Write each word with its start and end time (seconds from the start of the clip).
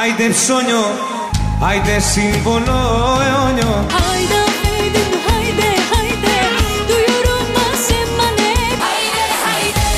άιντε 0.00 0.26
ψώνιο, 0.36 0.84
άιντε 1.68 1.96
σύμβολο 2.12 2.78
αιώνιο. 3.26 3.72
Άιντε, 4.08 4.40
άιντε, 4.72 5.02
άιντε, 5.34 5.70
άιντε 5.96 6.34
Του 6.88 6.96
γιουρού 7.06 7.38
μας 7.56 7.82
έμανε. 8.00 8.52
Άιντε, 8.90 9.26
άιντε. 9.52 9.88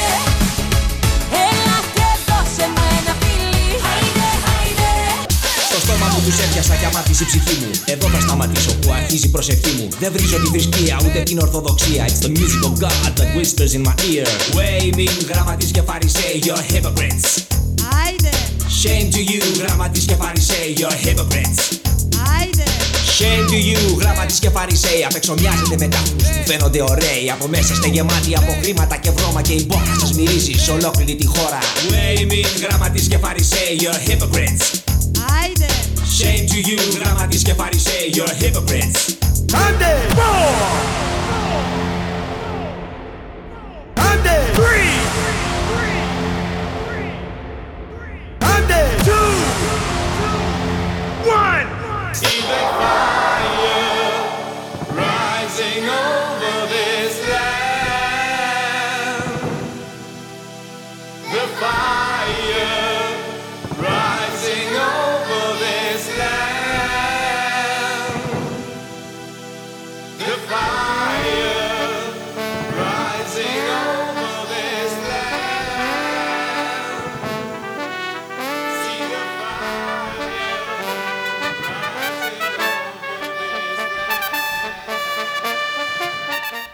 Έλα 1.46 1.76
και 1.96 2.08
δώσε 2.28 2.66
μου 2.74 2.84
ένα 2.98 3.14
φιλί 3.22 3.64
Άιντε, 3.92 4.28
άιντε. 4.56 4.90
Στο 5.68 5.78
στόμα 5.84 6.06
μου 6.12 6.20
τους 6.26 6.36
έπιασα 6.44 6.74
κι 6.80 6.86
αμάτισε 6.90 7.22
η 7.24 7.26
ψυχή 7.30 7.54
μου. 7.60 7.70
Εδώ 7.92 8.06
θα 8.14 8.20
σταματήσω 8.26 8.72
που 8.80 8.88
αρχίζει 8.98 9.26
η 9.30 9.32
προσευχή 9.36 9.72
μου. 9.78 9.86
Δεν 10.02 10.10
βρίζω 10.14 10.36
τη 10.42 10.48
θρησκεία 10.54 10.96
ούτε 11.04 11.18
την 11.28 11.38
ορθοδοξία. 11.44 12.02
It's 12.08 12.20
the 12.26 12.30
music 12.38 12.62
of 12.68 12.74
God 12.84 13.10
that 13.18 13.28
whispers 13.36 13.72
in 13.76 13.82
my 13.88 13.94
ear. 14.10 14.26
Waving 14.58 15.16
γραμματείς 15.30 15.70
και 15.70 15.82
φαρισαίοι 15.88 16.36
You're 16.46 16.64
hypocrites 16.72 17.41
φαρισαίοι 25.12 25.16
Απ' 25.16 25.16
έξω 25.16 25.34
μοιάζετε 25.34 25.76
με 25.78 25.88
τάφους 25.88 26.22
που 26.22 26.42
φαίνονται 26.46 26.82
ωραίοι 26.82 27.30
Από 27.30 27.46
μέσα 27.48 27.72
είστε 27.72 27.88
γεμάτοι 27.88 28.36
από 28.36 28.56
χρήματα 28.62 28.96
και 28.96 29.10
βρώμα 29.10 29.42
Και 29.42 29.52
η 29.52 29.64
μπόχα 29.68 29.94
σας 30.00 30.12
μυρίζει 30.12 30.52
σε 30.52 30.70
ολόκληρη 30.70 31.14
τη 31.16 31.26
χώρα. 31.26 31.58
Waving, 31.90 32.66
γράμματις 32.66 33.06
και 33.08 33.18
φαρισαίοι 33.18 33.80
You're 33.80 34.08
hypocrites. 34.08 34.64
Άιντε, 35.42 35.66
Shame 36.18 36.44
to 36.50 36.58
you, 36.68 37.00
γράμματις 37.00 37.42
και 37.42 37.54
φαρισαίοι 37.54 38.12
You're 38.14 38.42
hypocrites. 38.42 39.00
Άντε! 39.52 39.92
Άντε! 40.18 41.11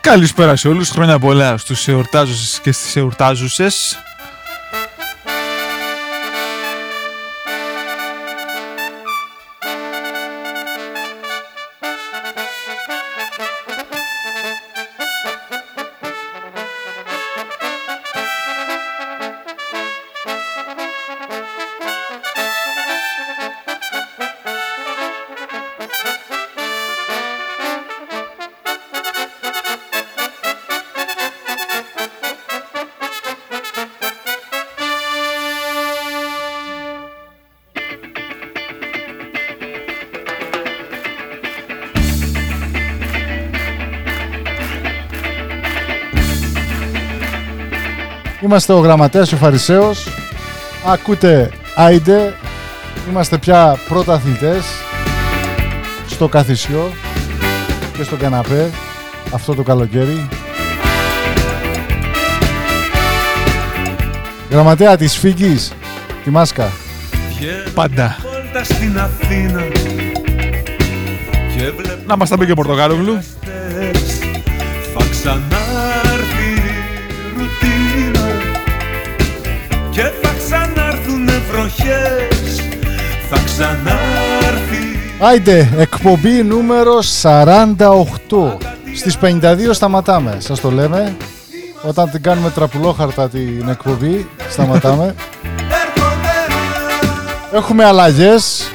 Καλησπέρα 0.09 0.57
σε 0.57 0.69
όλους, 0.69 0.91
χρόνια 0.91 1.19
πολλά 1.19 1.57
στους 1.57 1.89
εορτάζουσες 1.89 2.61
και 2.61 2.73
στις 2.73 2.97
εορτάζουσες. 2.97 3.99
Είμαστε 48.49 48.73
ο 48.73 48.79
Γραμματέας 48.79 49.29
και 49.29 49.35
ο 49.35 49.39
Φαρισαίος. 49.39 50.09
Ακούτε 50.87 51.51
Άιντε. 51.75 52.35
Είμαστε 53.11 53.39
πια 53.39 53.79
πρωταθλητές 53.89 54.65
στο 56.07 56.29
καθισιό 56.29 56.93
και 57.97 58.03
στο 58.03 58.17
καναπέ 58.17 58.71
αυτό 59.33 59.55
το 59.55 59.63
καλοκαίρι. 59.63 60.29
Γραμματέα 64.51 64.97
της 64.97 65.17
Φίγκης, 65.17 65.73
τη 66.25 66.31
Μάσκα. 66.31 66.71
Πάντα. 67.75 68.17
Βόλτα 68.23 68.65
στην 68.65 68.99
Αθήνα 68.99 69.63
και 71.57 71.71
βλέπω 71.77 72.03
Να 72.07 72.17
μας 72.17 72.29
τα 72.29 72.39
πει 72.39 72.47
και 72.47 72.53
ο 72.53 72.55
Πορτογάλογλου. 72.55 73.19
Ξανάρθει 83.59 84.99
Άιντε, 85.21 85.69
εκπομπή 85.79 86.43
νούμερο 86.43 86.99
48. 87.23 87.77
Στις 88.97 89.19
52 89.23 89.73
σταματάμε, 89.73 90.37
σας 90.39 90.61
το 90.61 90.71
λέμε. 90.71 91.17
Όταν 91.83 92.11
την 92.11 92.23
κάνουμε 92.23 92.51
τραπουλόχαρτα 92.51 93.29
την 93.29 93.69
εκπομπή, 93.69 94.29
σταματάμε. 94.51 95.15
Έχουμε 97.53 97.85
αλλαγές. 97.85 98.71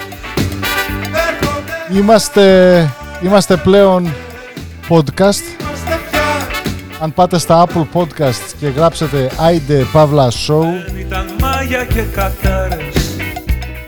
Είμαστε, 1.93 2.89
είμαστε 3.23 3.55
πλέον 3.55 4.13
podcast. 4.89 5.63
Αν 6.99 7.13
πάτε 7.13 7.39
στα 7.39 7.65
Apple 7.65 7.99
Podcasts 7.99 8.51
και 8.59 8.67
γράψετε 8.67 9.31
Άιντε 9.37 9.85
Παύλα 9.91 10.31
Show, 10.31 10.63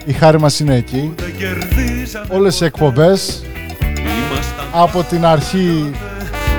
η 0.05 0.13
χάρη 0.13 0.39
μας 0.39 0.59
είναι 0.59 0.75
εκεί. 0.75 1.13
δεν 1.15 1.35
κερδίζαμε 1.37 2.25
Όλες 2.29 2.61
οι 2.61 2.65
εκπομπές 2.65 3.43
Ήμασταν 3.89 4.65
από 4.71 5.03
την 5.03 5.25
αρχή, 5.25 5.91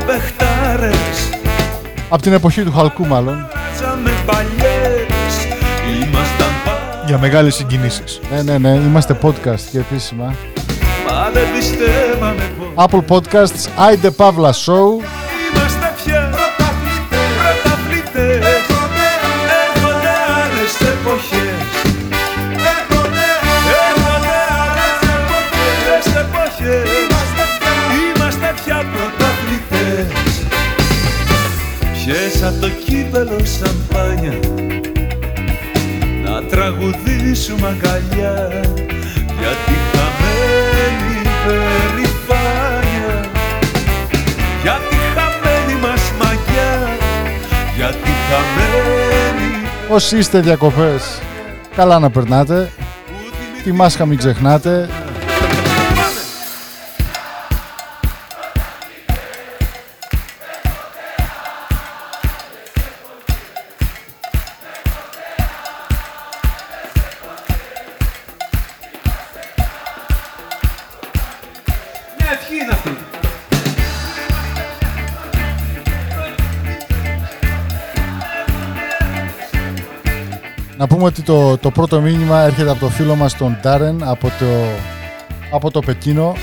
παιχτάρες 0.07 1.31
από 2.09 2.23
την 2.23 2.33
εποχή 2.33 2.63
του 2.63 2.73
Χαλκού 2.73 3.07
μάλλον. 3.07 3.49
Βάζαμε 3.55 4.11
παλιές 4.27 5.35
Ήμασταν 5.95 6.47
Για 7.07 7.19
μεγάλες 7.19 7.55
συγκινήσεις. 7.55 8.21
Ναι, 8.33 8.43
ναι, 8.43 8.59
ναι, 8.59 8.75
είμαστε 8.75 9.19
podcast 9.23 9.61
και 9.71 9.79
επίσημα. 9.79 10.35
Μα 11.09 11.31
δεν 11.33 11.45
πιστεύαμε 11.59 12.43
πως 12.59 12.85
Apple 12.87 13.17
Podcasts, 13.17 13.71
Άιντε 13.77 14.11
Παύλα 14.11 14.53
Show. 14.53 15.16
Πιέσα 32.47 32.61
το 32.61 32.69
κύπελο 32.69 33.39
σαμπάνια 33.45 34.39
Να 36.25 36.43
τραγουδήσουμε 36.43 37.69
αγκαλιά 37.69 38.49
Για 39.39 39.53
τη 39.67 39.75
χαμένη 39.93 41.23
περηφάνεια 41.45 43.31
για 44.63 44.81
τη 44.91 44.97
χαμένη 44.97 45.81
μας 45.81 46.13
μαγιά 46.19 46.89
Για 47.77 47.89
τη 47.89 48.11
χαμένη 48.29 49.69
Όσοι 49.89 50.19
είστε 50.19 50.41
διακοπές, 50.41 51.21
καλά 51.77 51.99
να 51.99 52.11
περνάτε. 52.11 52.71
Τη 53.65 53.73
μάσκα 53.73 54.07
μην 54.07 54.19
ξεχνάτε. 54.19 54.89
ότι 81.06 81.23
το, 81.23 81.56
το 81.56 81.70
πρώτο 81.70 82.00
μήνυμα 82.00 82.41
έρχεται 82.41 82.70
από 82.70 82.81
το 82.81 82.88
φίλο 82.88 83.14
μας 83.14 83.37
τον 83.37 83.56
Darren 83.64 83.94
από 84.00 84.32
το, 84.38 84.47
από 85.50 85.70
το 85.70 85.81
Πεκίνο. 85.81 86.37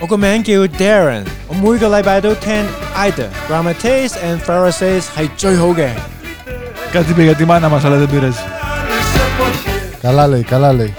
Ο 0.00 0.06
κομμέντιο 0.06 0.66
Darren, 0.78 1.22
ο 1.48 1.54
μούργο 1.54 1.88
λαϊμπάδο 1.88 2.28
τεν 2.28 2.64
άιτε, 3.02 3.28
γραμματέις 3.48 4.12
και 4.12 4.42
φαρασέις 4.42 5.10
χαϊτσόι 5.14 5.56
χόγε. 5.56 5.94
Κάτι 6.92 7.12
πήγε 7.12 7.26
για 7.26 7.36
τη 7.36 7.44
μάνα 7.44 7.68
μας, 7.68 7.84
αλλά 7.84 7.96
δεν 7.96 8.08
πειράζει. 8.08 8.38
Καλά 10.02 10.26
λέει, 10.26 10.42
καλά 10.42 10.72
λέει. 10.72 10.94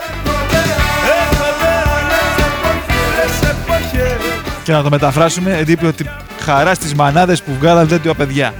Και 4.63 4.71
να 4.71 4.83
το 4.83 4.89
μεταφράσουμε, 4.89 5.57
εντύπει 5.57 5.85
ότι 5.85 6.09
χαρά 6.39 6.73
στις 6.73 6.93
μανάδες 6.93 7.41
που 7.41 7.51
βγάλαν 7.59 7.87
τέτοια 7.87 8.13
παιδιά. 8.13 8.53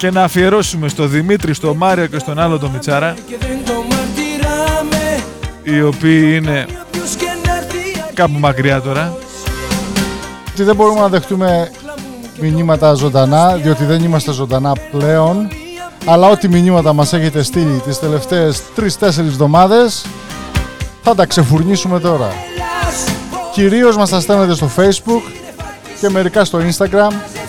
Και 0.00 0.10
να 0.10 0.22
αφιερώσουμε 0.22 0.88
στο 0.88 1.06
Δημήτρη, 1.06 1.54
στο 1.54 1.74
Μάριο 1.74 2.06
και 2.06 2.18
στον 2.18 2.38
άλλο 2.38 2.58
τον 2.58 2.70
Μιτσάρα, 2.70 3.14
Και 3.26 3.36
δεν 3.40 3.58
το 3.64 3.72
μαρτυράμε 3.72 5.22
οι 5.62 5.82
οποίοι 5.82 6.40
είναι 6.42 6.66
Ποιος 6.90 7.14
και 7.14 7.26
να 7.46 7.56
έρθει 7.56 8.12
κάπου 8.14 8.38
μακριά 8.38 8.80
τώρα. 8.80 9.14
ότι 10.52 10.62
δεν 10.62 10.76
μπορούμε 10.76 11.00
να 11.00 11.08
δεχτούμε 11.08 11.70
μηνύματα 12.40 12.94
ζωντανά, 12.94 13.56
διότι 13.56 13.84
δεν 13.84 14.04
είμαστε 14.04 14.32
ζωντανά 14.32 14.72
πλέον. 14.90 15.48
Αλλά 16.04 16.28
ό,τι 16.28 16.48
μηνύματα 16.48 16.92
μας 16.92 17.12
έχετε 17.12 17.42
στείλει 17.42 17.80
τις 17.84 17.98
τελευταίες 17.98 18.62
3-4 18.76 19.18
εβδομάδες 19.18 20.06
θα 21.02 21.14
τα 21.14 21.26
ξεφουρνίσουμε 21.26 22.00
τώρα. 22.00 22.28
Κυρίως 23.52 23.96
μας 23.96 24.10
τα 24.10 24.20
στέλνετε 24.20 24.54
στο 24.54 24.70
facebook 24.76 25.32
και 26.00 26.08
μερικά 26.08 26.44
στο 26.44 26.58
instagram. 26.58 27.39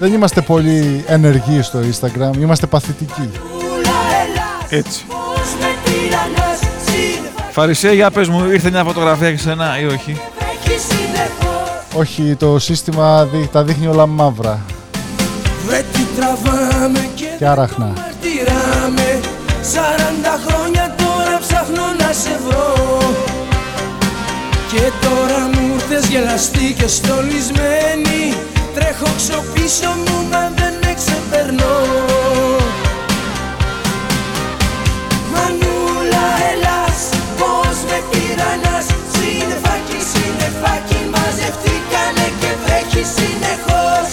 Δεν 0.00 0.12
είμαστε 0.12 0.40
πολύ 0.40 1.04
ενεργοί 1.06 1.62
στο 1.62 1.78
instagram, 1.78 2.36
είμαστε 2.40 2.66
παθητικοί. 2.66 3.30
Έτσι. 4.68 5.04
Πώς 5.08 5.48
με 5.60 5.66
τυραννάς 5.84 6.58
Συνεφάκι 6.84 7.52
Φαρισέ, 7.52 7.92
για 7.92 8.10
πες 8.10 8.28
μου, 8.28 8.50
ήρθε 8.50 8.70
μια 8.70 8.84
φωτογραφία 8.84 9.28
για 9.28 9.38
σένα 9.38 9.80
ή 9.80 9.86
όχι; 9.86 10.20
συνεχώς 10.88 11.82
Όχι, 11.94 12.34
το 12.38 12.58
σύστημα 12.58 13.24
δει- 13.24 13.48
τα 13.52 13.62
δείχνει 13.62 13.86
όλα 13.86 14.06
μαύρα 14.06 14.60
Δεν 15.68 15.84
τη 15.92 16.00
τραβάμε 16.16 17.08
και 17.14 17.24
και 17.38 17.46
άραχνα. 17.46 17.84
μαρτυράμε 17.86 19.20
Σαράντα 19.62 20.40
χρόνια 20.46 20.94
τώρα 20.96 21.38
ψάχνω 21.40 21.82
να 21.98 22.12
σε 22.12 22.38
βρω 22.48 22.98
Και 24.72 24.90
τώρα 25.06 25.38
μου 25.52 25.74
ήρθες 25.74 26.08
γελαστή 26.10 26.74
και 26.78 26.86
στολισμένη 26.86 28.34
Τρέχω 28.80 29.08
ξοπίσω 29.16 29.88
μου 29.88 30.28
να 30.30 30.52
δεν 30.56 30.72
με 30.82 30.94
ξεπερνώ 30.94 31.76
Μανούλα 35.32 36.26
ελάς 36.52 37.00
πως 37.38 37.76
με 37.88 37.98
τυραννάς 38.10 38.86
Συνεφάκι, 39.12 39.98
συνεφάκι 40.12 41.00
μαζευτήκανε 41.12 42.26
και 42.40 42.50
βρέχει 42.64 43.04
συνεχώς 43.16 44.08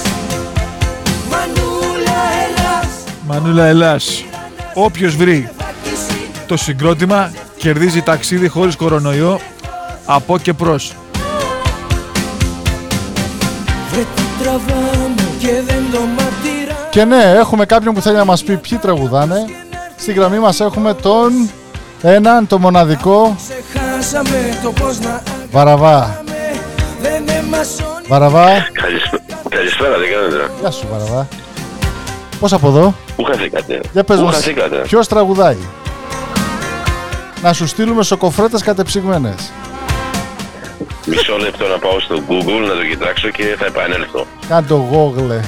Μανούλα 1.29 2.21
ελάς 2.45 2.89
Μανούλα 3.27 3.63
Ελλάς. 3.65 4.23
Όποιος 4.73 5.15
βρει 5.15 5.49
το 6.47 6.57
συγκρότημα 6.57 7.31
κερδίζει 7.57 8.01
ταξίδι 8.01 8.47
χωρίς 8.47 8.75
κορονοϊό 8.75 9.39
από 10.05 10.37
και 10.37 10.53
προς. 10.53 10.95
Και 15.39 15.61
δεν 15.65 15.83
το 15.91 15.99
μαρτυράμε 15.99 16.87
Και 16.89 17.05
ναι, 17.05 17.33
έχουμε 17.37 17.65
κάποιον 17.65 17.93
που 17.93 18.01
θέλει 18.01 18.15
να 18.15 18.25
μας 18.25 18.43
πει 18.43 18.57
ποιοι 18.57 18.77
τραγουδάνε. 18.77 19.45
Στη 19.95 20.13
γραμμή 20.13 20.39
μας 20.39 20.59
έχουμε 20.59 20.93
τον 20.93 21.49
έναν, 22.01 22.47
το 22.47 22.59
μοναδικό 22.59 23.35
Ξεχάσαμε 23.37 24.59
το 24.63 24.71
πώς 24.71 24.99
να 24.99 25.23
Βαραβά. 25.51 25.97
αγαπάμε 25.97 26.59
Δεν 27.01 27.23
εμασώνει 27.27 28.05
Βαραβά, 28.07 28.45
Καλησπέρα, 28.71 29.23
καλησπέρα, 29.49 29.95
τι 29.95 30.07
κάνετε; 30.07 30.51
γεια 30.59 30.71
σου 30.71 30.87
Βαραβά. 30.91 31.27
Πώς 32.39 32.53
από 32.53 32.67
εδώ, 32.67 32.93
Πού 33.15 33.23
χαθήκατε; 33.23 33.79
για 33.93 34.03
πες 34.03 34.17
Πού 34.17 34.23
μας, 34.23 34.35
χαθήκατε; 34.35 34.75
ποιος 34.77 35.07
τραγουδάει; 35.07 35.57
Να 37.41 37.53
σου 37.53 37.67
στείλουμε 37.67 38.03
σοκοφρέτες 38.03 38.63
κατεψυγμένες. 38.63 39.51
Μισό 41.09 41.37
λεπτό 41.37 41.67
να 41.67 41.79
πάω 41.79 41.99
στο 41.99 42.23
Google 42.29 42.67
να 42.67 42.75
το 42.75 42.85
κοιτάξω 42.89 43.29
και 43.29 43.55
θα 43.59 43.65
επανέλθω. 43.65 44.27
Κάνε 44.47 44.67
το 44.67 44.75
γόγλε. 44.75 45.41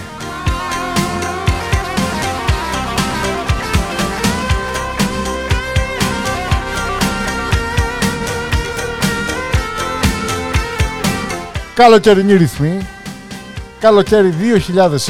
Καλοκαιρινή 11.74 12.34
ρυθμή. 12.34 12.88
Καλοκαίρι 13.80 14.34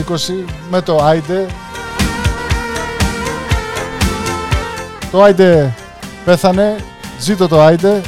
2020 0.07 0.45
με 0.69 0.81
το 0.81 1.03
Άιντε. 1.03 1.45
Το 5.11 5.23
Άιντε 5.23 5.73
πέθανε. 6.25 6.75
Ζήτω 7.19 7.47
το 7.47 7.61
Άιντε. 7.61 8.01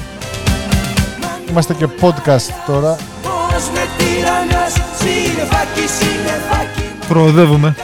Είμαστε 1.51 1.73
και 1.73 1.87
podcast 2.01 2.49
τώρα. 2.65 2.95
Πώς 3.21 3.63
με 3.73 3.83
τυραννάς 3.97 4.73
Συνεφάκι, 4.99 5.87
συνεφάκι 5.97 7.05
Προοδεύουμε. 7.07 7.75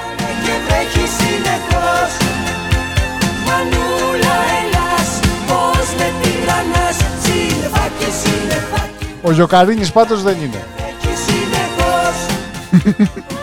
και 0.43 0.51
βρέχει 0.67 1.07
συνεχώς 1.17 2.11
Μανούλα 3.45 4.37
ελάς 4.59 5.19
Πώς 5.47 5.87
με 5.97 6.11
τυραννάς 6.21 6.97
Συνεφάκι, 7.23 8.07
συνεφάκι 8.23 9.07
Ο 9.21 9.31
Γιοκαρίνης 9.31 9.91
πάντως 9.91 10.23
δεν 10.23 10.35
είναι. 10.41 10.63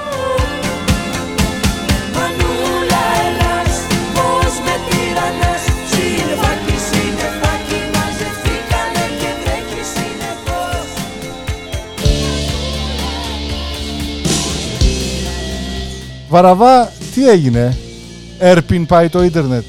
Βαραβά, 16.35 16.93
τι 17.15 17.29
έγινε; 17.29 17.77
Έρπιν 18.39 18.87
πάει 18.87 19.09
το 19.09 19.23
ίντερνετ. 19.23 19.65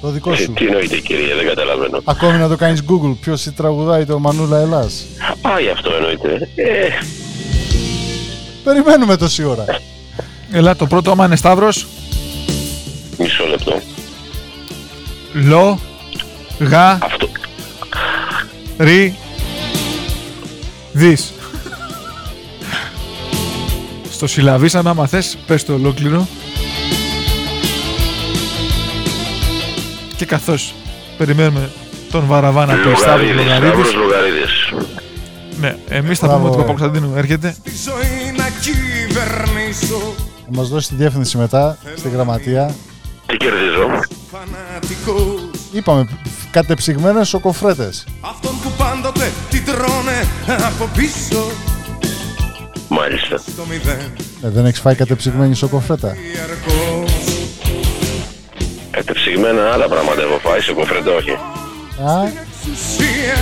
Το 0.00 0.08
δικό 0.10 0.32
Ε, 0.32 0.36
σου. 0.36 0.52
Τι 0.52 0.66
εννοείται 0.66 0.96
κύριε, 0.98 1.34
δεν 1.34 1.46
καταλαβαίνω. 1.46 2.00
Ακόμη 2.04 2.38
να 2.38 2.48
το 2.48 2.56
κάνεις 2.56 2.82
Google. 2.88 3.16
Ποιος 3.20 3.48
τραγουδάει 3.56 4.04
το 4.04 4.18
Μανούλα 4.18 4.58
Ελλάς. 4.60 5.04
Α, 5.42 5.60
γι' 5.60 5.68
αυτό 5.68 5.90
εννοείται. 5.94 6.48
Ε, 6.54 6.88
Περιμένουμε 8.64 9.16
τόση 9.16 9.44
ώρα. 9.44 9.64
Ελά, 10.52 10.76
το 10.76 10.86
πρώτο 10.86 11.10
άμα 11.10 11.24
είναι 11.24 11.36
Σταύρος. 11.36 11.86
μισό 13.18 13.44
λεπτό. 13.46 13.80
Λο, 15.32 15.78
γα, 16.58 16.98
Αυτό. 17.02 17.28
ρι, 18.78 19.16
δις. 20.92 21.32
Στο 24.24 24.32
συλλαβήσαμε 24.32 24.90
άμα 24.90 25.06
θες, 25.06 25.38
πες 25.46 25.64
το 25.64 25.72
ολόκληρο. 25.72 26.28
Και 30.16 30.24
καθώς 30.24 30.74
περιμένουμε 31.18 31.70
τον 32.10 32.26
Βαραβά 32.26 32.66
να 32.66 32.74
πει 32.74 32.94
Σταύρος 32.96 33.34
Λογαρίδης, 33.34 33.44
Λογαρίδης. 33.44 33.72
Σταύρος 33.72 33.94
Λογαρίδης. 33.94 34.72
Ναι, 35.60 35.76
εμείς 35.88 36.18
θα 36.18 36.26
Μπράβο. 36.26 36.40
πούμε 36.40 36.52
ότι 36.52 36.60
ο 36.60 36.64
Παπακοσταντίνου 36.64 37.16
έρχεται. 37.16 37.56
Τη 37.62 37.70
ζωή 37.84 38.32
να 38.36 38.44
κυβερνήσω 38.60 40.14
Θα 40.44 40.50
μας 40.50 40.68
δώσει 40.68 40.88
τη 40.88 40.94
διεύθυνση 40.94 41.36
μετά 41.36 41.78
στη 41.96 42.08
γραμματεία. 42.08 42.74
Τι 43.26 43.36
κερδίζω; 43.36 43.86
Φανατικός 44.30 45.50
Είπαμε, 45.72 46.08
κατεψυγμένες 46.50 47.28
σοκοφρέτες. 47.28 48.06
Αυτόν 48.20 48.52
που 48.62 48.70
πάντοτε 48.76 49.32
την 49.50 49.64
τρώνε 49.64 50.26
από 50.46 50.88
πίσω 50.96 51.46
Μάλιστα. 52.88 53.36
Στο 53.38 53.64
μηδέν 53.70 54.12
Ε, 54.42 54.48
δεν 54.48 54.66
έχεις 54.66 54.80
φάει 54.80 54.94
κατεψυγμένη 54.94 55.54
σοκοφρέτα. 55.54 56.08
διαρκώς 56.32 57.12
Κατεψυγμένα 58.90 59.72
άλλα 59.72 59.88
πράγματα 59.88 60.22
έχω 60.22 60.38
φάει, 60.42 60.60
σε 60.60 60.72
κοφρέτα 60.72 61.10
όχι. 61.12 61.30
Α, 61.30 62.22
Ουσία 62.72 63.36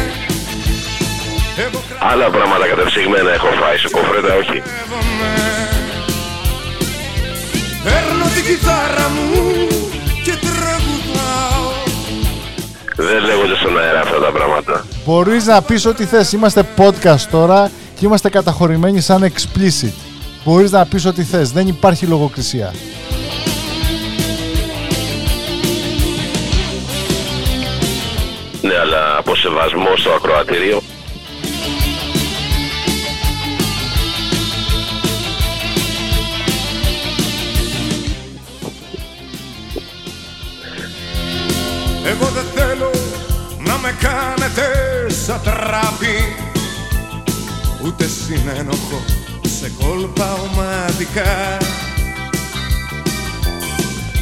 Εγώ 1.65 1.81
Άλλα 2.13 2.31
πράγματα 2.31 2.67
κατεψυγμένα 2.67 3.31
έχω 3.33 3.47
φάει, 3.61 3.77
σε 3.77 3.89
κοφρέτα 3.89 4.35
όχι. 4.35 4.63
κράτευομαι 7.85 8.41
κιθάρα 8.47 9.09
μου 9.15 9.43
και 10.25 10.35
τραγουδάω 10.47 11.71
Δεν 12.97 13.25
λέγονται 13.25 13.57
στον 13.57 13.79
αέρα 13.79 14.01
αυτά 14.01 14.19
τα 14.21 14.31
πράγματα. 14.33 14.85
Μπορείς 15.05 15.47
να 15.47 15.63
πεις 15.63 15.87
ό,τι 15.87 16.05
θες. 16.05 16.33
Είμαστε 16.33 16.65
podcast 16.77 17.27
τώρα 17.31 17.71
και 18.02 18.09
είμαστε 18.09 18.28
καταχωρημένοι 18.28 19.00
σαν 19.00 19.32
explicit. 19.32 19.92
Μπορείς 20.44 20.71
να 20.71 20.87
πεις 20.87 21.04
ό,τι 21.04 21.23
θες. 21.23 21.52
Δεν 21.52 21.68
υπάρχει 21.68 22.06
λογοκρισία. 22.06 22.75
Ναι, 28.62 28.78
αλλά 28.78 29.16
από 29.18 29.35
σεβασμό 29.37 29.97
στο 29.97 30.11
ακροατήριο. 30.11 30.82
Εγώ 42.06 42.26
δεν 42.26 42.44
θέλω 42.54 42.90
να 43.59 43.78
με 43.78 43.94
κάνετε 44.00 44.62
σαν 45.09 45.40
τράπη 45.42 46.51
Ούτε 47.85 48.07
συνένοχο 48.07 49.03
σε 49.59 49.73
κόλπα 49.81 50.33
ομαδικά 50.33 51.57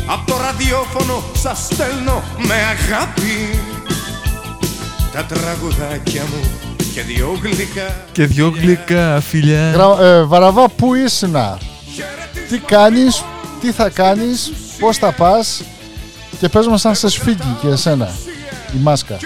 Απ' 0.07 0.27
το 0.27 0.37
ραδιόφωνο 0.37 1.23
σας 1.43 1.69
στέλνω 1.73 2.23
με 2.37 2.55
αγάπη 2.55 3.61
Τα 5.13 5.25
τραγουδάκια 5.25 6.23
μου 6.23 6.51
και 6.95 7.03
δυο 7.03 7.39
γλυκά 7.43 8.05
Και 8.13 8.27
δυο 8.27 8.53
γλυκά 8.57 9.21
φιλιά. 9.21 9.71
Γρα- 9.71 10.01
ε, 10.05 10.23
Βαραβά, 10.23 10.69
πού 10.69 10.95
ήσουνα; 10.95 11.59
Τι 12.49 12.59
κάνεις, 12.59 13.25
τι 13.61 13.73
θα 13.73 13.89
κάνεις, 13.89 14.53
πώς 14.79 14.97
θα 14.97 15.13
πας; 15.13 15.63
Και 16.41 16.49
πες 16.49 16.67
μας 16.67 16.85
αν 16.85 16.95
σε 16.95 17.09
σφίγγει 17.09 17.57
και 17.61 17.69
εσένα 17.69 18.09
η 18.75 18.79
μάσκα. 18.83 19.17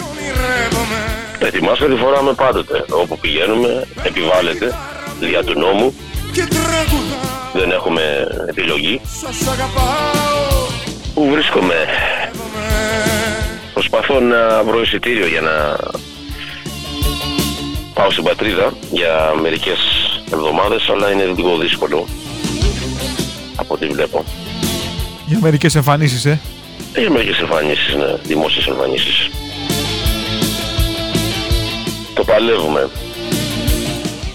Ε, 1.45 1.51
τη 1.51 1.63
μάσκα 1.63 1.87
τη 1.87 1.97
φοράμε 1.97 2.33
πάντοτε. 2.33 2.85
Όπου 2.91 3.19
πηγαίνουμε, 3.19 3.87
επιβάλλεται 4.03 4.79
δια 5.21 5.45
του 5.45 5.59
νόμου. 5.59 5.95
Δεν 7.53 7.71
έχουμε 7.71 8.03
επιλογή. 8.49 9.01
Σας 9.05 9.49
αγαπάω 9.49 10.67
Πού 11.15 11.31
βρίσκομαι; 11.31 11.75
Προσπαθώ 13.75 14.21
να 14.21 14.63
βρω 14.63 14.81
εισιτήριο 14.81 15.27
για 15.27 15.41
να 15.41 15.77
πάω 17.95 18.11
στην 18.11 18.25
πατρίδα 18.25 18.73
για 18.93 19.33
μερικές 19.43 19.79
εβδομάδες, 20.33 20.89
αλλά 20.89 21.11
είναι 21.11 21.25
λίγο 21.25 21.57
δύσκολο 21.57 22.07
από 23.57 23.75
ό,τι 23.75 23.87
βλέπω. 23.87 24.25
Για 25.27 25.39
μερικές 25.41 25.75
εμφανίσεις, 25.75 26.25
ε. 26.25 26.41
Ε, 26.93 27.01
Για 27.01 27.11
μερικές 27.11 27.41
εμφανίσεις, 27.41 27.95
ναι, 27.95 28.17
δημόσιες 28.23 28.67
εμφανίσεις. 28.67 29.31
Το 32.27 32.33
παλεύουμε. 32.33 32.89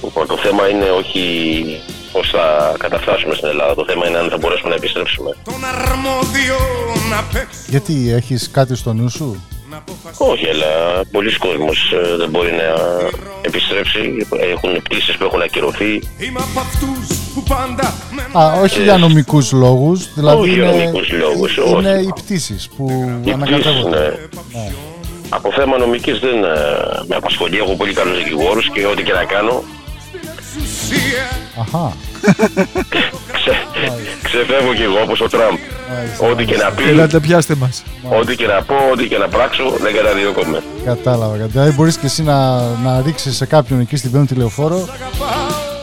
Λοιπόν, 0.03 0.27
το 0.27 0.37
θέμα 0.37 0.67
είναι 0.69 0.89
όχι 0.89 1.23
πώς 2.11 2.29
θα 2.29 2.75
καταφτάσουμε 2.79 3.33
στην 3.35 3.47
Ελλάδα. 3.47 3.73
Το 3.75 3.85
θέμα 3.89 4.07
είναι 4.07 4.17
αν 4.17 4.29
θα 4.29 4.37
μπορέσουμε 4.37 4.69
να 4.69 4.75
επιστρέψουμε. 4.75 5.29
Τον 5.43 5.61
αρμόδιο 5.75 6.57
να 7.11 7.23
παίξει 7.33 7.59
Γιατί 7.67 8.11
έχεις 8.11 8.49
κάτι 8.51 8.75
στο 8.75 8.93
νου 8.93 9.09
σου; 9.09 9.43
Όχι, 10.17 10.47
αλλά 10.49 11.03
πολλοί 11.11 11.37
κόσμος 11.37 11.91
ε, 11.91 12.15
δεν 12.17 12.29
μπορεί 12.29 12.51
να 12.51 12.67
επιστρέψει. 13.41 14.27
Έχουν 14.53 14.81
πτήσεις 14.83 15.17
που 15.17 15.23
έχουν 15.23 15.41
ακυρωθεί. 15.41 15.93
Είμαι 16.17 16.39
απ' 16.49 16.57
αυτούς 16.65 17.17
που 17.33 17.43
πάντα 17.43 17.93
με 18.11 18.39
Α, 18.39 18.59
όχι 18.61 18.81
για 18.83 18.97
νομικούς 18.97 19.51
λόγους, 19.51 20.13
δηλαδή 20.13 20.41
Όχι 20.41 20.53
για 20.53 20.63
είναι, 20.73 20.83
νομικούς 20.83 21.11
λόγους, 21.11 21.57
είναι 21.57 21.93
όχι. 21.95 22.03
οι 22.05 22.11
πτήσεις 22.15 22.69
που 22.77 22.85
Οι 23.25 23.31
ανακατεύονται. 23.31 24.29
πτήσεις, 24.29 24.53
ναι. 24.53 24.71
Από 25.29 25.51
θέμα 25.55 25.77
νομικής 25.77 26.19
δεν 26.19 26.43
ε, 26.43 26.47
με 27.07 27.15
απασχολεί. 27.15 27.57
Έχω 27.57 27.75
πολύ 27.75 27.93
καλούς 27.93 28.17
δικηγόρους 28.17 28.69
και 28.73 28.85
ό,τι 28.85 29.03
και 29.03 29.13
να 29.13 29.23
κάνω 29.23 29.63
Αχα. 31.61 31.93
ξε, 33.33 33.51
ξεφεύγω 34.23 34.73
κι 34.73 34.81
εγώ 34.83 34.99
όπως 35.03 35.21
ο 35.21 35.27
Τραμπ. 35.29 35.57
Ό,τι 36.31 36.45
και 36.45 36.55
να 36.57 36.69
πει, 36.71 36.83
Ελάτε 36.83 37.19
πιάστε 37.19 37.55
μας. 37.55 37.83
ό,τι 38.19 38.35
και 38.35 38.47
να 38.47 38.61
πω, 38.63 38.75
ό,τι 38.93 39.07
και 39.07 39.17
να 39.17 39.27
πράξω, 39.27 39.63
δεν 39.81 39.95
καταδιώκομαι. 39.95 40.63
Κατάλαβα. 40.85 40.95
κατάλαβα. 40.95 41.45
Δηλαδή 41.45 41.71
μπορείς 41.71 41.97
και 41.97 42.05
εσύ 42.05 42.23
να, 42.23 42.59
να 42.59 43.01
ρίξεις 43.05 43.35
σε 43.35 43.45
κάποιον 43.45 43.79
εκεί 43.79 43.95
στην 43.95 44.11
πέμπτη 44.11 44.35
λεωφόρο 44.35 44.87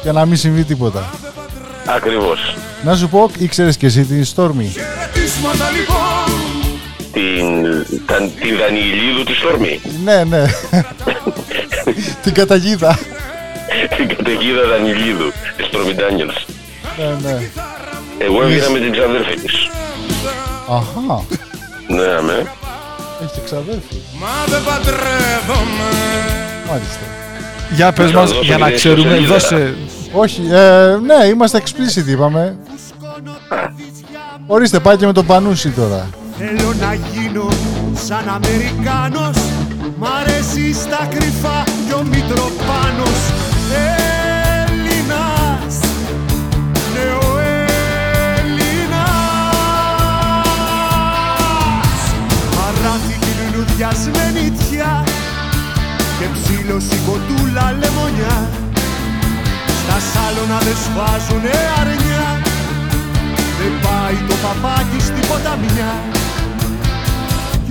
και 0.03 0.13
να 0.13 0.25
μην 0.27 0.37
συμβεί 0.37 0.65
τίποτα. 0.65 1.11
Ακριβώς. 1.97 2.57
Να 2.85 2.97
σου 2.97 3.09
πω, 3.09 3.31
ήξερες 3.39 3.77
και 3.77 3.87
εσύ 3.87 4.05
τη 4.05 4.25
Στόρμη. 4.25 4.65
χαιρετίσματα 4.65 5.71
λοιπόν 5.71 6.46
Την, 7.17 7.63
τα, 8.07 8.17
την 8.17 8.57
Δανιηλίδου 8.59 9.23
τη 9.25 9.35
Στόρμη. 9.35 9.81
ναι, 10.05 10.25
ναι. 10.25 10.45
την 12.23 12.35
καταγίδα. 12.35 12.99
την 13.97 14.09
καταιγίδα 14.09 14.63
Δανιηλίδου 14.69 15.33
τη 15.57 15.63
Στόρμη 15.63 15.95
Ντάνιελς. 15.95 16.47
ναι, 16.99 17.31
ναι. 17.31 17.51
Εγώ 18.19 18.43
έβγαινα 18.43 18.71
με 18.71 18.79
την 18.79 18.93
ξαδέρφη 18.93 19.35
της. 19.41 19.55
Αχα. 20.71 21.25
Ναι, 21.89 22.07
αμέ. 22.19 22.47
Έχει 23.23 23.33
και 23.35 23.41
ξαδέρφη. 23.45 23.97
Μα 24.21 24.45
δεν 24.47 24.63
παντρεύομαι 24.65 25.91
Μάλιστα. 26.69 27.01
Για 27.75 27.93
πες 27.93 28.13
Να 28.13 28.19
μας, 28.21 28.29
δώσω 28.31 28.43
για 28.43 28.55
και 28.57 28.61
να 28.61 28.67
την 28.67 28.77
ξέρουμε, 28.77 29.15
ιστοσελίδα. 29.15 29.33
δώσε... 29.33 29.75
Όχι, 30.13 30.43
ε, 30.51 30.97
ναι, 31.05 31.27
είμαστε 31.27 31.63
explicit 31.65 32.07
είπαμε. 32.07 32.57
Ορίστε, 34.47 34.79
πάει 34.81 34.97
και 34.97 35.07
με 35.07 35.13
τον 35.13 35.27
Πανούση 35.27 35.71
τώρα. 35.71 36.09
Θέλω 36.39 36.75
να 36.81 36.95
γίνω 36.95 37.49
σαν 38.07 38.29
Αμερικάνος. 38.29 39.37
Μ' 39.99 40.05
αρέσει 40.21 40.73
στα 40.73 41.09
κρυφά 41.11 41.63
κι 41.87 41.93
ο 41.93 42.03
Μητροπάνος. 42.03 43.21
Έλληνας 44.67 45.77
Ναι 46.95 47.07
ο 47.27 47.39
Έλληνας 48.39 48.79
Παράθη 52.57 53.17
τη 53.25 53.33
λουλουδιασμένη 53.41 54.45
τιά 54.51 55.05
Και 56.19 56.27
ψήλωση 56.35 56.99
κοντούλα 57.07 57.67
λεμονιά. 57.81 58.49
Στα 59.83 59.99
σάλωνα 60.11 60.59
δεν 60.59 60.77
σφάζουνε 60.85 61.57
αρνιά. 61.81 62.29
Δεν 63.61 63.73
πάει 63.85 64.19
το 64.29 64.35
παπάκι 64.43 65.01
στην 65.01 65.27
ποταμιά 65.29 66.16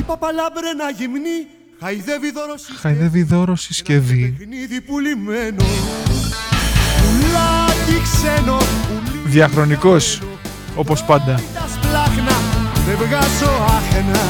Κι 0.06 0.12
η 0.12 0.18
παπαλάμπρενα 0.18 0.90
γυμνή 0.98 1.48
Χαϊδεύει 1.80 2.32
δώρο 2.32 2.56
Χαϊδεύει 2.82 3.24
δώρο 3.24 3.56
συσκευή. 3.56 4.36
παιχνίδι 4.38 4.82
πουλημένο 4.82 5.66
Πουλάκι 7.02 8.02
ξένο 8.04 8.58
Πουλί 8.58 9.22
Διαχρονικός, 9.26 10.22
όπως 10.76 11.04
πάντα. 11.04 11.34
τα 11.54 11.68
σπλάχνα 11.74 12.38
Δεν 12.88 12.96
βγάζω 12.98 13.52
άχνα 13.78 14.22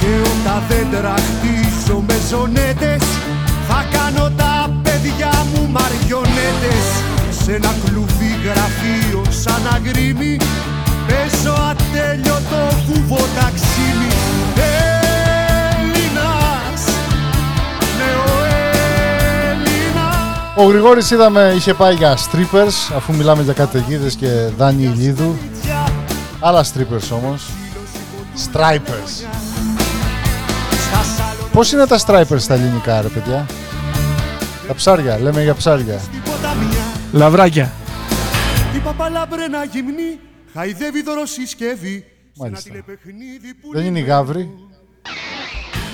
Και 0.00 0.06
όταν 0.20 0.62
δεν 0.68 0.86
τραχτίζω 0.90 2.04
με 2.06 2.14
ζωνέτες 2.30 3.02
Θα 3.68 3.84
κάνω 3.92 4.30
τα 4.36 4.80
παιδιά 4.82 5.46
μου 5.54 5.68
μαριονέτες 5.70 7.13
Σ' 7.44 7.48
ένα 7.48 7.74
κλουβί 7.84 8.34
γραφείο 8.44 9.24
σαν 9.30 9.62
αγρίμι 9.74 10.36
Παίζω 11.06 11.52
ατέλειωτο 11.52 12.76
κουβό 12.86 13.16
ταξίμι 13.16 14.12
Έλληνας 15.76 16.84
Ναι 17.98 18.10
ο 18.26 18.44
Έλληνας 19.50 20.56
Ο 20.56 20.64
Γρηγόρης 20.64 21.10
είδαμε 21.10 21.52
είχε 21.56 21.74
πάει 21.74 21.94
για 21.94 22.16
strippers 22.16 22.94
αφού 22.96 23.14
μιλάμε 23.14 23.42
για 23.42 23.52
καταιγίδες 23.52 24.14
και 24.14 24.26
δάνει 24.56 24.82
ηλίδου. 24.82 25.36
Άλλα 26.40 26.64
strippers 26.64 27.10
όμως. 27.10 27.50
Stripers. 28.36 29.26
Πώς 31.52 31.72
είναι 31.72 31.86
τα 31.86 31.98
stripers 32.06 32.38
στα 32.38 32.54
ελληνικά 32.54 33.00
ρε 33.00 33.08
παιδιά; 33.08 33.46
Τα 34.66 34.74
ψάρια, 34.74 35.18
λέμε 35.18 35.42
για 35.42 35.54
ψάρια. 35.54 36.00
Ποταμιά 37.14 37.28
Λαβράκια. 37.28 37.72
Η 38.76 38.78
παπαλάμπρενα 38.78 39.64
γυμνή 39.64 40.18
Χαϊδεύει 40.54 41.02
δωροσυσκευή 41.02 41.98
Σ' 41.98 42.40
ένα 42.40 42.48
Μάλιστα. 42.48 42.70
τηλεπαιχνίδι 42.70 43.54
που 43.60 43.70
Δεν 43.72 43.84
είναι 43.84 43.98
οι 43.98 44.02
γάβροι. 44.02 44.50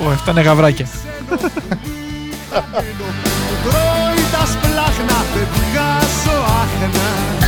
Ω, 0.02 0.10
αυτά 0.10 0.30
είναι 0.30 0.40
γαβράκια. 0.40 0.86
τρώει 3.64 4.22
τα 4.32 4.46
σπλάχνα 4.46 5.18
Δεν 5.34 5.46
βγάζω 5.54 6.38
άχνα 6.60 7.39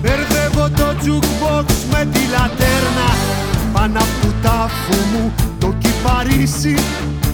Μπερδεύω 0.00 0.68
το 0.76 0.94
jukebox 1.04 1.66
με 1.90 2.08
τη 2.12 2.20
λατέρνα. 2.30 3.08
Πάνω 3.72 3.98
απ' 3.98 4.20
του 4.22 4.34
τάφου 4.42 4.94
μου 5.12 5.32
το 5.58 5.74
κυπαρίσι. 5.78 6.76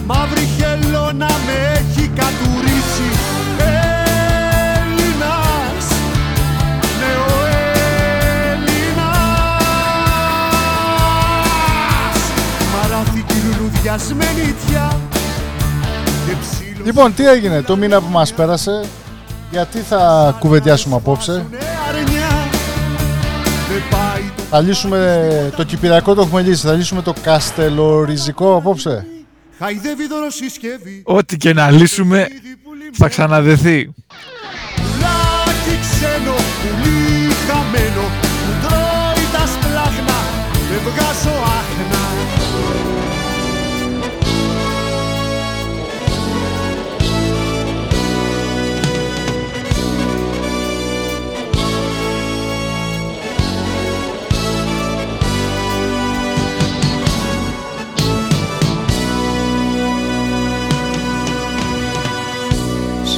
Μαύρη 0.05 0.47
χελώνα 0.57 1.29
με 1.45 1.53
έχει 1.73 2.07
κατουρίσει. 2.07 3.09
Έλληνας, 4.77 5.85
ναι 6.99 7.13
ο 7.27 7.35
Έλληνας 8.51 9.05
Μαράθηκη 12.73 13.37
λουλουδιασμένη 13.45 14.55
τιά 14.67 14.99
και 16.27 16.33
ψήλο 16.41 16.83
Λοιπόν, 16.83 17.13
τι 17.13 17.27
έγινε 17.27 17.61
το 17.61 17.75
μήνα 17.75 18.01
που 18.01 18.09
μας 18.11 18.33
πέρασε, 18.33 18.85
γιατί 19.51 19.79
θα 19.79 20.35
κουβεντιάσουμε 20.39 20.95
απόψε; 20.95 21.45
Θα 24.49 24.61
λύσουμε 24.61 25.53
το 25.55 25.63
κυπριακό 25.63 26.13
το 26.13 26.21
έχουμε 26.21 26.41
λύσει, 26.41 26.67
θα 26.67 26.73
λύσουμε 26.73 27.01
το 27.01 27.13
καστελοριζικό 27.23 28.55
απόψε. 28.55 29.05
Χαϊδεύει 29.59 30.07
δωροσυσκευή 30.07 31.01
Ό,τι 31.05 31.37
και 31.37 31.53
να 31.53 31.71
λύσουμε 31.71 32.27
θα 32.93 33.07
ξαναδεθεί. 33.07 33.93
Πουλάκι 34.75 35.75
ξένο, 35.81 36.35
πουλί 36.61 37.33
χαμένο 37.47 38.05
Που 38.21 38.67
τρώει 38.67 39.25
τα 39.35 39.43
σπλάχνα, 39.53 40.17
δεν 40.69 40.81
βγάζω 40.87 41.24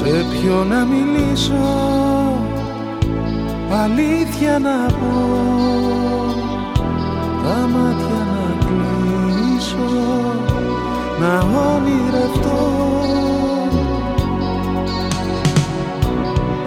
Σε 0.07 0.25
ποιο 0.31 0.63
να 0.63 0.85
μιλήσω 0.85 1.53
Αλήθεια 3.83 4.59
να 4.59 4.85
πω. 4.85 5.35
Τα 7.43 7.67
μάτια 7.67 8.19
να 8.33 8.65
κλείσω 8.65 9.89
Να 11.19 11.39
όνειρευτώ 11.39 12.59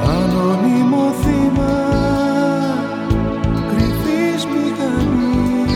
Ανώνυμο 0.05 1.13
θύμα 1.23 1.75
Κρυφής 3.69 4.47
μηχανής 4.47 5.75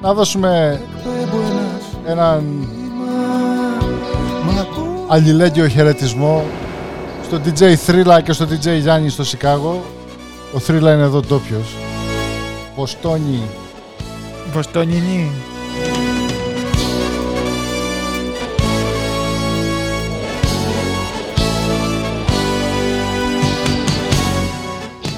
Να 0.00 0.14
δώσουμε 0.14 0.80
Πέμπω 1.04 1.36
ένας 1.36 1.84
έναν 2.04 2.44
Μ' 2.44 2.62
ακούς 2.62 2.85
αλληλέγγυο 5.08 5.68
χαιρετισμό 5.68 6.44
στο 7.24 7.40
DJ 7.44 7.74
Thrilla 7.86 8.22
και 8.22 8.32
στο 8.32 8.46
DJ 8.50 8.78
Γιάννη 8.80 9.08
στο 9.08 9.24
Σικάγο. 9.24 9.82
Ο 10.54 10.58
Thrilla 10.66 10.80
είναι 10.80 11.02
εδώ 11.02 11.20
ντόπιος. 11.20 11.74
Ποστόνι. 12.74 13.42
Βοστόνινι. 14.52 15.30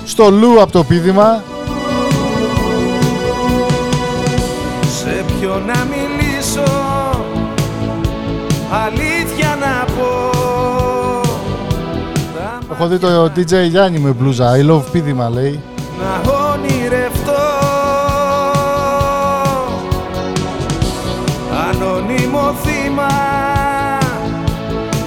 Στο 0.05 0.31
Λου 0.31 0.63
από 0.63 0.73
το 0.73 0.85
πίδημα. 0.85 1.43
Σε 5.01 5.25
ποιο 5.41 5.63
να 5.67 5.85
μιλήσω 5.85 6.63
Αλήθεια 8.71 9.18
Έχω 12.81 12.89
δει 12.89 12.99
το 12.99 13.33
DJ 13.37 13.69
Γιάννη 13.69 13.99
με 13.99 14.11
μπλούζα. 14.11 14.53
I 14.57 14.71
love 14.71 14.83
πίδημα 14.93 15.29
λέει. 15.29 15.61
να 15.99 16.33
ονειρευτώ 16.33 17.33
Ανώνυμο 21.69 22.55
θύμα 22.63 23.09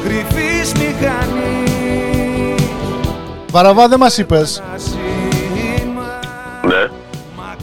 Κρυφής 0.03 0.71
μηχανής 0.71 2.69
Βαραβά 3.51 3.88
δεν 3.88 3.99
μας 3.99 4.17
είπες. 4.17 4.62
Τα 4.71 4.77
σήμα 4.77 6.19
Ναι. 6.67 6.89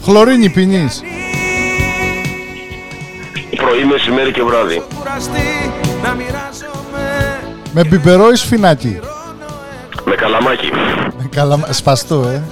Χλωρίνη 0.03 0.49
πίνεις. 0.49 1.01
Πρωί, 3.55 3.85
μεσημέρι 3.85 4.31
και 4.31 4.43
βράδυ. 4.43 4.81
κουραστεί 4.97 5.71
να 6.03 6.13
μοιράζομαι 6.13 7.39
Με 7.73 7.83
μπιπερό 7.83 8.29
ή 8.31 8.35
σφινάκι. 8.35 8.99
Με 10.39 10.45
καλαμάκι. 10.45 10.69
Καλά, 11.29 11.59
σπαστό 11.73 12.15
ε. 12.15 12.43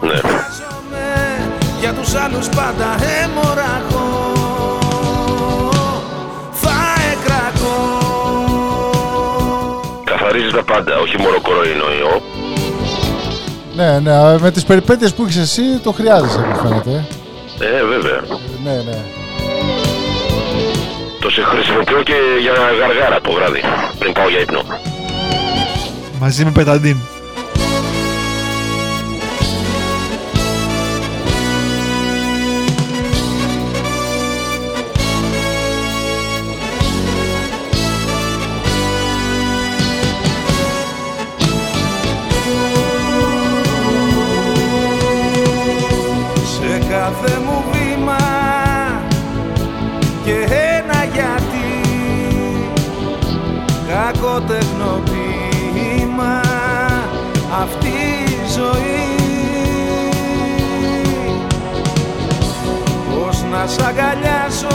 Ναι. 0.00 0.08
Μοιράζομαι 0.12 1.04
για 1.80 1.92
τους 1.92 2.14
άλλους 2.14 2.48
πάντα 2.48 2.86
αιμορραγώ 3.22 4.32
Θα 6.52 6.76
εκραγώ 7.12 8.00
Καθαρίζεις 10.04 10.52
τα 10.52 10.62
πάντα, 10.62 10.98
όχι 10.98 11.18
μόνο 11.18 11.40
κορονοϊό. 11.40 12.22
Ναι, 13.74 13.98
ναι, 13.98 14.38
με 14.38 14.50
τις 14.50 14.64
περιπέτειες 14.64 15.14
που 15.14 15.22
έχεις 15.22 15.36
εσύ 15.36 15.62
το 15.82 15.92
χρειάζεσαι 15.92 16.38
μου 16.38 16.56
φαίνεται. 16.56 17.06
Ε, 17.58 17.84
βέβαια. 17.84 18.20
Ναι, 18.64 18.72
ναι. 18.72 18.98
Το 21.20 21.30
σε 21.30 21.42
χρησιμοποιώ 21.42 22.02
και 22.02 22.14
για 22.40 22.52
γαργάρα 22.80 23.20
το 23.20 23.32
βράδυ, 23.32 23.60
πριν 23.98 24.12
πάω 24.12 24.28
για 24.28 24.40
ύπνο. 24.40 24.62
Μαζί 26.20 26.44
με 26.44 26.52
αυτή 57.64 57.88
η 57.88 58.48
ζωή. 58.56 59.02
Πώς 63.10 63.42
να 63.50 63.66
σ' 63.66 63.78
αγκαλιάσω 63.88 64.73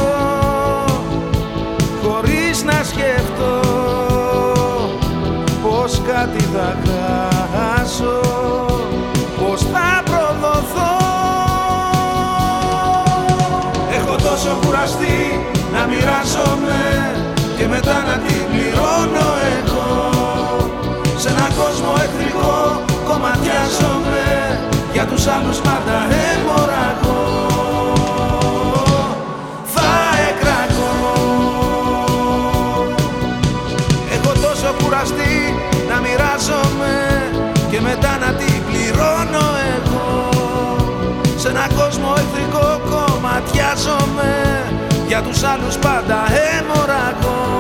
τους 25.20 25.28
άλλους 25.28 25.58
πάντα 25.58 25.98
αιμορραγώ 26.24 27.24
Θα 29.66 29.92
εκραγώ 30.30 30.94
Έχω 34.16 34.32
τόσο 34.32 34.76
κουραστεί 34.84 35.56
να 35.90 36.00
μοιράζομαι 36.00 36.94
Και 37.72 37.82
μετά 37.82 38.18
να 38.18 38.34
την 38.34 38.64
πληρώνω 38.68 39.46
εγώ. 39.76 40.30
Σε 41.36 41.48
έναν 41.50 41.70
κόσμο 41.76 42.14
εχθρικό 42.18 42.82
κομματιάζομαι 42.90 44.32
Για 45.08 45.22
τους 45.22 45.44
άλλους 45.44 45.78
πάντα 45.78 46.20
αιμορραγώ 46.44 47.59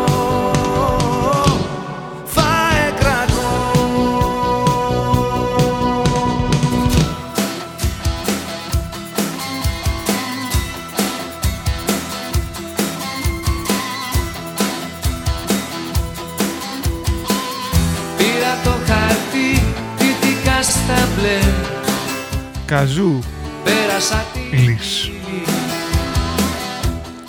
Καζού 22.79 23.19
Πέρασα 23.63 24.25
τη 24.33 24.55
Λύς. 24.57 25.11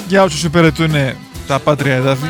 Για 0.09 0.23
όσους 0.23 0.45
υπηρετούν 0.45 0.93
τα 1.47 1.59
πάτρια 1.59 1.95
εδάφη. 1.95 2.27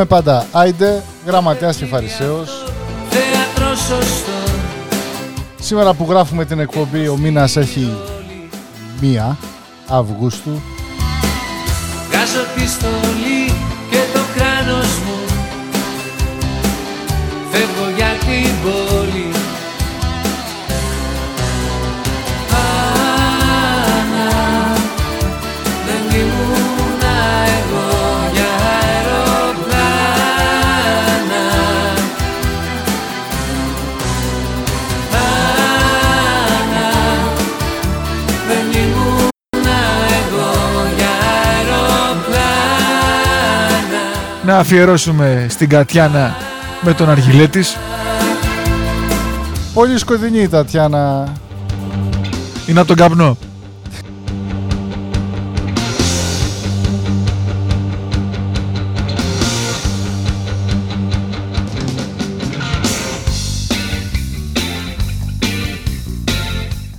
Ακούμε 0.00 0.20
πάντα 0.20 0.46
Άιντε, 0.52 1.02
γραμματέας 1.26 1.76
και 1.76 1.84
φαρισαίος. 1.84 2.64
θέατρος 3.10 3.78
σωστό 3.78 4.52
Σήμερα 5.60 5.94
που 5.94 6.06
γράφουμε 6.08 6.44
την 6.44 6.58
εκπομπή 6.60 7.08
ο 7.08 7.16
μήνας 7.16 7.56
έχει 7.56 7.96
1 9.00 9.36
Αυγούστου. 9.88 10.60
Βγάζω 12.08 12.44
τη 12.54 12.68
στολή 12.68 13.54
και 13.90 13.98
το 14.12 14.20
κράνος 14.34 14.86
μου 14.86 15.18
Φεύγω 17.50 17.90
για 17.96 18.12
την 18.20 18.50
πόλη 18.62 19.39
Να 44.50 44.58
αφιερώσουμε 44.58 45.46
στην 45.48 45.68
Κατιάνα 45.68 46.36
με 46.80 46.94
τον 46.94 47.10
αργυλέ 47.10 47.46
της. 47.46 47.76
Πολύ 49.74 49.98
σκοτεινή 49.98 50.38
η 50.38 50.48
Τατιάνα. 50.48 51.32
Είναι 52.66 52.78
από 52.78 52.88
τον 52.88 52.96
καπνό. 52.96 53.36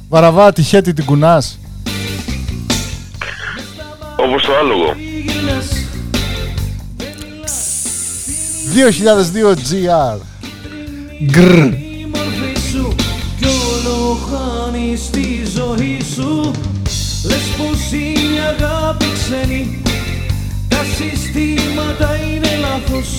Βαραβά, 0.09 0.53
τη 0.53 0.61
χέτη 0.61 0.93
την 0.93 1.05
κουνάς. 1.05 1.59
Όπως 4.15 4.45
το 4.45 4.55
άλογο. 4.57 5.10
2002 8.73 9.53
GR. 9.69 10.17
Γκρ. 11.25 11.53
η 11.63 12.07
μορφή 12.13 12.53
σου 12.71 12.95
κι 13.39 13.45
όλο 13.45 14.17
χάνεις 14.29 15.09
τη 15.09 15.27
ζωή 15.55 15.99
σου 16.15 16.51
Λες 17.25 17.45
πως 17.57 17.91
είναι 17.91 18.41
αγάπη 18.53 19.05
ξένη 19.13 19.81
Τα 20.67 20.81
συστήματα 20.95 22.09
είναι 22.15 22.51
λάθος. 22.61 23.09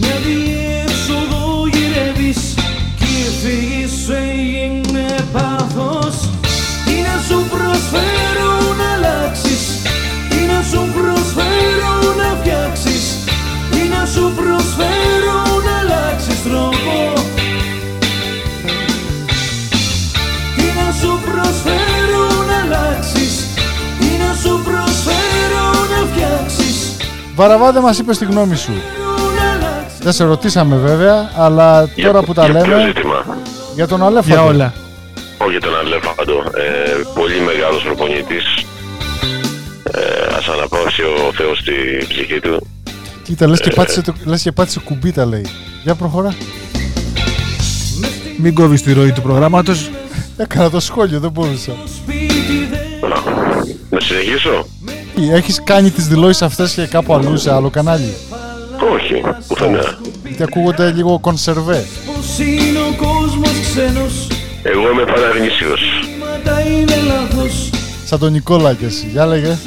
Μια 0.00 0.16
διέξοδο 0.24 1.66
γυρεύεις 1.72 2.54
Κι 2.98 3.04
η 3.04 3.30
φυγή 3.40 3.86
σου 4.04 4.12
έγινε 4.12 5.06
πάθος 5.32 6.16
Τι 6.84 6.94
να 7.06 7.16
σου 7.28 7.38
προσφέρω 7.52 8.50
να 8.78 8.88
αλλάξεις. 8.94 9.62
Τι 10.28 10.40
να 10.50 10.60
σου 10.70 10.80
προσφέρω 10.96 11.92
να 12.20 12.28
φτιάξεις. 12.40 12.92
Τι 12.92 12.97
να 13.92 14.06
σου 14.06 14.32
προσφέρω 14.36 15.36
να 15.64 15.78
αλλάξεις 15.78 16.42
τρόπο 16.42 17.12
Τι 20.56 20.64
να 20.78 20.92
σου 21.00 21.20
προσφέρω 21.24 22.24
να 22.48 22.56
αλλάξεις 22.64 23.46
Τι 23.98 24.06
να 24.22 24.34
σου 24.42 24.60
προσφέρω 24.64 25.64
να 25.90 26.06
φτιάξεις 26.12 26.96
Βαραβά 27.34 27.72
δεν 27.72 27.82
μας 27.82 27.98
είπες 27.98 28.18
τη 28.18 28.24
γνώμη 28.24 28.56
σου. 28.56 28.72
Δεν 30.02 30.12
σε 30.12 30.24
ρωτήσαμε 30.24 30.76
βέβαια, 30.76 31.30
αλλά 31.36 31.88
Για- 31.94 32.06
τώρα 32.06 32.22
που 32.22 32.32
τα 32.34 32.44
για 32.48 32.60
ποιο 32.62 32.76
λέμε 32.76 32.86
ζήτημα; 32.86 33.24
για 33.74 33.86
τον 33.88 34.02
Αλέφαντο. 34.02 34.34
Για 34.34 34.44
όλα. 34.44 34.72
Όχι 35.38 35.50
για 35.50 35.60
τον 35.60 35.76
Αλέφαντο. 35.78 36.34
Ε, 36.34 37.02
πολύ 37.14 37.40
μεγάλος 37.40 37.82
προπονητής. 37.82 38.44
Ε, 39.82 40.00
ας 40.38 40.48
αναπαύσει 40.48 41.02
ο 41.02 41.32
Θεός 41.36 41.62
τη 41.62 42.06
ψυχή 42.08 42.40
του. 42.40 42.66
Κοίτα, 43.28 43.46
λες 43.48 43.60
και, 43.60 43.70
πάτησε, 43.70 44.00
το- 44.02 44.14
λες 44.24 44.42
και 44.42 44.52
πάτησε 44.52 44.80
κουμπί 44.84 45.12
τα 45.12 45.26
λέει. 45.26 45.46
Για 45.82 45.94
προχωρά. 45.94 46.34
Μην 48.38 48.54
κόβεις 48.54 48.82
τη 48.82 48.92
ροή 48.92 49.12
του 49.12 49.22
προγράμματος. 49.22 49.90
Έκανα 50.36 50.70
το 50.70 50.80
σχόλιο, 50.80 51.20
δεν 51.20 51.30
μπορούσα. 51.30 51.72
Να, 53.00 53.32
να 53.90 54.00
συνεχίσω; 54.00 54.66
Τι, 55.14 55.30
Έχεις 55.30 55.60
κάνει 55.64 55.90
τις 55.90 56.06
δηλώσεις 56.08 56.42
αυτές 56.42 56.72
και 56.72 56.86
κάπου 56.86 57.14
αλλού 57.14 57.36
σε 57.36 57.52
άλλο 57.52 57.70
κανάλι; 57.70 58.14
Όχι, 58.94 59.22
πουθενά. 59.48 59.98
Γιατί 60.26 60.42
ακούγονται 60.42 60.90
λίγο 60.90 61.18
κονσερβέ. 61.18 61.84
Πως 62.06 62.38
είναι 62.38 62.78
ο 62.78 63.04
κόσμος 63.06 63.60
ξένος 63.60 64.26
Εγώ 64.62 64.90
είμαι 64.92 65.04
παραγνήσιος. 65.04 65.80
Μάτα 66.20 66.60
είναι 66.60 66.94
λάθος 67.06 67.70
Σαν 68.04 68.18
τον 68.18 68.32
Νικόλα 68.32 68.74
και 68.74 68.84
εσύ. 68.86 69.08
Για 69.12 69.26
λέγε. 69.26 69.58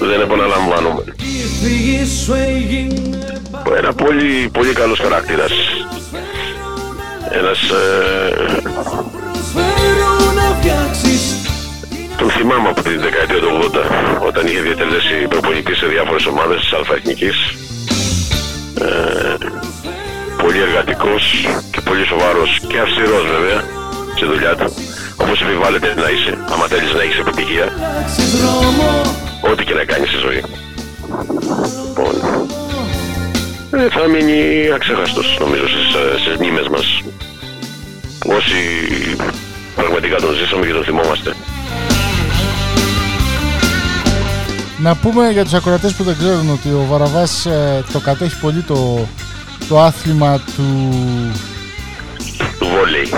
Δεν 0.00 0.20
επαναλαμβάνομαι. 0.20 1.02
Η 1.16 1.46
φυγή 1.62 2.04
σου 2.24 2.34
έγινε 2.34 3.18
Ένα 3.76 3.92
πολύ, 3.92 4.48
πολύ 4.52 4.72
καλός 4.72 4.98
χαρακτήρας. 4.98 5.52
Ένας... 7.30 7.60
Ε, 7.70 8.62
Προσφέρω 9.32 10.32
να 10.34 10.56
φτιάξεις 10.58 11.38
τον 12.18 12.30
θυμάμαι 12.30 12.68
από 12.68 12.82
τη 12.82 12.96
δεκαετία 12.96 13.38
του 13.38 13.50
80 14.20 14.26
όταν 14.26 14.46
είχε 14.46 14.60
διατελέσει 14.60 15.14
προπονητή 15.28 15.74
σε 15.74 15.86
διάφορες 15.86 16.26
ομάδες 16.26 16.60
της 16.60 16.72
Αλφα-Εθνικής. 16.72 17.36
Ε, 18.80 19.34
πολύ 20.42 20.60
εργατικός 20.60 21.22
και 21.70 21.80
πολύ 21.80 22.04
σοβαρός 22.04 22.60
και 22.68 22.78
αυστηρός 22.78 23.24
βέβαια 23.34 23.60
στη 24.16 24.26
δουλειά 24.26 24.56
του. 24.56 24.68
όπως 25.16 25.40
επιβάλλεται 25.42 25.94
να 26.02 26.08
είσαι, 26.10 26.32
άμα 26.52 26.66
θέλεις 26.66 26.92
να 26.94 27.02
έχεις 27.02 27.18
επιτυχία, 27.18 27.66
ό,τι 29.52 29.64
και 29.64 29.74
να 29.74 29.84
κάνεις 29.84 30.08
στη 30.08 30.18
ζωή. 30.18 30.42
Λοιπόν, 31.86 32.14
ε, 33.80 33.88
θα 33.90 34.08
μείνει 34.08 34.70
αξέχαστος 34.74 35.36
νομίζω 35.40 35.68
στις, 35.68 35.94
ε, 35.94 36.18
στις 36.20 36.36
μνήμες 36.36 36.68
μας. 36.68 37.02
Όσοι 38.38 38.56
πραγματικά 39.74 40.16
τον 40.16 40.34
ζήσαμε 40.34 40.66
και 40.66 40.72
τον 40.72 40.84
θυμόμαστε. 40.84 41.34
Να 44.78 44.96
πούμε 44.96 45.30
για 45.30 45.44
τους 45.44 45.52
ακροατές 45.54 45.92
που 45.94 46.02
δεν 46.02 46.16
ξέρουν 46.18 46.50
ότι 46.50 46.68
ο 46.68 46.84
Βαραβάς 46.88 47.46
ε, 47.46 47.84
το 47.92 48.00
κατέχει 48.00 48.38
πολύ 48.40 48.60
το, 48.62 49.06
το 49.68 49.80
άθλημα 49.80 50.38
του, 50.56 50.88
Του 52.58 52.66
βόλεϊ. 52.66 53.08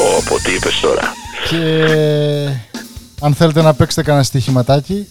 Πω, 0.00 0.22
πω, 0.28 0.36
τι 0.42 0.54
είπες 0.54 0.80
τώρα. 0.80 1.02
και 1.48 1.84
αν 3.20 3.34
θέλετε 3.34 3.62
να 3.62 3.74
παίξετε 3.74 4.02
κανένα 4.02 4.24
στοιχηματάκι 4.24 5.06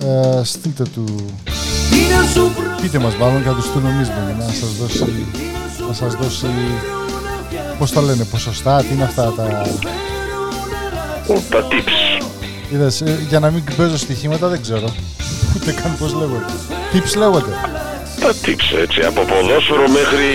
ε, 0.00 0.44
στείλτε 0.44 0.82
του 0.94 1.26
πείτε 2.80 2.98
μας 2.98 3.16
μάλλον 3.16 3.42
και 3.42 3.48
θα 3.48 3.54
του 3.54 3.62
στείλουμε 3.62 3.90
εμείς 3.90 4.06
για 4.06 4.36
να 4.38 4.52
σας 4.52 4.74
δώσει 4.80 5.26
να 5.88 5.94
σας 5.94 6.14
δώσει 6.14 6.46
πώς 7.78 7.92
τα 7.92 8.02
λένε 8.02 8.24
ποσοστά 8.24 8.82
τι 8.82 8.94
είναι 8.94 9.04
αυτά 9.04 9.32
τα 9.32 9.66
Τα 11.50 11.66
tips. 11.70 12.24
Είδες, 12.72 13.00
ε, 13.00 13.18
για 13.28 13.40
να 13.40 13.50
μην 13.50 13.64
παίζω 13.76 13.98
στοιχήματα 13.98 14.48
δεν 14.48 14.62
ξέρω 14.62 14.94
ούτε 15.56 15.72
καν 15.72 15.96
πώς 15.98 16.12
λέγονται 16.12 16.52
tips 16.92 17.16
λέγονται 17.16 17.52
Τα 18.20 18.30
tips 18.44 18.78
έτσι, 18.82 19.00
από 19.00 19.20
ποδόσφαιρο 19.20 19.88
μέχρι 19.88 20.26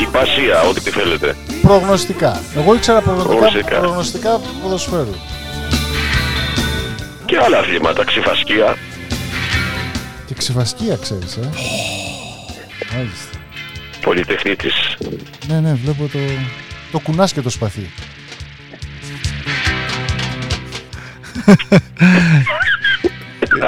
υπασία, 0.00 0.60
ό,τι 0.60 0.80
τι 0.80 0.90
θέλετε. 0.90 1.36
Προγνωστικά 1.70 2.40
εγώ 2.56 2.74
ήξερα 2.74 3.00
προγνωστικά, 3.00 3.34
Προγνωστικά. 3.38 3.78
προγνωστικά 3.78 4.40
ποδοσφαίρου 4.62 5.14
Και 7.24 7.38
άλλα 7.38 7.58
αθλήματα, 7.58 8.04
ξυφασκία. 8.04 8.76
και 10.26 10.34
ξεφασκία 10.34 10.96
ξέρεις 10.96 11.36
ε 11.36 11.50
Μάλιστα. 12.94 13.38
Πολυτεχνίτης. 14.00 14.96
Ναι, 15.48 15.60
ναι, 15.60 15.74
βλέπω 15.74 16.08
το, 16.12 16.18
το 16.92 16.98
κουνάς 16.98 17.32
και 17.32 17.40
το 17.40 17.50
σπαθί. 17.50 17.90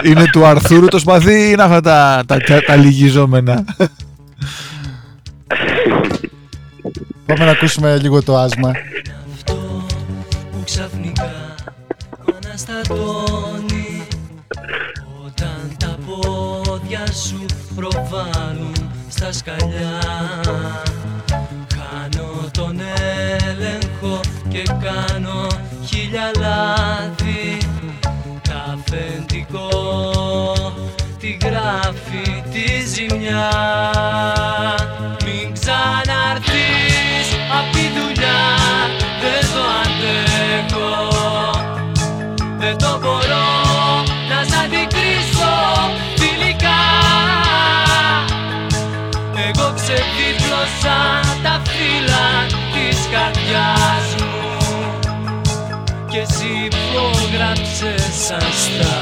Είναι 0.04 0.24
του 0.32 0.44
Αρθούρου 0.44 0.86
το 0.86 0.98
σπαθί 0.98 1.32
ή 1.32 1.48
είναι 1.52 1.62
αυτά 1.62 1.80
τα, 1.80 2.22
τα, 2.26 2.36
τα, 2.38 2.62
τα 2.62 2.76
λυγιζόμενα; 2.76 3.64
Πάμε 7.32 7.44
να 7.44 7.50
ακούσουμε 7.50 7.98
λίγο 7.98 8.22
το 8.22 8.36
άσμα. 8.36 8.70
που 9.44 10.62
ξαφνικά 10.64 11.54
αναστατώνει. 12.44 14.06
Όταν 15.26 15.76
τα 15.78 15.96
πόδια 16.06 17.06
σου 17.12 17.44
προβάλλουν 17.74 18.90
στα 19.08 19.32
σκαλιά. 19.32 20.00
Χάνω 21.74 22.50
τον 22.50 22.80
έλεγχο 23.50 24.20
και 24.48 24.62
κάνω 24.82 25.46
χίλια 25.86 26.30
λάθη. 26.38 27.58
Τα 28.42 28.74
αφεντικό 28.74 29.68
τη 31.18 31.36
γράφει 31.44 32.42
τη 32.52 32.86
ζημιά 32.86 33.50
εσύ 56.22 56.70
υπόγραψες 56.70 58.02
σαν 58.26 58.40
στα 58.40 58.94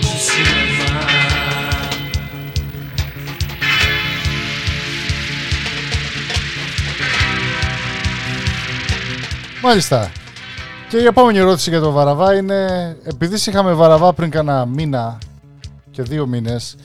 του 0.00 0.16
σινεμά 0.26 1.00
Μάλιστα. 9.62 10.10
Και 10.88 10.96
η 10.96 11.04
επόμενη 11.04 11.38
ερώτηση 11.38 11.70
για 11.70 11.80
τον 11.80 11.92
Βαραβά 11.92 12.34
είναι, 12.34 12.96
επειδή 13.04 13.34
είχαμε 13.34 13.72
Βαραβά 13.72 14.12
πριν 14.12 14.30
κάνα 14.30 14.66
μήνα 14.66 15.18
και 15.90 16.02
δύο 16.02 16.26
μήνες, 16.26 16.76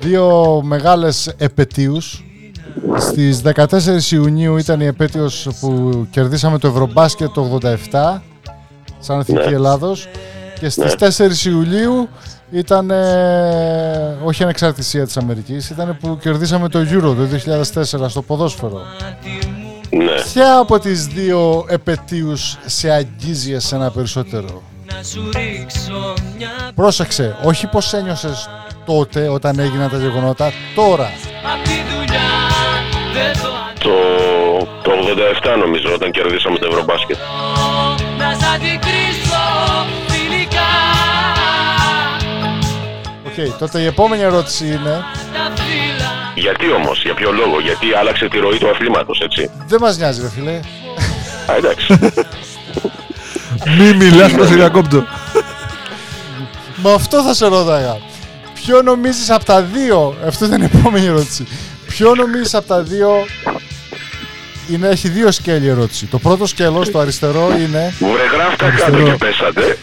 δύο 0.00 0.60
μεγάλες 0.64 1.34
επαιτίους. 1.36 2.24
Στις 2.96 3.42
14 3.42 4.10
Ιουνίου 4.10 4.56
ήταν 4.56 4.80
η 4.80 4.84
επέτειος 4.86 5.48
που 5.60 6.06
κερδίσαμε 6.10 6.58
το 6.58 6.68
Ευρωμπάσκετ 6.68 7.30
το 7.32 7.60
87, 7.62 8.20
σαν 8.98 9.18
Εθνική 9.20 9.48
Ναι. 9.48 9.54
Ελλάδος. 9.54 10.08
Και 10.60 10.68
στις 10.68 10.94
4 10.94 11.44
Ιουλίου 11.46 12.08
ήταν, 12.50 12.90
ε, 12.90 14.16
όχι 14.24 14.42
ανεξαρτησία 14.42 15.04
της 15.06 15.16
Αμερικής, 15.16 15.70
ήταν 15.70 15.96
που 16.00 16.18
κερδίσαμε 16.20 16.68
το 16.68 16.78
Euro 16.78 17.00
το 17.16 17.24
2004 17.24 18.08
στο 18.08 18.22
ποδόσφαιρο. 18.22 18.80
Ναι. 19.90 20.12
Ποια 20.32 20.58
από 20.58 20.78
τις 20.78 21.06
δύο 21.06 21.64
επαιτίους 21.68 22.56
σε 22.66 22.90
αγγίζει 22.90 23.52
εσένα 23.52 23.90
περισσότερο; 23.90 24.62
Να 24.96 25.02
σου 25.02 25.30
ρίξω 25.34 26.14
μια 26.36 26.48
Πρόσεξε, 26.74 27.36
όχι 27.44 27.66
πως 27.66 27.92
ένιωσες 27.92 28.48
τότε 28.86 29.28
όταν 29.28 29.58
έγιναν 29.58 29.90
τα 29.90 29.96
γεγονότα, 29.96 30.52
τώρα. 30.74 31.10
απ' 31.54 31.64
τη 31.64 31.70
δουλειά 31.70 32.28
Δεν 33.12 33.42
το 33.42 33.48
Το, 33.80 33.90
το 34.82 34.90
87 35.54 35.58
νομίζω 35.58 35.94
όταν 35.94 36.10
κερδίσαμε 36.10 36.58
το 36.58 36.66
Ευρωμπάσκετ. 36.70 37.16
Αντέχω 38.54 38.54
Να 38.54 38.54
σ' 38.54 38.54
αντικρίσω 38.54 39.42
φιλικά 40.08 40.70
Οκ, 43.26 43.58
τότε 43.58 43.80
η 43.80 43.86
επόμενη 43.86 44.22
ερώτηση 44.22 44.66
είναι, 44.66 45.04
Τα 45.32 45.52
φύλλα 45.54 46.10
Γιατί 46.34 46.72
όμως, 46.72 47.02
για 47.02 47.14
ποιο 47.14 47.32
λόγο, 47.32 47.60
γιατί 47.60 47.94
άλλαξε 47.98 48.28
τη 48.28 48.38
ροή 48.38 48.58
του 48.58 48.70
αθλήματος, 48.70 49.20
έτσι; 49.20 49.50
δεν 49.66 49.78
μας 49.80 49.96
νοιάζει 49.98 50.20
ρε 50.20 50.28
φίλε. 50.28 50.60
Α, 51.50 51.54
εντάξει. 51.56 51.98
Μη 53.78 53.94
μιλάς 53.94 54.32
το 54.32 54.44
διακόπτω. 54.44 55.04
Με 56.76 56.92
αυτό 56.92 57.22
θα 57.22 57.34
σε 57.34 57.46
ρώταγα. 57.46 57.96
Ποιο 58.54 58.82
νομίζεις 58.82 59.30
από 59.30 59.44
τα 59.44 59.62
δύο, 59.62 60.16
αυτό 60.26 60.44
ήταν 60.44 60.62
η 60.62 60.64
επόμενη 60.64 61.06
ερώτηση. 61.06 61.46
Ποιο 61.86 62.14
νομίζεις 62.14 62.54
από 62.54 62.68
τα 62.68 62.82
δύο 62.82 63.10
είναι, 64.70 64.88
έχει 64.88 65.08
δύο 65.08 65.30
σκέλη 65.32 65.66
η 65.66 65.68
ερώτηση. 65.68 66.06
Το 66.06 66.18
πρώτο 66.18 66.46
σκέλος, 66.46 66.90
το 66.90 66.98
αριστερό, 66.98 67.50
είναι. 67.58 67.94
Βρε 67.98 68.26
γράφτα 68.36 68.70
κάτω 68.70 68.84
Αριστερό. 68.84 69.04
και 69.04 69.24
πέσατε. 69.24 69.78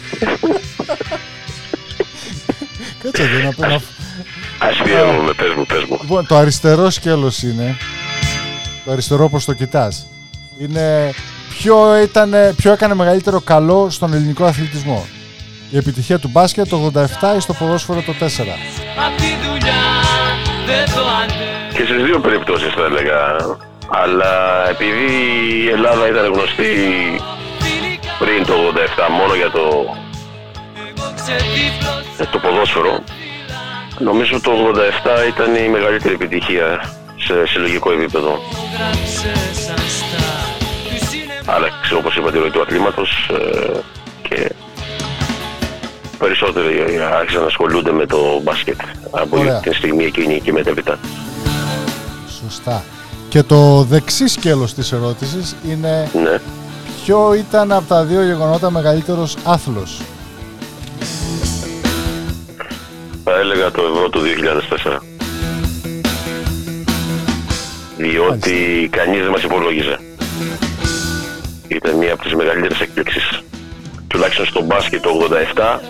Κάτσε 3.02 3.22
εδώ 3.22 3.38
να 3.44 3.52
πω. 3.52 3.66
να- 3.66 3.80
Αστείευομαι, 4.68 5.32
πες 5.32 5.52
μου, 5.56 5.66
πες 5.66 5.82
μου. 5.88 5.98
Λοιπόν, 6.02 6.26
το 6.26 6.36
αριστερό 6.36 6.90
σκέλος 6.90 7.42
είναι. 7.42 7.76
Το 8.84 8.90
αριστερό 8.92 9.24
όπως 9.24 9.44
το 9.44 9.52
κοιτάς. 9.52 10.06
Είναι 10.58 11.14
ποιο, 11.58 11.96
ήταν, 12.02 12.34
ποιο 12.56 12.72
έκανε 12.72 12.94
μεγαλύτερο 12.94 13.40
καλό 13.40 13.90
στον 13.90 14.12
ελληνικό 14.14 14.44
αθλητισμό. 14.44 15.06
Η 15.70 15.76
επιτυχία 15.76 16.18
του 16.18 16.28
μπάσκετ 16.28 16.68
το 16.68 16.76
87 16.76 17.34
ή 17.36 17.40
στο 17.40 17.52
ποδόσφαιρο 17.52 18.02
το 18.02 18.12
4. 18.12 18.56
απ' 19.06 19.16
τη 19.16 19.24
δουλειά 19.46 19.82
Δεν 20.66 20.84
το 20.94 21.00
αντέχω 21.00 21.76
Και 21.76 21.84
στις 21.92 22.04
δύο 22.04 22.20
περιπτώσεις 22.20 22.72
θα 22.72 22.84
έλεγα. 22.84 23.18
Αλλά 23.88 24.68
επειδή 24.68 25.12
η 25.64 25.68
Ελλάδα 25.68 26.08
ήταν 26.08 26.32
γνωστή 26.32 26.72
πριν 28.18 28.46
το 28.46 28.52
87 28.52 29.10
μόνο 29.20 29.34
για 29.34 29.50
το, 29.50 29.60
Εγώ 30.88 31.12
ξεδίπλωσα 31.14 32.02
για 32.16 32.26
το 32.26 32.38
ποδόσφαιρο, 32.38 32.98
νομίζω 33.98 34.40
το 34.40 34.50
87 34.74 35.28
ήταν 35.28 35.54
η 35.54 35.68
μεγαλύτερη 35.68 36.14
επιτυχία 36.14 36.94
σε 37.16 37.46
συλλογικό 37.46 37.92
επίπεδο. 37.92 38.38
γράψες 38.76 39.64
σαν 39.64 39.78
στα 39.98 40.24
του 40.88 41.06
σινεμά 41.10 41.54
Άλλαξε 41.54 41.94
όπως 41.94 42.16
είπα 42.16 42.30
τη 42.30 42.38
ροή 42.38 42.50
του 42.50 42.60
αθλήματος 42.60 43.30
ε, 43.32 43.78
και 44.28 44.52
περισσότεροι 46.18 46.98
άρχισαν 47.18 47.40
να 47.40 47.46
ασχολούνται 47.46 47.92
με 47.92 48.06
το 48.06 48.40
μπάσκετ 48.42 48.80
από 49.10 49.38
Ωραία. 49.38 49.60
την 49.60 49.74
στιγμή 49.74 50.04
εκείνη 50.04 50.40
και 50.40 50.52
μετέπειτα. 50.52 50.98
Σωστά. 52.42 52.84
Και 53.36 53.42
το 53.42 53.82
δεξί 53.82 54.26
σκέλος 54.28 54.74
της 54.74 54.92
ερώτησης 54.92 55.56
είναι 55.70 56.10
Ναι. 56.22 56.40
ποιο 57.04 57.34
ήταν 57.34 57.72
από 57.72 57.88
τα 57.88 58.04
δύο 58.04 58.22
γεγονότα 58.22 58.70
μεγαλύτερος 58.70 59.36
άθλος; 59.44 60.00
Θα 63.24 63.32
έλεγα 63.38 63.70
το 63.70 63.82
ευρώ 63.92 64.08
του 64.08 64.20
2004. 64.20 65.02
διότι 67.96 68.88
κανείς 68.92 69.22
δεν 69.22 69.30
μας 69.30 69.42
υπολόγιζε. 69.42 69.98
Ήταν 71.68 71.94
μία 71.96 72.12
από 72.12 72.22
τις 72.22 72.34
μεγαλύτερες 72.34 72.80
εκπλήξεις. 72.80 73.40
Τουλάχιστον 74.08 74.46
στο 74.46 74.62
μπάσκετ 74.62 75.02
το 75.02 75.10
87 75.10 75.80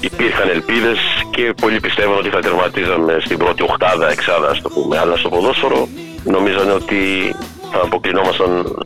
υπήρχαν 0.00 0.48
ελπίδες 0.48 0.98
και 1.30 1.52
πολλοί 1.60 1.80
πιστεύαν 1.80 2.18
ότι 2.18 2.28
θα 2.28 2.40
τερματίζαμε 2.40 3.16
στην 3.24 3.38
πρώτη 3.38 3.62
οχτάδα, 3.62 4.10
εξάδα, 4.10 4.48
ας 4.48 4.60
το 4.62 4.68
πούμε. 4.68 4.98
Αλλά 4.98 5.16
στο 5.16 5.28
ποδόσφαιρο 5.28 5.88
νομίζανε 6.24 6.72
ότι 6.72 7.34
θα 7.72 7.80
αποκλεινόμασταν 7.84 8.82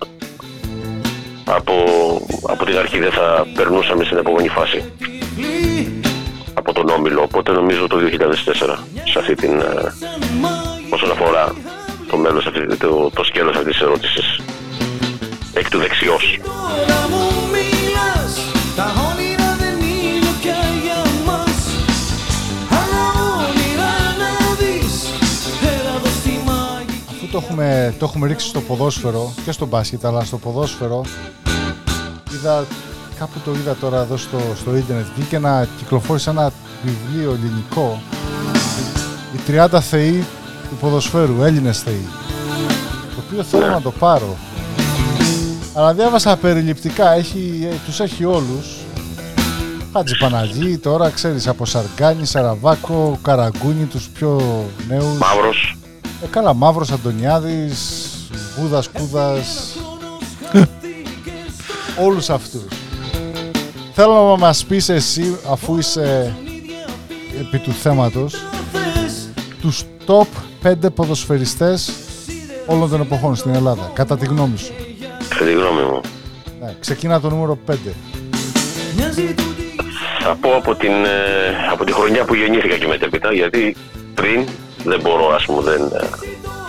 από, 1.44 1.74
από 2.48 2.64
την 2.64 2.76
αρχή 2.78 2.98
δεν 2.98 3.10
θα 3.12 3.46
περνούσαμε 3.54 4.04
στην 4.04 4.16
επόμενη 4.16 4.48
φάση 4.48 4.92
από 6.54 6.72
τον 6.72 6.88
Όμιλο. 6.88 7.22
Οπότε 7.22 7.52
νομίζω 7.52 7.86
το 7.86 7.96
2004 7.96 8.78
σε 9.04 9.18
αυτή 9.18 9.34
την, 9.34 9.60
ε, 9.60 9.92
όσον 10.90 11.10
αφορά 11.10 11.54
το 12.10 12.16
μέλος, 12.16 12.46
αυτή- 12.46 12.76
το, 12.76 13.10
το 13.14 13.24
σκέλος 13.24 13.56
αυτής 13.56 13.72
της 13.72 13.82
ερώτησης. 13.82 14.40
Εκ 15.54 15.70
του 15.70 15.78
δεξιός. 15.78 16.38
Το 27.34 27.40
έχουμε, 27.42 27.94
το 27.98 28.04
έχουμε 28.04 28.26
ρίξει 28.26 28.48
στο 28.48 28.60
ποδόσφαιρο 28.60 29.32
και 29.44 29.52
στο 29.52 29.66
μπάσκετ, 29.66 30.04
αλλά 30.04 30.24
στο 30.24 30.36
ποδόσφαιρο. 30.36 31.04
Είδα, 32.32 32.64
κάπου 33.18 33.38
το 33.44 33.50
είδα 33.54 33.76
τώρα 33.80 34.00
εδώ 34.00 34.16
στο, 34.16 34.38
στο 34.56 34.76
ίντερνετ, 34.76 35.06
βγήκε 35.16 35.38
να 35.38 35.68
κυκλοφόρησε 35.78 36.30
ένα 36.30 36.52
βιβλίο 36.82 37.30
ελληνικό. 37.32 38.02
Οι 39.34 39.66
30 39.72 39.78
θεοί 39.80 40.24
του 40.68 40.76
ποδοσφαίρου, 40.80 41.42
Έλληνες 41.42 41.80
θεοί. 41.80 42.08
Το 43.14 43.22
οποίο 43.26 43.42
θέλω 43.42 43.66
να 43.66 43.82
το 43.82 43.90
πάρω. 43.90 44.36
Αλλά 45.74 45.94
διάβασα 45.94 46.36
περιληπτικά, 46.36 47.12
έχει, 47.12 47.68
ε, 47.72 47.74
τους 47.86 48.00
έχει 48.00 48.24
όλους. 48.24 48.76
Χάτζη 49.92 50.16
Παναγί, 50.16 50.78
τώρα 50.78 51.10
ξέρεις 51.10 51.48
από 51.48 51.64
Σαργκάνη, 51.64 52.26
Σαραβάκο, 52.26 53.18
Καραγκούνι, 53.22 53.84
τους 53.84 54.08
πιο 54.08 54.40
νέους. 54.88 55.18
Μαύρος. 55.18 55.76
Ε, 56.24 56.26
καλά, 56.30 56.54
Μαύρος 56.54 56.90
Αντωνιάδης, 56.90 58.10
Βούδας 58.58 58.88
Κούδας, 58.88 59.76
όλους 62.06 62.30
αυτούς. 62.30 62.64
Θέλω 63.92 64.12
να 64.12 64.36
μας 64.46 64.64
πεις 64.64 64.88
εσύ, 64.88 65.38
αφού 65.50 65.78
είσαι 65.78 66.34
επί 67.40 67.58
του 67.58 67.72
θέματος, 67.72 68.34
τους 69.60 69.82
top 70.06 70.26
5 70.62 70.90
ποδοσφαιριστές 70.90 71.92
όλων 72.66 72.90
των 72.90 73.00
εποχών 73.00 73.34
στην 73.36 73.54
Ελλάδα, 73.54 73.90
κατά 73.94 74.16
τη 74.16 74.26
γνώμη 74.26 74.58
σου. 74.58 74.72
Κατά 75.28 75.44
τη 75.44 75.52
γνώμη 75.52 75.82
μου. 75.82 76.00
Ναι, 76.60 76.74
ξεκινά 76.80 77.20
το 77.20 77.28
νούμερο 77.28 77.58
5. 77.66 77.94
Θα 80.20 80.36
πω 80.40 80.56
από, 80.56 80.74
την, 80.74 81.04
ε, 81.04 81.70
από 81.72 81.84
τη 81.84 81.92
χρονιά 81.92 82.24
που 82.24 82.34
γεννήθηκα 82.34 82.76
και 82.76 82.86
μετέπειτα, 82.86 83.32
γιατί 83.32 83.76
πριν 84.14 84.46
δεν 84.84 85.00
μπορώ, 85.00 85.34
ας 85.34 85.44
πούμε, 85.44 85.62
δεν, 85.62 85.82
ε, 85.82 85.88
δεν 85.98 86.08